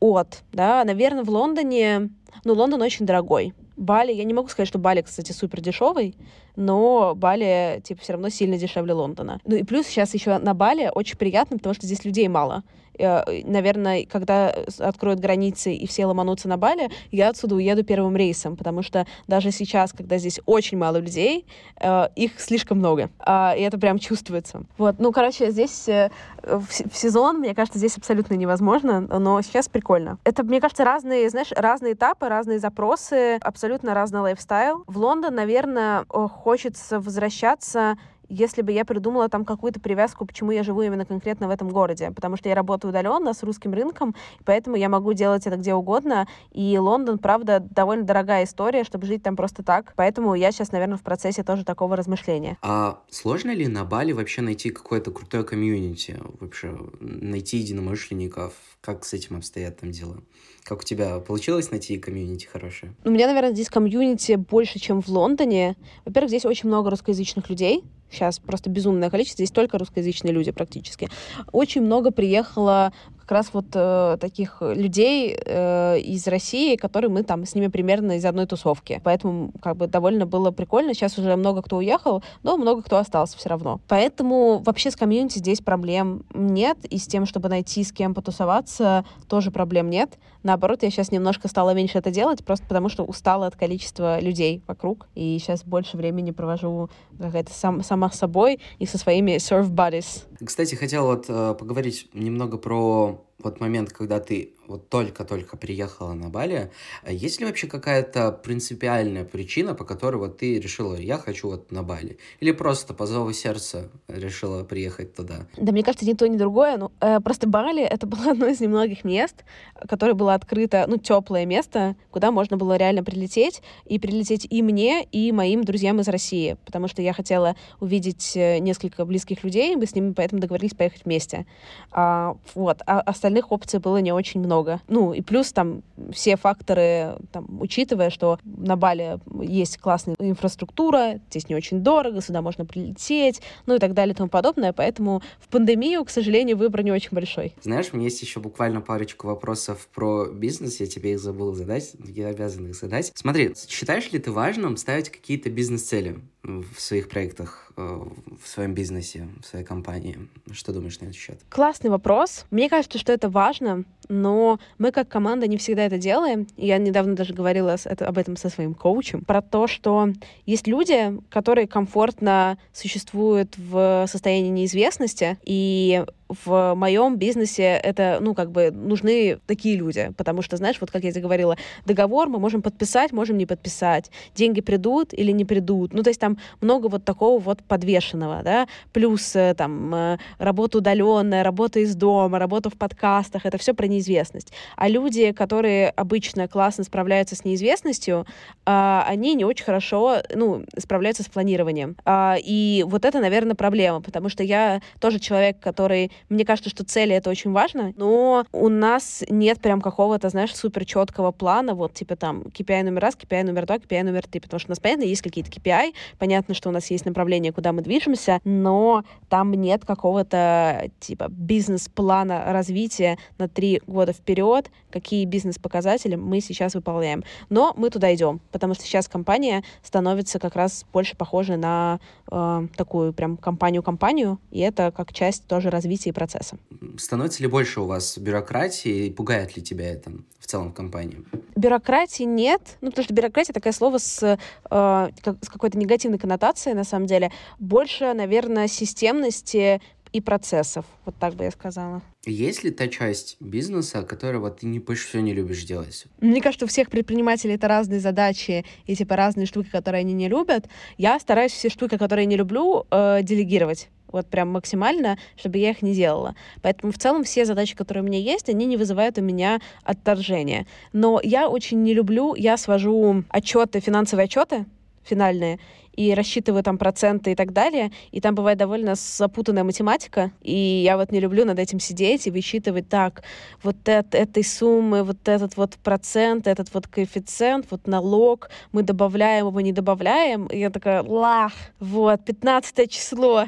от, 0.00 0.42
да, 0.52 0.84
наверное, 0.84 1.24
в 1.24 1.30
Лондоне, 1.30 2.10
ну, 2.44 2.54
Лондон 2.54 2.82
очень 2.82 3.06
дорогой. 3.06 3.54
Бали, 3.76 4.12
я 4.12 4.24
не 4.24 4.34
могу 4.34 4.48
сказать, 4.48 4.68
что 4.68 4.78
Бали, 4.78 5.02
кстати, 5.02 5.32
супер 5.32 5.60
дешевый, 5.60 6.16
но 6.56 7.14
Бали, 7.14 7.80
типа, 7.84 8.00
все 8.02 8.14
равно 8.14 8.30
сильно 8.30 8.56
дешевле 8.56 8.94
Лондона. 8.94 9.40
Ну 9.44 9.56
и 9.56 9.62
плюс 9.62 9.86
сейчас 9.86 10.14
еще 10.14 10.38
на 10.38 10.54
Бали 10.54 10.90
очень 10.94 11.18
приятно, 11.18 11.58
потому 11.58 11.74
что 11.74 11.86
здесь 11.86 12.04
людей 12.04 12.28
мало. 12.28 12.64
Э, 12.98 13.42
наверное, 13.44 14.06
когда 14.06 14.54
откроют 14.78 15.20
границы 15.20 15.74
и 15.74 15.86
все 15.86 16.06
ломанутся 16.06 16.48
на 16.48 16.56
Бали, 16.56 16.90
я 17.10 17.30
отсюда 17.30 17.56
уеду 17.56 17.84
первым 17.84 18.16
рейсом, 18.16 18.56
потому 18.56 18.82
что 18.82 19.06
даже 19.26 19.50
сейчас, 19.50 19.92
когда 19.92 20.18
здесь 20.18 20.40
очень 20.46 20.78
мало 20.78 20.98
людей, 20.98 21.46
э, 21.80 22.08
их 22.16 22.40
слишком 22.40 22.78
много, 22.78 23.10
а, 23.18 23.54
и 23.56 23.62
это 23.62 23.78
прям 23.78 23.98
чувствуется. 23.98 24.62
Вот, 24.78 24.96
ну, 24.98 25.12
короче, 25.12 25.50
здесь 25.50 25.88
э, 25.88 26.10
в 26.42 26.96
сезон, 26.96 27.38
мне 27.38 27.54
кажется, 27.54 27.78
здесь 27.78 27.96
абсолютно 27.96 28.34
невозможно, 28.34 29.00
но 29.00 29.40
сейчас 29.42 29.68
прикольно. 29.68 30.18
Это, 30.24 30.42
мне 30.42 30.60
кажется, 30.60 30.84
разные, 30.84 31.28
знаешь, 31.30 31.52
разные 31.54 31.94
этапы, 31.94 32.28
разные 32.28 32.58
запросы, 32.58 33.36
абсолютно 33.40 33.94
разный 33.94 34.20
лайфстайл. 34.20 34.84
В 34.86 34.98
Лондон, 34.98 35.34
наверное, 35.34 36.04
хочется 36.06 37.00
возвращаться 37.00 37.96
если 38.28 38.62
бы 38.62 38.72
я 38.72 38.84
придумала 38.84 39.28
там 39.28 39.44
какую-то 39.44 39.80
привязку, 39.80 40.26
почему 40.26 40.50
я 40.50 40.62
живу 40.62 40.82
именно 40.82 41.04
конкретно 41.04 41.48
в 41.48 41.50
этом 41.50 41.68
городе, 41.68 42.10
потому 42.10 42.36
что 42.36 42.48
я 42.48 42.54
работаю 42.54 42.90
удаленно 42.90 43.32
с 43.32 43.42
русским 43.42 43.72
рынком, 43.72 44.14
поэтому 44.44 44.76
я 44.76 44.88
могу 44.88 45.12
делать 45.12 45.46
это 45.46 45.56
где 45.56 45.74
угодно, 45.74 46.26
и 46.52 46.76
Лондон, 46.78 47.18
правда, 47.18 47.60
довольно 47.60 48.04
дорогая 48.04 48.44
история, 48.44 48.84
чтобы 48.84 49.06
жить 49.06 49.22
там 49.22 49.36
просто 49.36 49.62
так, 49.62 49.92
поэтому 49.96 50.34
я 50.34 50.52
сейчас, 50.52 50.72
наверное, 50.72 50.98
в 50.98 51.02
процессе 51.02 51.42
тоже 51.42 51.64
такого 51.64 51.96
размышления. 51.96 52.56
А 52.62 53.00
сложно 53.10 53.52
ли 53.52 53.66
на 53.68 53.84
Бали 53.84 54.12
вообще 54.12 54.42
найти 54.42 54.70
какое-то 54.70 55.10
крутое 55.10 55.44
комьюнити, 55.44 56.18
вообще 56.40 56.76
найти 57.00 57.58
единомышленников, 57.58 58.52
как 58.86 59.04
с 59.04 59.12
этим 59.12 59.36
обстоят 59.36 59.80
там 59.80 59.90
дела? 59.90 60.22
Как 60.62 60.78
у 60.78 60.82
тебя 60.84 61.18
получилось 61.18 61.72
найти 61.72 61.98
комьюнити 61.98 62.46
хорошее? 62.46 62.94
У 63.04 63.10
меня, 63.10 63.26
наверное, 63.26 63.52
здесь 63.52 63.68
комьюнити 63.68 64.36
больше, 64.36 64.78
чем 64.78 65.02
в 65.02 65.08
Лондоне. 65.08 65.76
Во-первых, 66.04 66.28
здесь 66.30 66.44
очень 66.44 66.68
много 66.68 66.90
русскоязычных 66.90 67.50
людей, 67.50 67.82
сейчас 68.12 68.38
просто 68.38 68.70
безумное 68.70 69.10
количество, 69.10 69.38
здесь 69.38 69.50
только 69.50 69.78
русскоязычные 69.78 70.32
люди 70.32 70.52
практически. 70.52 71.08
Очень 71.50 71.82
много 71.82 72.12
приехало 72.12 72.92
как 73.26 73.38
раз 73.38 73.50
вот 73.52 73.66
э, 73.74 74.18
таких 74.20 74.58
людей 74.60 75.36
э, 75.36 75.98
из 75.98 76.28
России, 76.28 76.76
которые 76.76 77.10
мы 77.10 77.24
там 77.24 77.44
с 77.44 77.56
ними 77.56 77.66
примерно 77.66 78.18
из 78.18 78.24
одной 78.24 78.46
тусовки. 78.46 79.00
Поэтому 79.02 79.50
как 79.60 79.76
бы 79.76 79.88
довольно 79.88 80.26
было 80.26 80.52
прикольно. 80.52 80.94
Сейчас 80.94 81.18
уже 81.18 81.34
много 81.34 81.60
кто 81.60 81.78
уехал, 81.78 82.22
но 82.44 82.56
много 82.56 82.82
кто 82.82 82.98
остался 82.98 83.36
все 83.36 83.48
равно. 83.48 83.80
Поэтому 83.88 84.62
вообще 84.64 84.92
с 84.92 84.96
комьюнити 84.96 85.38
здесь 85.38 85.60
проблем 85.60 86.22
нет, 86.34 86.78
и 86.84 86.98
с 86.98 87.08
тем, 87.08 87.26
чтобы 87.26 87.48
найти 87.48 87.82
с 87.82 87.90
кем 87.90 88.14
потусоваться, 88.14 89.04
тоже 89.28 89.50
проблем 89.50 89.90
нет. 89.90 90.18
Наоборот, 90.44 90.84
я 90.84 90.90
сейчас 90.90 91.10
немножко 91.10 91.48
стала 91.48 91.74
меньше 91.74 91.98
это 91.98 92.12
делать, 92.12 92.44
просто 92.44 92.64
потому 92.68 92.88
что 92.88 93.02
устала 93.02 93.48
от 93.48 93.56
количества 93.56 94.20
людей 94.20 94.62
вокруг, 94.68 95.08
и 95.16 95.36
сейчас 95.40 95.64
больше 95.64 95.96
времени 95.96 96.30
провожу 96.30 96.88
какая-то 97.18 97.52
сам, 97.52 97.82
сама 97.82 98.10
собой 98.10 98.60
и 98.78 98.86
со 98.86 98.96
своими 98.96 99.38
surf 99.38 99.68
buddies. 99.68 100.22
Кстати, 100.44 100.76
хотел 100.76 101.06
вот 101.06 101.24
э, 101.28 101.56
поговорить 101.58 102.08
немного 102.14 102.58
про 102.58 103.15
Shalom. 103.16 103.25
Вот 103.38 103.60
момент, 103.60 103.92
когда 103.92 104.18
ты 104.20 104.54
вот 104.66 104.88
только-только 104.88 105.56
приехала 105.56 106.14
на 106.14 106.28
Бали, 106.28 106.70
а 107.02 107.12
есть 107.12 107.40
ли 107.40 107.46
вообще 107.46 107.66
какая-то 107.66 108.32
принципиальная 108.32 109.24
причина, 109.24 109.74
по 109.74 109.84
которой 109.84 110.16
вот 110.16 110.38
ты 110.38 110.58
решила, 110.58 110.96
я 110.96 111.18
хочу 111.18 111.48
вот 111.48 111.70
на 111.70 111.82
Бали? 111.82 112.18
Или 112.40 112.52
просто 112.52 112.94
по 112.94 113.06
зову 113.06 113.32
сердца 113.32 113.88
решила 114.08 114.64
приехать 114.64 115.14
туда? 115.14 115.46
Да, 115.56 115.72
мне 115.72 115.82
кажется, 115.82 116.06
ни 116.06 116.14
то, 116.14 116.26
ни 116.28 116.36
другое. 116.36 116.76
Ну, 116.78 116.92
э, 117.00 117.20
просто 117.20 117.48
Бали— 117.48 117.82
это 117.84 118.06
было 118.06 118.30
одно 118.32 118.46
из 118.46 118.60
немногих 118.60 119.04
мест, 119.04 119.44
которое 119.88 120.14
было 120.14 120.34
открыто, 120.34 120.84
ну, 120.88 120.96
теплое 120.96 121.46
место, 121.46 121.96
куда 122.10 122.30
можно 122.30 122.56
было 122.56 122.76
реально 122.76 123.04
прилететь, 123.04 123.62
и 123.84 123.98
прилететь 123.98 124.46
и 124.48 124.62
мне, 124.62 125.04
и 125.04 125.30
моим 125.32 125.62
друзьям 125.62 126.00
из 126.00 126.08
России, 126.08 126.56
потому 126.64 126.88
что 126.88 127.02
я 127.02 127.12
хотела 127.12 127.54
увидеть 127.80 128.32
э, 128.36 128.58
несколько 128.58 129.04
близких 129.04 129.44
людей, 129.44 129.76
мы 129.76 129.86
с 129.86 129.94
ними 129.94 130.12
поэтому 130.12 130.40
договорились 130.40 130.74
поехать 130.74 131.04
вместе. 131.04 131.46
А, 131.92 132.36
вот. 132.54 132.82
А 132.86 133.00
остальных 133.26 133.50
опций 133.50 133.80
было 133.80 133.96
не 133.96 134.12
очень 134.12 134.40
много. 134.40 134.80
Ну, 134.86 135.12
и 135.12 135.20
плюс 135.20 135.52
там 135.52 135.82
все 136.12 136.36
факторы, 136.36 137.16
там, 137.32 137.60
учитывая, 137.60 138.10
что 138.10 138.38
на 138.44 138.76
Бали 138.76 139.18
есть 139.42 139.78
классная 139.78 140.14
инфраструктура, 140.20 141.20
здесь 141.30 141.48
не 141.48 141.56
очень 141.56 141.80
дорого, 141.80 142.20
сюда 142.20 142.40
можно 142.40 142.64
прилететь, 142.64 143.42
ну 143.66 143.74
и 143.74 143.78
так 143.78 143.94
далее 143.94 144.14
и 144.14 144.16
тому 144.16 144.28
подобное. 144.28 144.72
Поэтому 144.72 145.22
в 145.40 145.48
пандемию, 145.48 146.04
к 146.04 146.10
сожалению, 146.10 146.56
выбор 146.56 146.84
не 146.84 146.92
очень 146.92 147.10
большой. 147.10 147.52
Знаешь, 147.62 147.88
у 147.92 147.96
меня 147.96 148.04
есть 148.04 148.22
еще 148.22 148.38
буквально 148.38 148.80
парочку 148.80 149.26
вопросов 149.26 149.88
про 149.92 150.26
бизнес, 150.26 150.78
я 150.78 150.86
тебе 150.86 151.14
их 151.14 151.18
забыл 151.18 151.52
задать, 151.52 151.94
я 152.04 152.28
обязан 152.28 152.68
их 152.68 152.76
задать. 152.76 153.10
Смотри, 153.16 153.54
считаешь 153.68 154.12
ли 154.12 154.20
ты 154.20 154.30
важным 154.30 154.76
ставить 154.76 155.10
какие-то 155.10 155.50
бизнес-цели 155.50 156.20
в 156.46 156.80
своих 156.80 157.08
проектах? 157.08 157.72
Э, 157.76 158.00
в 158.42 158.46
своем 158.46 158.74
бизнесе, 158.74 159.28
в 159.42 159.46
своей 159.46 159.64
компании? 159.64 160.28
Что 160.52 160.72
думаешь 160.72 160.98
на 161.00 161.06
этот 161.06 161.16
счет? 161.16 161.40
Классный 161.48 161.90
вопрос. 161.90 162.46
Мне 162.50 162.68
кажется, 162.68 162.98
что 162.98 163.12
это 163.12 163.28
важно, 163.28 163.84
но 164.08 164.58
мы 164.78 164.92
как 164.92 165.08
команда 165.08 165.46
не 165.46 165.56
всегда 165.56 165.84
это 165.84 165.98
делаем. 165.98 166.46
Я 166.56 166.78
недавно 166.78 167.14
даже 167.14 167.34
говорила 167.34 167.76
об 167.84 168.18
этом 168.18 168.36
со 168.36 168.48
своим 168.48 168.74
коучем, 168.74 169.22
про 169.22 169.42
то, 169.42 169.66
что 169.66 170.08
есть 170.44 170.66
люди, 170.66 171.18
которые 171.30 171.66
комфортно 171.66 172.58
существуют 172.72 173.56
в 173.56 174.06
состоянии 174.08 174.50
неизвестности, 174.50 175.38
и 175.44 176.04
в 176.28 176.74
моем 176.74 177.16
бизнесе 177.16 177.80
это, 177.82 178.18
ну, 178.20 178.34
как 178.34 178.50
бы 178.50 178.70
нужны 178.70 179.38
такие 179.46 179.76
люди, 179.76 180.12
потому 180.16 180.42
что, 180.42 180.56
знаешь, 180.56 180.76
вот 180.80 180.90
как 180.90 181.04
я 181.04 181.12
тебе 181.12 181.22
говорила, 181.22 181.56
договор 181.84 182.28
мы 182.28 182.38
можем 182.38 182.62
подписать, 182.62 183.12
можем 183.12 183.38
не 183.38 183.46
подписать, 183.46 184.10
деньги 184.34 184.60
придут 184.60 185.14
или 185.14 185.30
не 185.30 185.44
придут, 185.44 185.92
ну, 185.92 186.02
то 186.02 186.10
есть 186.10 186.20
там 186.20 186.38
много 186.60 186.88
вот 186.88 187.04
такого 187.04 187.38
вот 187.38 187.62
подвешенного, 187.62 188.42
да, 188.42 188.66
плюс 188.92 189.36
э, 189.36 189.54
там 189.56 189.94
э, 189.94 190.18
работа 190.38 190.78
удаленная, 190.78 191.44
работа 191.44 191.80
из 191.80 191.94
дома, 191.94 192.38
работа 192.38 192.70
в 192.70 192.74
подкастах, 192.74 193.46
это 193.46 193.58
все 193.58 193.74
про 193.74 193.86
неизвестность. 193.96 194.52
А 194.76 194.88
люди, 194.88 195.32
которые 195.32 195.90
обычно 195.90 196.48
классно 196.48 196.84
справляются 196.84 197.36
с 197.36 197.44
неизвестностью, 197.44 198.26
а, 198.64 199.04
они 199.08 199.34
не 199.34 199.44
очень 199.44 199.64
хорошо, 199.64 200.18
ну, 200.34 200.64
справляются 200.78 201.22
с 201.22 201.26
планированием. 201.26 201.96
А, 202.04 202.36
и 202.38 202.84
вот 202.86 203.04
это, 203.04 203.20
наверное, 203.20 203.54
проблема, 203.54 204.00
потому 204.00 204.28
что 204.28 204.42
я 204.42 204.80
тоже 205.00 205.18
человек, 205.18 205.58
который 205.60 206.12
мне 206.28 206.44
кажется, 206.44 206.70
что 206.70 206.84
цели 206.84 207.14
это 207.14 207.30
очень 207.30 207.52
важно, 207.52 207.92
но 207.96 208.44
у 208.52 208.68
нас 208.68 209.24
нет 209.28 209.60
прям 209.60 209.80
какого-то, 209.80 210.28
знаешь, 210.28 210.54
супер 210.54 210.84
четкого 210.84 211.32
плана, 211.32 211.74
вот 211.74 211.94
типа 211.94 212.16
там 212.16 212.42
KPI 212.42 212.84
номер 212.84 213.02
раз, 213.02 213.16
KPI 213.16 213.44
номер 213.44 213.66
два, 213.66 213.76
KPI 213.76 214.02
номер 214.02 214.26
три, 214.26 214.40
потому 214.40 214.60
что 214.60 214.68
у 214.68 214.72
нас, 214.72 214.80
понятно, 214.80 215.04
есть 215.04 215.22
какие-то 215.22 215.50
KPI, 215.50 215.94
понятно, 216.18 216.54
что 216.54 216.68
у 216.68 216.72
нас 216.72 216.90
есть 216.90 217.04
направление, 217.04 217.52
куда 217.52 217.72
мы 217.72 217.82
движемся, 217.82 218.40
но 218.44 219.04
там 219.28 219.52
нет 219.52 219.84
какого-то 219.84 220.90
типа 221.00 221.28
бизнес-плана 221.28 222.44
развития 222.46 223.18
на 223.38 223.48
три 223.48 223.80
года 223.86 224.12
вперед, 224.12 224.70
какие 224.90 225.24
бизнес-показатели 225.24 226.14
мы 226.16 226.40
сейчас 226.40 226.74
выполняем. 226.74 227.24
Но 227.48 227.74
мы 227.76 227.90
туда 227.90 228.14
идем, 228.14 228.40
потому 228.52 228.74
что 228.74 228.84
сейчас 228.84 229.08
компания 229.08 229.64
становится 229.82 230.38
как 230.38 230.56
раз 230.56 230.84
больше 230.92 231.16
похожа 231.16 231.56
на 231.56 232.00
э, 232.30 232.66
такую 232.76 233.12
прям 233.12 233.36
компанию-компанию, 233.36 234.38
и 234.50 234.60
это 234.60 234.92
как 234.96 235.12
часть 235.12 235.46
тоже 235.46 235.70
развития 235.70 236.12
процесса. 236.12 236.58
Становится 236.98 237.42
ли 237.42 237.48
больше 237.48 237.80
у 237.80 237.86
вас 237.86 238.18
бюрократии? 238.18 239.10
Пугает 239.10 239.56
ли 239.56 239.62
тебя 239.62 239.90
это 239.90 240.12
в 240.38 240.46
целом 240.46 240.70
в 240.70 240.74
компании? 240.74 241.24
Бюрократии 241.56 242.24
нет. 242.24 242.76
Ну, 242.80 242.90
потому 242.90 243.04
что 243.04 243.14
бюрократия 243.14 243.52
такое 243.52 243.72
слово 243.72 243.98
с, 243.98 244.22
э, 244.22 244.38
с 244.70 245.48
какой-то 245.48 245.78
негативной 245.78 246.18
коннотацией, 246.18 246.74
на 246.74 246.84
самом 246.84 247.06
деле. 247.06 247.32
Больше, 247.58 248.12
наверное, 248.12 248.68
системности 248.68 249.80
и 250.16 250.20
процессов. 250.20 250.84
Вот 251.04 251.14
так 251.18 251.34
бы 251.34 251.44
я 251.44 251.50
сказала. 251.50 252.02
Есть 252.24 252.64
ли 252.64 252.70
та 252.70 252.88
часть 252.88 253.36
бизнеса, 253.40 254.02
которого 254.02 254.50
ты 254.50 254.66
не 254.66 254.78
больше 254.78 255.08
всего 255.08 255.22
не 255.22 255.34
любишь 255.34 255.64
делать? 255.64 256.06
Мне 256.20 256.40
кажется, 256.40 256.64
у 256.64 256.68
всех 256.68 256.88
предпринимателей 256.88 257.54
это 257.54 257.68
разные 257.68 258.00
задачи 258.00 258.64
и 258.86 258.96
типа 258.96 259.16
разные 259.16 259.46
штуки, 259.46 259.68
которые 259.70 260.00
они 260.00 260.14
не 260.14 260.28
любят. 260.28 260.68
Я 260.96 261.18
стараюсь 261.20 261.52
все 261.52 261.68
штуки, 261.68 261.98
которые 261.98 262.24
я 262.24 262.30
не 262.30 262.36
люблю, 262.36 262.86
э, 262.90 263.20
делегировать 263.22 263.88
вот 264.08 264.28
прям 264.28 264.48
максимально, 264.50 265.18
чтобы 265.36 265.58
я 265.58 265.70
их 265.70 265.82
не 265.82 265.92
делала. 265.92 266.36
Поэтому 266.62 266.92
в 266.92 266.98
целом 266.98 267.24
все 267.24 267.44
задачи, 267.44 267.76
которые 267.76 268.02
у 268.02 268.06
меня 268.06 268.18
есть, 268.18 268.48
они 268.48 268.64
не 268.64 268.76
вызывают 268.76 269.18
у 269.18 269.20
меня 269.20 269.60
отторжения. 269.82 270.66
Но 270.92 271.20
я 271.22 271.48
очень 271.48 271.82
не 271.82 271.92
люблю, 271.92 272.34
я 272.34 272.56
свожу 272.56 273.24
отчеты, 273.30 273.80
финансовые 273.80 274.24
отчеты 274.24 274.64
финальные, 275.06 275.58
и 275.96 276.14
рассчитываю 276.14 276.62
там 276.62 276.78
проценты 276.78 277.32
и 277.32 277.34
так 277.34 277.52
далее, 277.52 277.90
и 278.12 278.20
там 278.20 278.34
бывает 278.34 278.58
довольно 278.58 278.94
запутанная 278.94 279.64
математика, 279.64 280.32
и 280.42 280.82
я 280.84 280.96
вот 280.96 281.12
не 281.12 281.20
люблю 281.20 281.44
над 281.44 281.58
этим 281.58 281.80
сидеть 281.80 282.26
и 282.26 282.30
высчитывать 282.30 282.88
так, 282.88 283.22
вот 283.62 283.88
от 283.88 284.14
этой 284.14 284.44
суммы, 284.44 285.02
вот 285.02 285.28
этот 285.28 285.56
вот 285.56 285.76
процент, 285.82 286.46
этот 286.46 286.72
вот 286.74 286.86
коэффициент, 286.86 287.66
вот 287.70 287.86
налог, 287.86 288.50
мы 288.72 288.82
добавляем 288.82 289.46
его, 289.46 289.60
не 289.60 289.72
добавляем, 289.72 290.46
и 290.46 290.58
я 290.58 290.70
такая, 290.70 291.02
лах, 291.02 291.52
вот, 291.80 292.24
15 292.24 292.90
число, 292.90 293.46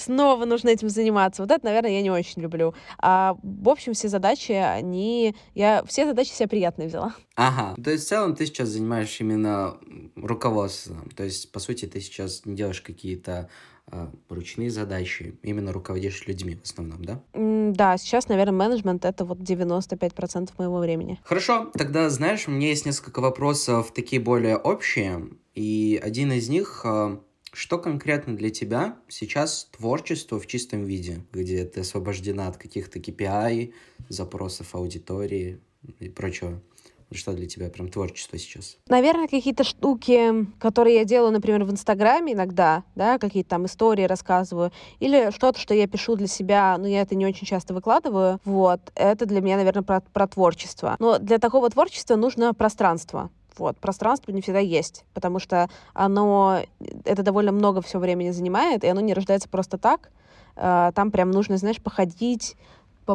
снова 0.00 0.44
нужно 0.44 0.68
этим 0.68 0.88
заниматься. 0.88 1.42
Вот 1.42 1.50
это, 1.50 1.64
наверное, 1.64 1.92
я 1.92 2.02
не 2.02 2.10
очень 2.10 2.42
люблю. 2.42 2.74
А 2.98 3.36
в 3.42 3.68
общем, 3.68 3.94
все 3.94 4.08
задачи, 4.08 4.52
они... 4.52 5.34
Я 5.54 5.82
все 5.86 6.06
задачи 6.06 6.30
себе 6.30 6.48
приятные 6.48 6.88
взяла. 6.88 7.14
Ага. 7.36 7.74
То 7.82 7.90
есть 7.90 8.06
в 8.06 8.08
целом 8.08 8.34
ты 8.34 8.46
сейчас 8.46 8.68
занимаешь 8.68 9.20
именно 9.20 9.76
руководством. 10.16 11.08
То 11.16 11.24
есть, 11.24 11.52
по 11.52 11.60
сути, 11.60 11.86
ты 11.86 12.00
сейчас 12.00 12.44
не 12.44 12.54
делаешь 12.54 12.80
какие-то 12.80 13.48
а, 13.90 14.10
ручные 14.28 14.70
задачи, 14.70 15.38
именно 15.42 15.72
руководишь 15.72 16.26
людьми 16.26 16.56
в 16.56 16.62
основном, 16.62 17.04
да? 17.04 17.22
Mm, 17.32 17.72
да, 17.72 17.96
сейчас, 17.96 18.28
наверное, 18.28 18.52
менеджмент— 18.52 19.04
это 19.06 19.24
вот 19.24 19.38
95% 19.38 20.50
моего 20.58 20.78
времени. 20.78 21.18
Хорошо, 21.24 21.70
тогда, 21.72 22.10
знаешь, 22.10 22.46
у 22.48 22.50
меня 22.50 22.68
есть 22.68 22.84
несколько 22.84 23.20
вопросов, 23.20 23.92
такие 23.94 24.20
более 24.20 24.58
общие, 24.58 25.28
и 25.54 25.98
один 26.02 26.32
из 26.32 26.50
них 26.50 26.82
а, 26.84 27.18
что 27.58 27.76
конкретно 27.76 28.36
для 28.36 28.50
тебя 28.50 28.98
сейчас 29.08 29.68
творчество 29.76 30.38
в 30.38 30.46
чистом 30.46 30.84
виде, 30.84 31.24
где 31.32 31.64
ты 31.64 31.80
освобождена 31.80 32.46
от 32.46 32.56
каких-то 32.56 33.00
KPI, 33.00 33.72
запросов 34.08 34.76
аудитории 34.76 35.58
и 35.98 36.08
прочего? 36.08 36.62
Что 37.10 37.32
для 37.32 37.48
тебя 37.48 37.68
прям 37.68 37.88
творчество 37.88 38.38
сейчас? 38.38 38.76
Наверное, 38.86 39.26
какие-то 39.26 39.64
штуки, 39.64 40.46
которые 40.60 40.96
я 40.96 41.04
делаю, 41.04 41.32
например, 41.32 41.64
в 41.64 41.72
Инстаграме 41.72 42.34
иногда, 42.34 42.84
да, 42.94 43.18
какие-то 43.18 43.50
там 43.50 43.66
истории 43.66 44.04
рассказываю, 44.04 44.70
или 45.00 45.32
что-то, 45.32 45.58
что 45.58 45.74
я 45.74 45.88
пишу 45.88 46.14
для 46.14 46.28
себя, 46.28 46.76
но 46.78 46.86
я 46.86 47.00
это 47.00 47.16
не 47.16 47.26
очень 47.26 47.46
часто 47.46 47.74
выкладываю, 47.74 48.38
вот, 48.44 48.80
это 48.94 49.26
для 49.26 49.40
меня, 49.40 49.56
наверное, 49.56 49.82
про, 49.82 50.00
про 50.00 50.28
творчество. 50.28 50.94
Но 51.00 51.18
для 51.18 51.38
такого 51.38 51.68
творчества 51.70 52.14
нужно 52.14 52.54
пространство. 52.54 53.30
Вот, 53.56 53.78
пространство 53.78 54.30
не 54.30 54.40
всегда 54.40 54.60
есть, 54.60 55.04
потому 55.14 55.38
что 55.38 55.68
оно, 55.94 56.60
это 57.04 57.22
довольно 57.22 57.52
много 57.52 57.80
все 57.82 57.98
времени 57.98 58.30
занимает, 58.30 58.84
и 58.84 58.88
оно 58.88 59.00
не 59.00 59.14
рождается 59.14 59.48
просто 59.48 59.78
так. 59.78 60.10
Э, 60.56 60.92
там 60.94 61.10
прям 61.10 61.30
нужно, 61.30 61.56
знаешь, 61.56 61.80
походить, 61.80 62.56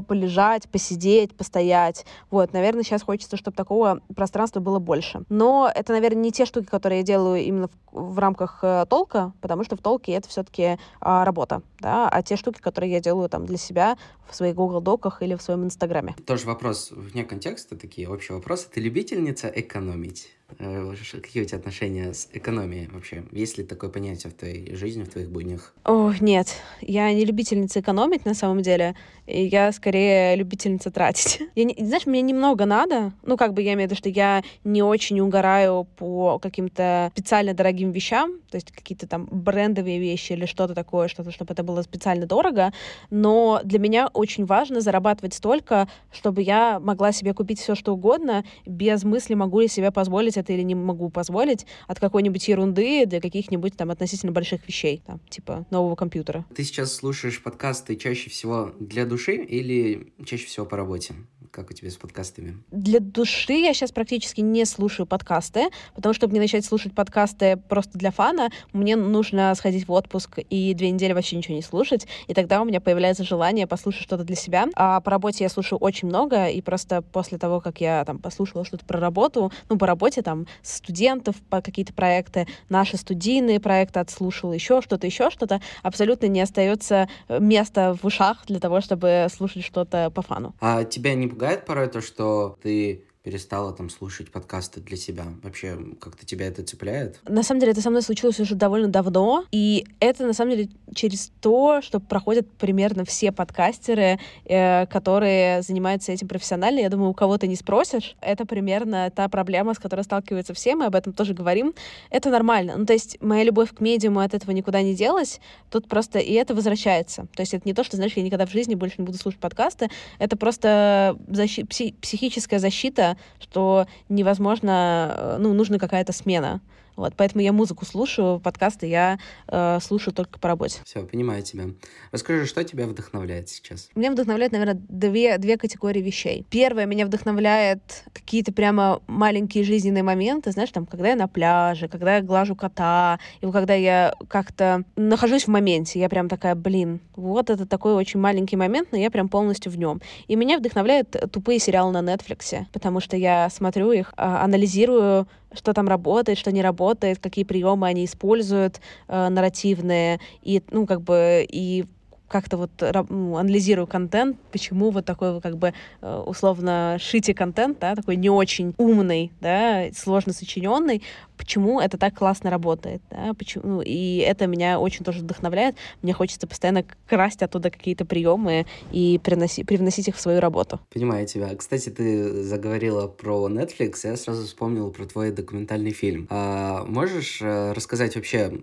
полежать, 0.02 0.70
посидеть, 0.70 1.36
постоять. 1.36 2.06
Вот, 2.32 2.54
наверное, 2.54 2.84
сейчас 2.84 3.04
хочется, 3.04 3.38
чтобы 3.38 3.56
такого 3.56 4.02
пространства 4.16 4.60
было 4.60 4.80
больше. 4.80 5.24
Но 5.30 5.72
это, 5.74 5.94
наверное, 5.94 6.22
не 6.22 6.32
те 6.32 6.46
штуки, 6.46 6.66
которые 6.66 7.00
я 7.00 7.06
делаю 7.06 7.42
именно 7.42 7.70
в, 7.92 8.14
в 8.14 8.20
рамках 8.20 8.60
э, 8.64 8.86
толка, 8.90 9.34
потому 9.42 9.64
что 9.64 9.76
в 9.76 9.82
толке 9.82 10.14
это 10.14 10.30
все-таки 10.30 10.64
э, 10.64 10.78
работа, 11.02 11.62
да, 11.80 12.10
а 12.10 12.22
те 12.24 12.36
штуки, 12.36 12.60
которые 12.60 12.92
я 12.92 13.00
делаю 13.00 13.30
там 13.30 13.46
для 13.46 13.58
себя 13.58 13.98
в 14.30 14.36
своих 14.36 14.56
Google 14.56 14.82
Доках 14.82 15.22
или 15.22 15.36
в 15.36 15.42
своем 15.42 15.64
Инстаграме. 15.64 16.16
Тоже 16.26 16.46
вопрос 16.46 16.92
вне 16.92 17.24
контекста, 17.24 17.76
такие 17.76 18.10
общие 18.10 18.36
вопросы. 18.36 18.68
Ты 18.74 18.82
любительница 18.82 19.48
экономить? 19.48 20.30
Э, 20.60 20.94
какие 21.22 21.44
у 21.44 21.46
тебя 21.46 21.58
отношения 21.58 22.14
с 22.14 22.30
экономией 22.34 22.88
вообще? 22.92 23.24
Есть 23.32 23.58
ли 23.58 23.64
такое 23.64 23.90
понятие 23.90 24.32
в 24.32 24.36
твоей 24.36 24.76
жизни, 24.76 25.04
в 25.04 25.10
твоих 25.10 25.30
буднях? 25.30 25.74
О, 25.84 26.14
нет. 26.20 26.48
Я 26.82 27.12
не 27.14 27.26
любительница 27.26 27.80
экономить, 27.80 28.26
на 28.26 28.34
самом 28.34 28.62
деле. 28.62 28.96
Я 29.26 29.72
скорее 29.72 30.36
любительница 30.36 30.92
тратить. 30.92 31.42
Я 31.56 31.64
не, 31.64 31.76
знаешь, 31.80 32.06
мне 32.06 32.22
немного 32.22 32.66
надо. 32.66 33.14
Ну, 33.24 33.38
как 33.38 33.54
бы 33.54 33.62
я 33.62 33.74
имею 33.74 33.88
в 33.88 33.92
виду, 33.92 33.98
что 33.98 34.10
я 34.10 34.44
не 34.64 34.84
очень 34.84 35.20
угораю 35.22 35.88
по 35.96 36.40
каким-то 36.40 37.10
специально 37.14 37.54
дорогим 37.54 37.92
вещам, 37.92 38.40
то 38.50 38.56
есть 38.56 38.72
какие-то 38.72 39.08
там 39.08 39.28
брендовые 39.32 40.00
вещи 40.00 40.34
или 40.34 40.46
что-то 40.46 40.74
такое, 40.74 41.08
что-то, 41.08 41.32
чтобы 41.32 41.54
это 41.54 41.64
было 41.64 41.82
специально 41.84 42.26
дорого. 42.26 42.74
Но 43.10 43.62
для 43.64 43.80
меня 43.80 44.08
очень 44.08 44.46
важно 44.46 44.82
зарабатывать 44.82 45.34
столько, 45.34 45.88
чтобы 46.12 46.42
я 46.42 46.80
могла 46.80 47.12
себе 47.12 47.34
купить 47.34 47.60
все, 47.60 47.76
что 47.76 47.94
угодно, 47.94 48.44
без 48.66 49.04
мысли, 49.04 49.34
могу 49.36 49.62
ли 49.62 49.68
себе 49.68 49.92
позволить 49.92 50.38
это 50.44 50.54
или 50.54 50.62
не 50.62 50.76
могу 50.76 51.10
позволить, 51.10 51.66
от 51.88 52.00
какой-нибудь 52.00 52.48
ерунды 52.48 53.06
до 53.06 53.20
каких-нибудь 53.20 53.76
там 53.76 53.92
относительно 53.92 54.32
больших 54.32 54.68
вещей, 54.68 55.02
там, 55.06 55.20
типа 55.30 55.66
нового 55.72 55.96
компьютера. 55.96 56.46
Ты 56.56 56.64
сейчас 56.64 56.94
слушаешь 56.94 57.42
подкасты 57.42 57.96
чаще 57.96 58.30
всего 58.30 58.74
для 58.80 59.06
души 59.06 59.36
или 59.36 60.14
чаще 60.26 60.46
всего 60.46 60.66
по 60.66 60.78
работе? 60.78 61.16
Как 61.54 61.70
у 61.70 61.74
тебя 61.74 61.92
с 61.92 61.98
подкастами? 61.98 62.58
Для 62.72 63.00
души 63.00 63.54
я 63.54 63.76
сейчас 63.76 63.92
практически 63.92 64.42
не 64.42 64.66
слушаю 64.66 65.06
подкасты, 65.06 65.68
потому 65.94 66.12
что, 66.12 66.22
чтобы 66.22 66.34
не 66.34 66.40
начать 66.40 66.66
слушать 66.66 66.96
подкасты 66.96 67.58
просто 67.58 67.96
для 67.96 68.10
фана, 68.10 68.50
мне 68.72 68.96
нужно 68.96 69.54
сходить 69.54 69.88
в 69.88 69.92
отпуск 69.92 70.40
и 70.50 70.74
две 70.74 70.90
недели 70.90 71.14
вообще 71.14 71.36
ничего 71.36 71.54
не 71.54 71.62
слушать, 71.62 72.08
и 72.28 72.34
тогда 72.34 72.60
у 72.60 72.66
меня 72.66 72.82
появляется 72.82 73.24
желание 73.24 73.68
послушать 73.68 74.02
что-то 74.02 74.24
для 74.24 74.36
себя. 74.36 74.66
А 74.74 75.00
по 75.00 75.12
работе 75.12 75.44
я 75.44 75.50
слушаю 75.50 75.78
очень 75.78 76.08
много, 76.08 76.48
и 76.48 76.60
просто 76.60 77.04
после 77.04 77.38
того, 77.38 77.62
как 77.62 77.82
я 77.82 78.04
там 78.04 78.18
послушала 78.18 78.66
что-то 78.66 78.84
про 78.86 79.00
работу, 79.00 79.52
ну, 79.70 79.78
по 79.78 79.86
работе 79.86 80.24
там 80.24 80.48
студентов, 80.64 81.36
по 81.52 81.62
какие-то 81.62 81.94
проекты, 81.94 82.48
наши 82.70 82.98
студийные 82.98 83.60
проекты 83.60 84.00
отслушала, 84.00 84.54
еще 84.54 84.82
что-то, 84.82 85.06
еще 85.06 85.30
что-то, 85.30 85.62
абсолютно 85.84 86.26
не 86.26 86.42
остается 86.42 87.10
места 87.30 87.94
в 87.94 88.04
ушах 88.08 88.44
для 88.48 88.60
того, 88.60 88.82
чтобы 88.82 89.28
слушать 89.32 89.64
что-то 89.64 90.10
по 90.10 90.24
фану. 90.24 90.56
А 90.60 90.84
тебя 90.84 91.14
не 91.14 91.28
пугает 91.44 91.66
порой 91.66 91.88
то, 91.90 92.00
что 92.00 92.58
ты 92.62 93.04
перестала 93.24 93.72
там 93.72 93.90
слушать 93.90 94.32
подкасты 94.32 94.82
для 94.82 94.98
себя? 94.98 95.26
Вообще, 95.44 95.78
как-то 96.02 96.26
тебя 96.26 96.46
это 96.48 96.62
цепляет? 96.62 97.22
На 97.26 97.42
самом 97.42 97.62
деле, 97.62 97.72
это 97.72 97.82
со 97.82 97.90
мной 97.90 98.02
случилось 98.02 98.40
уже 98.42 98.56
довольно 98.56 98.90
давно, 98.90 99.46
и 99.50 99.86
это, 100.02 100.26
на 100.26 100.34
самом 100.34 100.52
деле, 100.52 100.70
через 100.94 101.32
то, 101.40 101.82
что 101.82 102.02
проходят 102.02 102.52
примерно 102.52 103.06
все 103.06 103.32
подкастеры, 103.32 104.20
э, 104.44 104.86
которые 104.88 105.62
занимаются 105.62 106.12
этим 106.12 106.28
профессионально. 106.28 106.82
Я 106.82 106.90
думаю, 106.90 107.12
у 107.12 107.14
кого 107.14 107.38
то 107.38 107.48
не 107.48 107.56
спросишь. 107.56 108.18
Это 108.20 108.46
примерно 108.46 109.10
та 109.10 109.30
проблема, 109.30 109.74
с 109.74 109.80
которой 109.80 110.02
сталкиваются 110.02 110.54
все, 110.54 110.76
мы 110.76 110.86
об 110.86 110.96
этом 110.96 111.14
тоже 111.14 111.34
говорим. 111.34 111.74
Это 112.10 112.30
нормально. 112.30 112.76
Ну, 112.76 112.86
то 112.86 112.92
есть 112.92 113.22
моя 113.22 113.46
любовь 113.46 113.74
к 113.74 113.80
медиуму 113.80 114.20
от 114.20 114.34
этого 114.34 114.52
никуда 114.52 114.82
не 114.82 114.96
делась, 114.96 115.40
тут 115.72 115.88
просто 115.88 116.20
и 116.20 116.34
это 116.34 116.54
возвращается. 116.54 117.28
То 117.34 117.42
есть 117.42 117.54
это 117.54 117.66
не 117.66 117.74
то, 117.74 117.86
что, 117.86 117.96
знаешь, 117.96 118.14
я 118.18 118.24
никогда 118.24 118.46
в 118.46 118.52
жизни 118.52 118.76
больше 118.76 118.96
не 118.98 119.06
буду 119.06 119.18
слушать 119.18 119.40
подкасты, 119.40 119.90
это 120.20 120.36
просто 120.36 121.18
защи- 121.30 121.66
пси- 121.66 121.96
психическая 122.02 122.60
защита 122.60 123.13
что 123.40 123.88
невозможно, 124.10 125.14
э, 125.16 125.38
ну, 125.40 125.54
нужна 125.54 125.80
какая-то 125.80 126.14
смена. 126.14 126.62
Вот, 126.96 127.14
поэтому 127.16 127.42
я 127.42 127.52
музыку 127.54 127.86
слушаю, 127.86 128.40
подкасты 128.40 128.88
я 128.88 129.20
э, 129.48 129.80
слушаю 129.82 130.14
только 130.14 130.40
по 130.40 130.48
работе. 130.48 130.82
Все, 130.86 131.04
понимаю 131.04 131.44
тебя. 131.44 131.66
Расскажи, 132.12 132.46
что 132.46 132.64
тебя 132.64 132.86
вдохновляет 132.88 133.50
сейчас? 133.50 133.90
Меня 133.96 134.12
вдохновляет, 134.12 134.52
наверное, 134.52 134.80
две, 134.88 135.38
две 135.38 135.58
категории 135.58 136.02
вещей. 136.02 136.46
Первое, 136.50 136.86
меня 136.86 137.06
вдохновляет 137.06 138.04
какие-то 138.14 138.54
прямо 138.54 139.02
маленькие 139.08 139.64
жизненные 139.64 140.04
моменты, 140.04 140.52
знаешь, 140.52 140.72
там, 140.72 140.86
когда 140.86 141.10
я 141.10 141.16
на 141.16 141.28
пляже, 141.28 141.88
когда 141.88 142.18
я 142.18 142.22
глажу 142.22 142.56
кота, 142.56 143.20
и 143.42 143.52
когда 143.52 143.74
я 143.74 144.14
как-то 144.28 144.84
нахожусь 144.96 145.46
в 145.46 145.48
моменте, 145.50 146.00
я 146.00 146.10
прям 146.10 146.30
такая, 146.30 146.56
блин, 146.56 147.00
вот 147.16 147.50
это 147.50 147.66
такой 147.66 147.94
очень 147.94 148.20
маленький 148.20 148.56
момент, 148.56 148.90
но 148.92 148.98
я 148.98 149.10
прям 149.10 149.30
полностью 149.30 149.72
в 149.72 149.78
нем. 149.78 150.02
И 150.28 150.36
меня 150.36 150.58
вдохновляют 150.58 151.16
тупые 151.32 151.60
сериалы 151.60 151.92
на 151.92 152.02
Netflix, 152.02 152.66
потому 152.72 153.00
что 153.00 153.18
я 153.18 153.50
смотрю 153.50 153.92
их, 153.92 154.14
а, 154.18 154.44
анализирую 154.44 155.28
что 155.54 155.74
там 155.74 155.88
работает, 155.88 156.38
что 156.38 156.52
не 156.52 156.62
работает, 156.62 157.20
какие 157.20 157.44
приемы 157.46 157.88
они 157.88 158.06
используют 158.06 158.82
э, 159.08 159.30
нарративные, 159.30 160.20
и, 160.42 160.62
ну, 160.72 160.86
как 160.86 161.02
бы, 161.02 161.46
и 161.48 161.86
как-то 162.28 162.58
вот 162.58 162.72
ну, 163.10 163.38
анализирую 163.38 163.88
контент, 163.88 164.38
почему 164.52 164.90
вот 164.90 165.06
такой 165.06 165.40
как 165.42 165.58
бы 165.58 165.74
э, 166.02 166.24
условно 166.26 166.98
шити 167.00 167.34
контент, 167.34 167.80
да, 167.80 167.96
такой 167.96 168.16
не 168.16 168.30
очень 168.30 168.74
умный, 168.78 169.32
да, 169.40 169.86
сложно 169.94 170.34
сочиненный, 170.34 171.04
почему 171.38 171.80
это 171.80 171.98
так 171.98 172.16
классно 172.16 172.50
работает, 172.50 173.02
да, 173.10 173.34
почему, 173.34 173.64
ну, 173.68 173.82
и 173.82 174.18
это 174.18 174.48
меня 174.48 174.80
очень 174.80 175.06
тоже 175.06 175.20
вдохновляет, 175.20 175.76
мне 176.02 176.14
хочется 176.14 176.48
постоянно 176.48 176.84
красть 177.08 177.44
оттуда 177.44 177.70
какие-то 177.70 178.06
приемы 178.06 178.66
и 178.92 179.20
приноси, 179.24 179.64
привносить 179.64 180.08
их 180.08 180.16
в 180.16 180.22
свою 180.22 180.40
работу. 180.40 180.80
Понимаю 180.94 181.28
тебя. 181.28 181.54
Кстати, 181.56 181.90
ты 181.90 182.44
заговорила 182.44 183.08
про 183.08 183.48
Netflix, 183.50 184.00
я 184.04 184.18
сразу 184.18 184.46
вспомнил 184.46 184.92
про 184.92 185.06
твой 185.06 185.32
документальный 185.32 185.92
фильм. 185.92 186.28
А 186.30 186.84
можешь 186.86 187.42
э, 187.42 187.74
рассказать 187.74 188.16
вообще, 188.16 188.62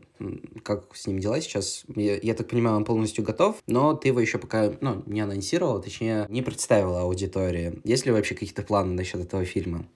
как 0.63 0.95
с 0.95 1.07
ним 1.07 1.19
дела 1.19 1.41
сейчас? 1.41 1.85
Я, 1.95 2.19
я 2.21 2.35
так 2.35 2.49
понимаю, 2.49 2.77
он 2.77 2.85
полностью 2.85 3.25
готов, 3.25 3.60
но 3.67 3.95
ты 3.95 4.09
его 4.09 4.21
еще 4.21 4.39
пока, 4.39 4.73
ну, 4.81 5.03
не 5.07 5.21
анонсировала, 5.21 5.81
точнее, 5.83 6.27
не 6.29 6.43
представила 6.43 7.03
аудитории. 7.03 7.81
Есть 7.85 8.07
ли 8.07 8.13
вообще 8.13 8.35
какие-то 8.35 8.63
планы 8.63 8.95
насчет 8.95 9.21
этого 9.21 9.45
фильма? 9.45 9.87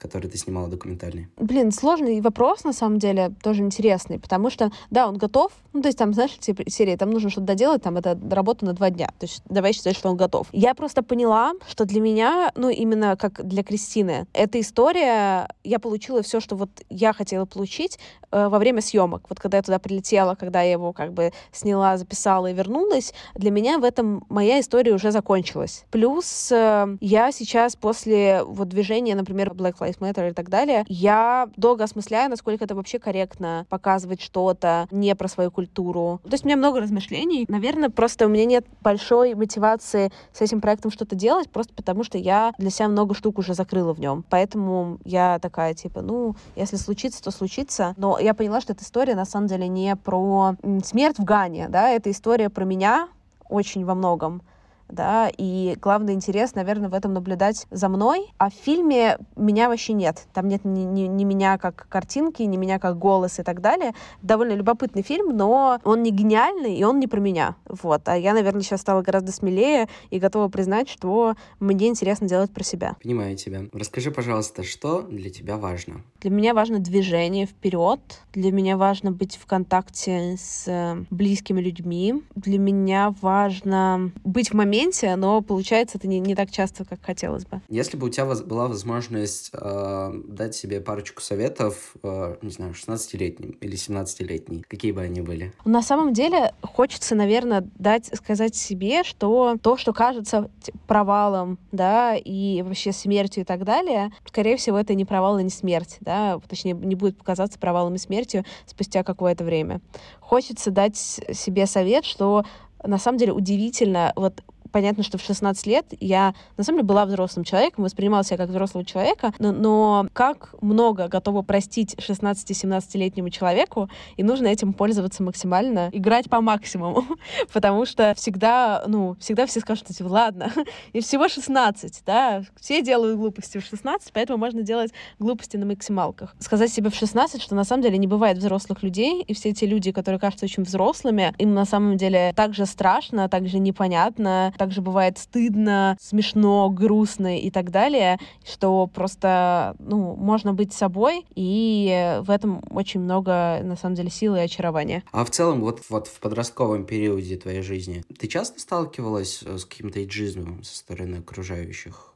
Который 0.00 0.28
ты 0.28 0.38
снимала 0.38 0.68
документальный? 0.68 1.28
Блин, 1.36 1.70
сложный 1.70 2.20
вопрос, 2.20 2.64
на 2.64 2.72
самом 2.72 2.98
деле, 2.98 3.32
тоже 3.42 3.62
интересный, 3.62 4.18
потому 4.18 4.50
что, 4.50 4.72
да, 4.90 5.06
он 5.06 5.18
готов, 5.18 5.52
ну, 5.72 5.82
то 5.82 5.88
есть 5.88 5.98
там, 5.98 6.14
знаешь, 6.14 6.36
типа, 6.38 6.68
серии, 6.68 6.96
там 6.96 7.10
нужно 7.10 7.28
что-то 7.30 7.48
доделать, 7.48 7.82
там, 7.82 7.96
это 7.98 8.18
работа 8.30 8.64
на 8.64 8.72
два 8.72 8.90
дня, 8.90 9.08
то 9.18 9.26
есть 9.26 9.42
давай 9.44 9.72
считать, 9.72 9.96
что 9.96 10.08
он 10.08 10.16
готов. 10.16 10.48
Я 10.52 10.74
просто 10.74 11.02
поняла, 11.02 11.52
что 11.68 11.84
для 11.84 12.00
меня, 12.00 12.50
ну, 12.56 12.70
именно 12.70 13.16
как 13.16 13.46
для 13.46 13.62
Кристины, 13.62 14.26
эта 14.32 14.58
история, 14.60 15.48
я 15.64 15.78
получила 15.78 16.22
все, 16.22 16.40
что 16.40 16.56
вот 16.56 16.70
я 16.88 17.12
хотела 17.12 17.44
получить 17.44 17.98
э, 18.30 18.48
во 18.48 18.58
время 18.58 18.80
съемок. 18.80 19.26
Вот 19.28 19.38
когда 19.38 19.58
я 19.58 19.62
туда 19.62 19.78
прилетела, 19.78 20.34
когда 20.34 20.62
я 20.62 20.72
его 20.72 20.92
как 20.92 21.12
бы 21.12 21.32
сняла, 21.52 21.98
записала 21.98 22.46
и 22.50 22.54
вернулась, 22.54 23.12
для 23.34 23.50
меня 23.50 23.78
в 23.78 23.84
этом 23.84 24.24
моя 24.30 24.60
история 24.60 24.94
уже 24.94 25.10
закончилась. 25.10 25.84
Плюс 25.90 26.50
э, 26.50 26.96
я 27.00 27.32
сейчас 27.32 27.76
после 27.76 28.42
вот 28.44 28.68
движения, 28.68 29.14
например, 29.14 29.50
Black 29.50 29.78
Lives 29.78 29.89
Lives 29.90 29.98
Matter 29.98 30.30
и 30.30 30.32
так 30.32 30.48
далее, 30.48 30.84
я 30.88 31.48
долго 31.56 31.84
осмысляю, 31.84 32.30
насколько 32.30 32.64
это 32.64 32.74
вообще 32.74 32.98
корректно 32.98 33.66
показывать 33.68 34.20
что-то 34.20 34.86
не 34.90 35.14
про 35.14 35.28
свою 35.28 35.50
культуру. 35.50 36.20
То 36.24 36.32
есть 36.32 36.44
у 36.44 36.48
меня 36.48 36.56
много 36.56 36.80
размышлений. 36.80 37.44
Наверное, 37.48 37.90
просто 37.90 38.26
у 38.26 38.28
меня 38.28 38.44
нет 38.44 38.66
большой 38.82 39.34
мотивации 39.34 40.10
с 40.32 40.40
этим 40.40 40.60
проектом 40.60 40.90
что-то 40.90 41.14
делать, 41.14 41.50
просто 41.50 41.74
потому 41.74 42.04
что 42.04 42.18
я 42.18 42.52
для 42.58 42.70
себя 42.70 42.88
много 42.88 43.14
штук 43.14 43.38
уже 43.38 43.54
закрыла 43.54 43.92
в 43.92 44.00
нем. 44.00 44.24
Поэтому 44.30 44.98
я 45.04 45.38
такая, 45.38 45.74
типа, 45.74 46.02
ну, 46.02 46.36
если 46.56 46.76
случится, 46.76 47.22
то 47.22 47.30
случится. 47.30 47.94
Но 47.96 48.18
я 48.18 48.34
поняла, 48.34 48.60
что 48.60 48.72
эта 48.72 48.84
история 48.84 49.14
на 49.14 49.24
самом 49.24 49.46
деле 49.46 49.68
не 49.68 49.96
про 49.96 50.54
смерть 50.84 51.18
в 51.18 51.24
Гане, 51.24 51.68
да, 51.68 51.90
это 51.90 52.10
история 52.10 52.48
про 52.50 52.64
меня 52.64 53.08
очень 53.48 53.84
во 53.84 53.94
многом 53.94 54.42
да, 54.90 55.30
и 55.36 55.76
главный 55.80 56.14
интерес, 56.14 56.54
наверное, 56.54 56.88
в 56.88 56.94
этом 56.94 57.12
наблюдать 57.12 57.66
за 57.70 57.88
мной, 57.88 58.32
а 58.38 58.50
в 58.50 58.54
фильме 58.54 59.18
меня 59.36 59.68
вообще 59.68 59.92
нет. 59.92 60.26
Там 60.32 60.48
нет 60.48 60.64
ни, 60.64 60.80
ни, 60.80 61.02
ни 61.02 61.24
меня 61.24 61.58
как 61.58 61.86
картинки, 61.88 62.42
ни 62.42 62.56
меня 62.56 62.78
как 62.78 62.98
голос 62.98 63.38
и 63.38 63.42
так 63.42 63.60
далее. 63.60 63.92
Довольно 64.22 64.52
любопытный 64.52 65.02
фильм, 65.02 65.36
но 65.36 65.78
он 65.84 66.02
не 66.02 66.10
гениальный, 66.10 66.74
и 66.74 66.84
он 66.84 66.98
не 67.00 67.06
про 67.06 67.20
меня. 67.20 67.56
Вот. 67.66 68.08
А 68.08 68.16
я, 68.16 68.34
наверное, 68.34 68.62
сейчас 68.62 68.80
стала 68.80 69.02
гораздо 69.02 69.32
смелее 69.32 69.88
и 70.10 70.18
готова 70.18 70.48
признать, 70.48 70.88
что 70.88 71.34
мне 71.58 71.88
интересно 71.88 72.28
делать 72.28 72.50
про 72.50 72.64
себя. 72.64 72.96
Понимаю 73.02 73.36
тебя. 73.36 73.62
Расскажи, 73.72 74.10
пожалуйста, 74.10 74.62
что 74.62 75.02
для 75.02 75.30
тебя 75.30 75.56
важно? 75.56 76.02
Для 76.20 76.30
меня 76.30 76.54
важно 76.54 76.78
движение 76.78 77.46
вперед. 77.46 78.00
Для 78.32 78.52
меня 78.52 78.76
важно 78.76 79.12
быть 79.12 79.36
в 79.36 79.46
контакте 79.46 80.36
с 80.38 80.96
близкими 81.10 81.60
людьми. 81.60 82.22
Для 82.34 82.58
меня 82.58 83.14
важно 83.20 84.12
быть 84.24 84.50
в 84.50 84.54
моменте, 84.54 84.79
моменте, 84.80 85.16
но 85.16 85.40
получается 85.42 85.98
это 85.98 86.08
не, 86.08 86.20
не 86.20 86.34
так 86.34 86.50
часто, 86.50 86.84
как 86.84 87.02
хотелось 87.04 87.44
бы. 87.44 87.60
Если 87.68 87.96
бы 87.96 88.06
у 88.06 88.10
тебя 88.10 88.26
была 88.26 88.68
возможность 88.68 89.50
э, 89.52 90.12
дать 90.26 90.54
себе 90.54 90.80
парочку 90.80 91.22
советов, 91.22 91.94
э, 92.02 92.36
не 92.42 92.50
знаю, 92.50 92.72
16-летним 92.72 93.50
или 93.60 93.76
17-летней, 93.76 94.64
какие 94.68 94.92
бы 94.92 95.02
они 95.02 95.20
были? 95.20 95.52
На 95.64 95.82
самом 95.82 96.12
деле 96.12 96.54
хочется, 96.62 97.14
наверное, 97.14 97.68
дать 97.76 98.10
сказать 98.16 98.54
себе, 98.54 99.04
что 99.04 99.56
то, 99.62 99.76
что 99.76 99.92
кажется 99.92 100.50
провалом, 100.86 101.58
да, 101.72 102.16
и 102.16 102.62
вообще 102.62 102.92
смертью 102.92 103.42
и 103.42 103.46
так 103.46 103.64
далее, 103.64 104.12
скорее 104.26 104.56
всего, 104.56 104.78
это 104.78 104.94
не 104.94 105.04
провал 105.04 105.38
и 105.38 105.42
не 105.42 105.50
смерть, 105.50 105.98
да, 106.00 106.40
точнее, 106.48 106.72
не 106.72 106.94
будет 106.94 107.18
показаться 107.18 107.58
провалом 107.58 107.94
и 107.94 107.98
смертью 107.98 108.44
спустя 108.66 109.02
какое-то 109.02 109.44
время. 109.44 109.80
Хочется 110.20 110.70
дать 110.70 110.96
себе 110.96 111.66
совет, 111.66 112.04
что 112.04 112.44
на 112.82 112.98
самом 112.98 113.18
деле 113.18 113.32
удивительно 113.32 114.12
вот 114.16 114.42
понятно, 114.70 115.02
что 115.02 115.18
в 115.18 115.22
16 115.22 115.66
лет 115.66 115.86
я, 116.00 116.34
на 116.56 116.64
самом 116.64 116.78
деле, 116.78 116.88
была 116.88 117.06
взрослым 117.06 117.44
человеком, 117.44 117.84
воспринимала 117.84 118.24
себя 118.24 118.36
как 118.36 118.48
взрослого 118.48 118.84
человека, 118.84 119.32
но, 119.38 119.52
но 119.52 120.06
как 120.12 120.54
много 120.60 121.08
готова 121.08 121.42
простить 121.42 121.94
16-17-летнему 121.94 123.30
человеку, 123.30 123.88
и 124.16 124.22
нужно 124.22 124.46
этим 124.46 124.72
пользоваться 124.72 125.22
максимально, 125.22 125.90
играть 125.92 126.28
по 126.28 126.40
максимуму, 126.40 127.04
потому 127.52 127.86
что 127.86 128.14
всегда, 128.16 128.84
ну, 128.86 129.16
всегда 129.20 129.46
все 129.46 129.60
скажут, 129.60 129.88
типа, 129.88 130.08
ладно, 130.08 130.52
и 130.92 131.00
всего 131.00 131.28
16, 131.28 132.02
да, 132.06 132.42
все 132.60 132.82
делают 132.82 133.16
глупости 133.16 133.58
в 133.58 133.64
16, 133.64 134.12
поэтому 134.12 134.38
можно 134.38 134.62
делать 134.62 134.92
глупости 135.18 135.56
на 135.56 135.66
максималках. 135.66 136.34
Сказать 136.38 136.72
себе 136.72 136.90
в 136.90 136.94
16, 136.94 137.40
что 137.42 137.54
на 137.54 137.64
самом 137.64 137.82
деле 137.82 137.98
не 137.98 138.06
бывает 138.06 138.38
взрослых 138.38 138.82
людей, 138.82 139.22
и 139.22 139.34
все 139.34 139.50
эти 139.50 139.64
люди, 139.64 139.92
которые 139.92 140.18
кажутся 140.18 140.46
очень 140.46 140.62
взрослыми, 140.62 141.34
им 141.38 141.54
на 141.54 141.64
самом 141.64 141.96
деле 141.96 142.32
так 142.36 142.54
же 142.54 142.66
страшно, 142.66 143.28
так 143.28 143.48
же 143.48 143.58
непонятно, 143.58 144.52
так 144.60 144.72
же 144.72 144.82
бывает 144.82 145.16
стыдно, 145.16 145.96
смешно, 145.98 146.68
грустно 146.68 147.38
и 147.38 147.50
так 147.50 147.70
далее, 147.70 148.18
что 148.44 148.86
просто, 148.86 149.74
ну, 149.78 150.14
можно 150.16 150.52
быть 150.52 150.74
собой, 150.74 151.24
и 151.34 152.18
в 152.20 152.30
этом 152.30 152.62
очень 152.68 153.00
много, 153.00 153.60
на 153.62 153.74
самом 153.76 153.94
деле, 153.94 154.10
силы 154.10 154.36
и 154.36 154.42
очарования. 154.42 155.02
А 155.12 155.24
в 155.24 155.30
целом, 155.30 155.62
вот, 155.62 155.80
вот 155.88 156.08
в 156.08 156.20
подростковом 156.20 156.84
периоде 156.84 157.38
твоей 157.38 157.62
жизни, 157.62 158.04
ты 158.18 158.26
часто 158.26 158.60
сталкивалась 158.60 159.40
с 159.40 159.64
каким-то 159.64 159.98
эйджизмом 159.98 160.62
со 160.62 160.76
стороны 160.76 161.16
окружающих? 161.16 162.12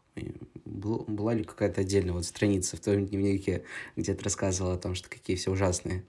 Был, 0.67 1.07
была 1.09 1.33
ли 1.33 1.45
какая-то 1.45 1.81
отдельная 1.81 2.13
вот 2.13 2.27
страница 2.27 2.77
в 2.77 2.81
твоем 2.81 3.07
дневнике, 3.07 3.65
где 3.97 4.13
ты 4.13 4.23
рассказывала 4.23 4.75
о 4.75 4.79
том, 4.79 4.95
что 4.95 5.09
какие 5.09 5.37
все 5.37 5.51
ужасные, 5.51 6.05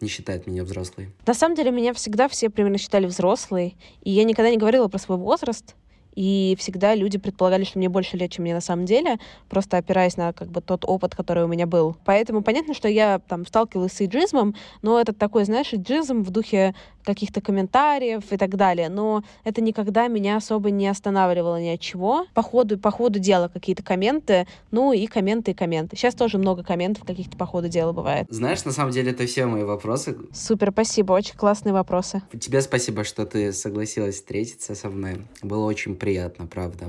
не 0.00 0.08
считают 0.08 0.46
меня 0.46 0.64
взрослой? 0.64 1.10
На 1.26 1.34
самом 1.34 1.54
деле, 1.54 1.70
меня 1.70 1.92
всегда 1.92 2.28
все 2.28 2.50
примерно 2.50 2.78
считали 2.78 3.06
взрослой, 3.06 3.76
и 4.02 4.10
я 4.10 4.24
никогда 4.24 4.50
не 4.50 4.56
говорила 4.56 4.88
про 4.88 4.98
свой 4.98 5.18
возраст, 5.18 5.74
и 6.18 6.56
всегда 6.58 6.96
люди 6.96 7.16
предполагали, 7.16 7.62
что 7.62 7.78
мне 7.78 7.88
больше 7.88 8.16
лет, 8.16 8.32
чем 8.32 8.42
мне 8.42 8.52
на 8.52 8.60
самом 8.60 8.86
деле, 8.86 9.18
просто 9.48 9.76
опираясь 9.76 10.16
на 10.16 10.32
как 10.32 10.48
бы 10.48 10.60
тот 10.60 10.84
опыт, 10.84 11.14
который 11.14 11.44
у 11.44 11.46
меня 11.46 11.64
был. 11.64 11.96
Поэтому 12.04 12.42
понятно, 12.42 12.74
что 12.74 12.88
я 12.88 13.20
там 13.20 13.46
сталкивалась 13.46 13.92
с 13.92 14.02
иджизмом, 14.02 14.56
но 14.82 15.00
это 15.00 15.12
такой, 15.12 15.44
знаешь, 15.44 15.72
иджизм 15.72 16.24
в 16.24 16.30
духе 16.30 16.74
каких-то 17.04 17.40
комментариев 17.40 18.24
и 18.32 18.36
так 18.36 18.56
далее. 18.56 18.88
Но 18.88 19.22
это 19.44 19.60
никогда 19.60 20.08
меня 20.08 20.36
особо 20.36 20.72
не 20.72 20.88
останавливало 20.88 21.62
ни 21.62 21.68
от 21.68 21.80
чего. 21.80 22.26
По 22.34 22.42
ходу, 22.42 22.78
по 22.78 22.90
ходу 22.90 23.20
дела 23.20 23.48
какие-то 23.48 23.84
комменты, 23.84 24.48
ну 24.72 24.92
и 24.92 25.06
комменты, 25.06 25.52
и 25.52 25.54
комменты. 25.54 25.96
Сейчас 25.96 26.16
тоже 26.16 26.38
много 26.38 26.64
комментов 26.64 27.04
каких-то 27.04 27.36
по 27.36 27.46
ходу 27.46 27.68
дела 27.68 27.92
бывает. 27.92 28.26
Знаешь, 28.28 28.64
на 28.64 28.72
самом 28.72 28.90
деле 28.90 29.12
это 29.12 29.24
все 29.24 29.46
мои 29.46 29.62
вопросы. 29.62 30.18
Супер, 30.34 30.72
спасибо, 30.72 31.12
очень 31.12 31.36
классные 31.36 31.72
вопросы. 31.72 32.22
Тебе 32.40 32.60
спасибо, 32.60 33.04
что 33.04 33.24
ты 33.24 33.52
согласилась 33.52 34.16
встретиться 34.16 34.74
со 34.74 34.90
мной. 34.90 35.22
Было 35.42 35.64
очень 35.64 35.94
приятно 35.94 36.07
приятно, 36.08 36.46
правда. 36.46 36.86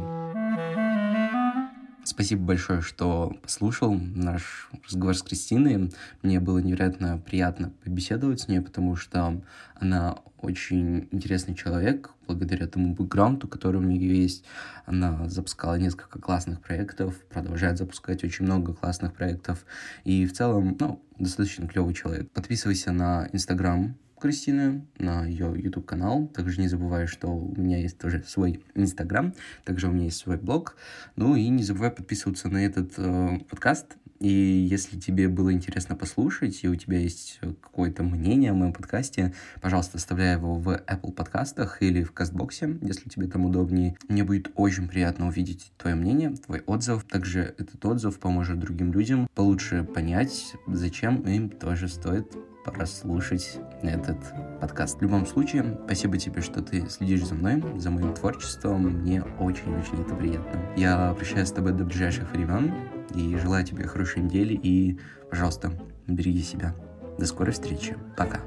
Спасибо 2.06 2.42
большое, 2.44 2.82
что 2.82 3.36
послушал 3.42 3.94
наш 3.94 4.70
разговор 4.86 5.14
с 5.14 5.22
Кристиной. 5.22 5.92
Мне 6.22 6.40
было 6.40 6.60
невероятно 6.60 7.18
приятно 7.18 7.74
побеседовать 7.84 8.40
с 8.40 8.48
ней, 8.48 8.62
потому 8.62 8.96
что 8.96 9.42
она 9.76 10.20
очень 10.38 11.10
интересный 11.12 11.54
человек, 11.54 12.12
благодаря 12.28 12.66
тому 12.66 12.96
бэкграунду, 12.96 13.50
который 13.50 13.82
у 13.82 13.84
нее 13.84 14.22
есть. 14.22 14.46
Она 14.86 15.28
запускала 15.28 15.76
несколько 15.76 16.18
классных 16.20 16.62
проектов, 16.62 17.14
продолжает 17.26 17.78
запускать 17.78 18.24
очень 18.24 18.46
много 18.46 18.74
классных 18.74 19.14
проектов. 19.14 19.66
И 20.06 20.26
в 20.26 20.32
целом, 20.32 20.78
ну, 20.80 21.04
достаточно 21.20 21.68
клевый 21.68 21.94
человек. 21.94 22.32
Подписывайся 22.32 22.94
на 22.94 23.28
Инстаграм 23.34 23.98
Кристины 24.20 24.86
на 24.98 25.26
ее 25.26 25.54
YouTube 25.56 25.86
канал. 25.86 26.28
Также 26.28 26.62
не 26.62 26.68
забывай, 26.68 27.08
что 27.08 27.28
у 27.28 27.56
меня 27.60 27.78
есть 27.78 27.98
тоже 27.98 28.24
свой 28.28 28.64
Инстаграм, 28.76 29.34
также 29.64 29.88
у 29.88 29.92
меня 29.92 30.06
есть 30.06 30.18
свой 30.18 30.38
блог. 30.38 30.76
Ну 31.16 31.36
и 31.36 31.48
не 31.50 31.64
забывай 31.64 31.92
подписываться 31.92 32.50
на 32.50 32.66
этот 32.66 32.94
э, 32.98 33.40
подкаст. 33.50 33.98
И 34.20 34.28
если 34.30 35.00
тебе 35.00 35.30
было 35.30 35.54
интересно 35.54 35.96
послушать, 35.96 36.60
и 36.64 36.68
у 36.68 36.76
тебя 36.76 37.00
есть 37.00 37.40
какое-то 37.62 38.04
мнение 38.04 38.52
о 38.52 38.54
моем 38.54 38.74
подкасте, 38.74 39.34
пожалуйста, 39.62 39.98
оставляй 39.98 40.34
его 40.36 40.56
в 40.56 40.68
Apple 40.68 41.14
подкастах 41.14 41.82
или 41.82 42.04
в 42.04 42.12
Кастбоксе, 42.12 42.78
если 42.82 43.08
тебе 43.08 43.28
там 43.28 43.46
удобнее. 43.46 43.96
Мне 44.10 44.26
будет 44.26 44.52
очень 44.56 44.90
приятно 44.90 45.28
увидеть 45.28 45.72
твое 45.78 45.96
мнение, 45.96 46.32
твой 46.32 46.62
отзыв. 46.66 47.06
Также 47.06 47.56
этот 47.58 47.84
отзыв 47.86 48.20
поможет 48.20 48.60
другим 48.60 48.92
людям 48.92 49.30
получше 49.36 49.86
понять, 49.86 50.54
зачем 50.68 51.22
им 51.22 51.50
тоже 51.50 51.88
стоит 51.88 52.28
прослушать 52.72 53.58
этот 53.82 54.18
подкаст. 54.60 55.00
В 55.00 55.02
любом 55.02 55.26
случае, 55.26 55.78
спасибо 55.86 56.18
тебе, 56.18 56.42
что 56.42 56.62
ты 56.62 56.88
следишь 56.90 57.26
за 57.26 57.36
мной, 57.36 57.64
за 57.78 57.92
моим 57.92 58.14
творчеством. 58.14 58.84
Мне 58.84 59.24
очень-очень 59.40 60.02
это 60.02 60.16
приятно. 60.16 60.62
Я 60.76 61.14
прощаюсь 61.14 61.50
с 61.50 61.52
тобой 61.52 61.74
до 61.74 61.86
ближайших 61.86 62.32
времен 62.32 62.74
и 63.16 63.36
желаю 63.38 63.66
тебе 63.66 63.86
хорошей 63.88 64.24
недели. 64.24 64.54
И, 64.54 65.00
пожалуйста, 65.30 65.72
береги 66.08 66.42
себя. 66.42 66.76
До 67.18 67.26
скорой 67.26 67.54
встречи. 67.54 67.98
Пока. 68.16 68.40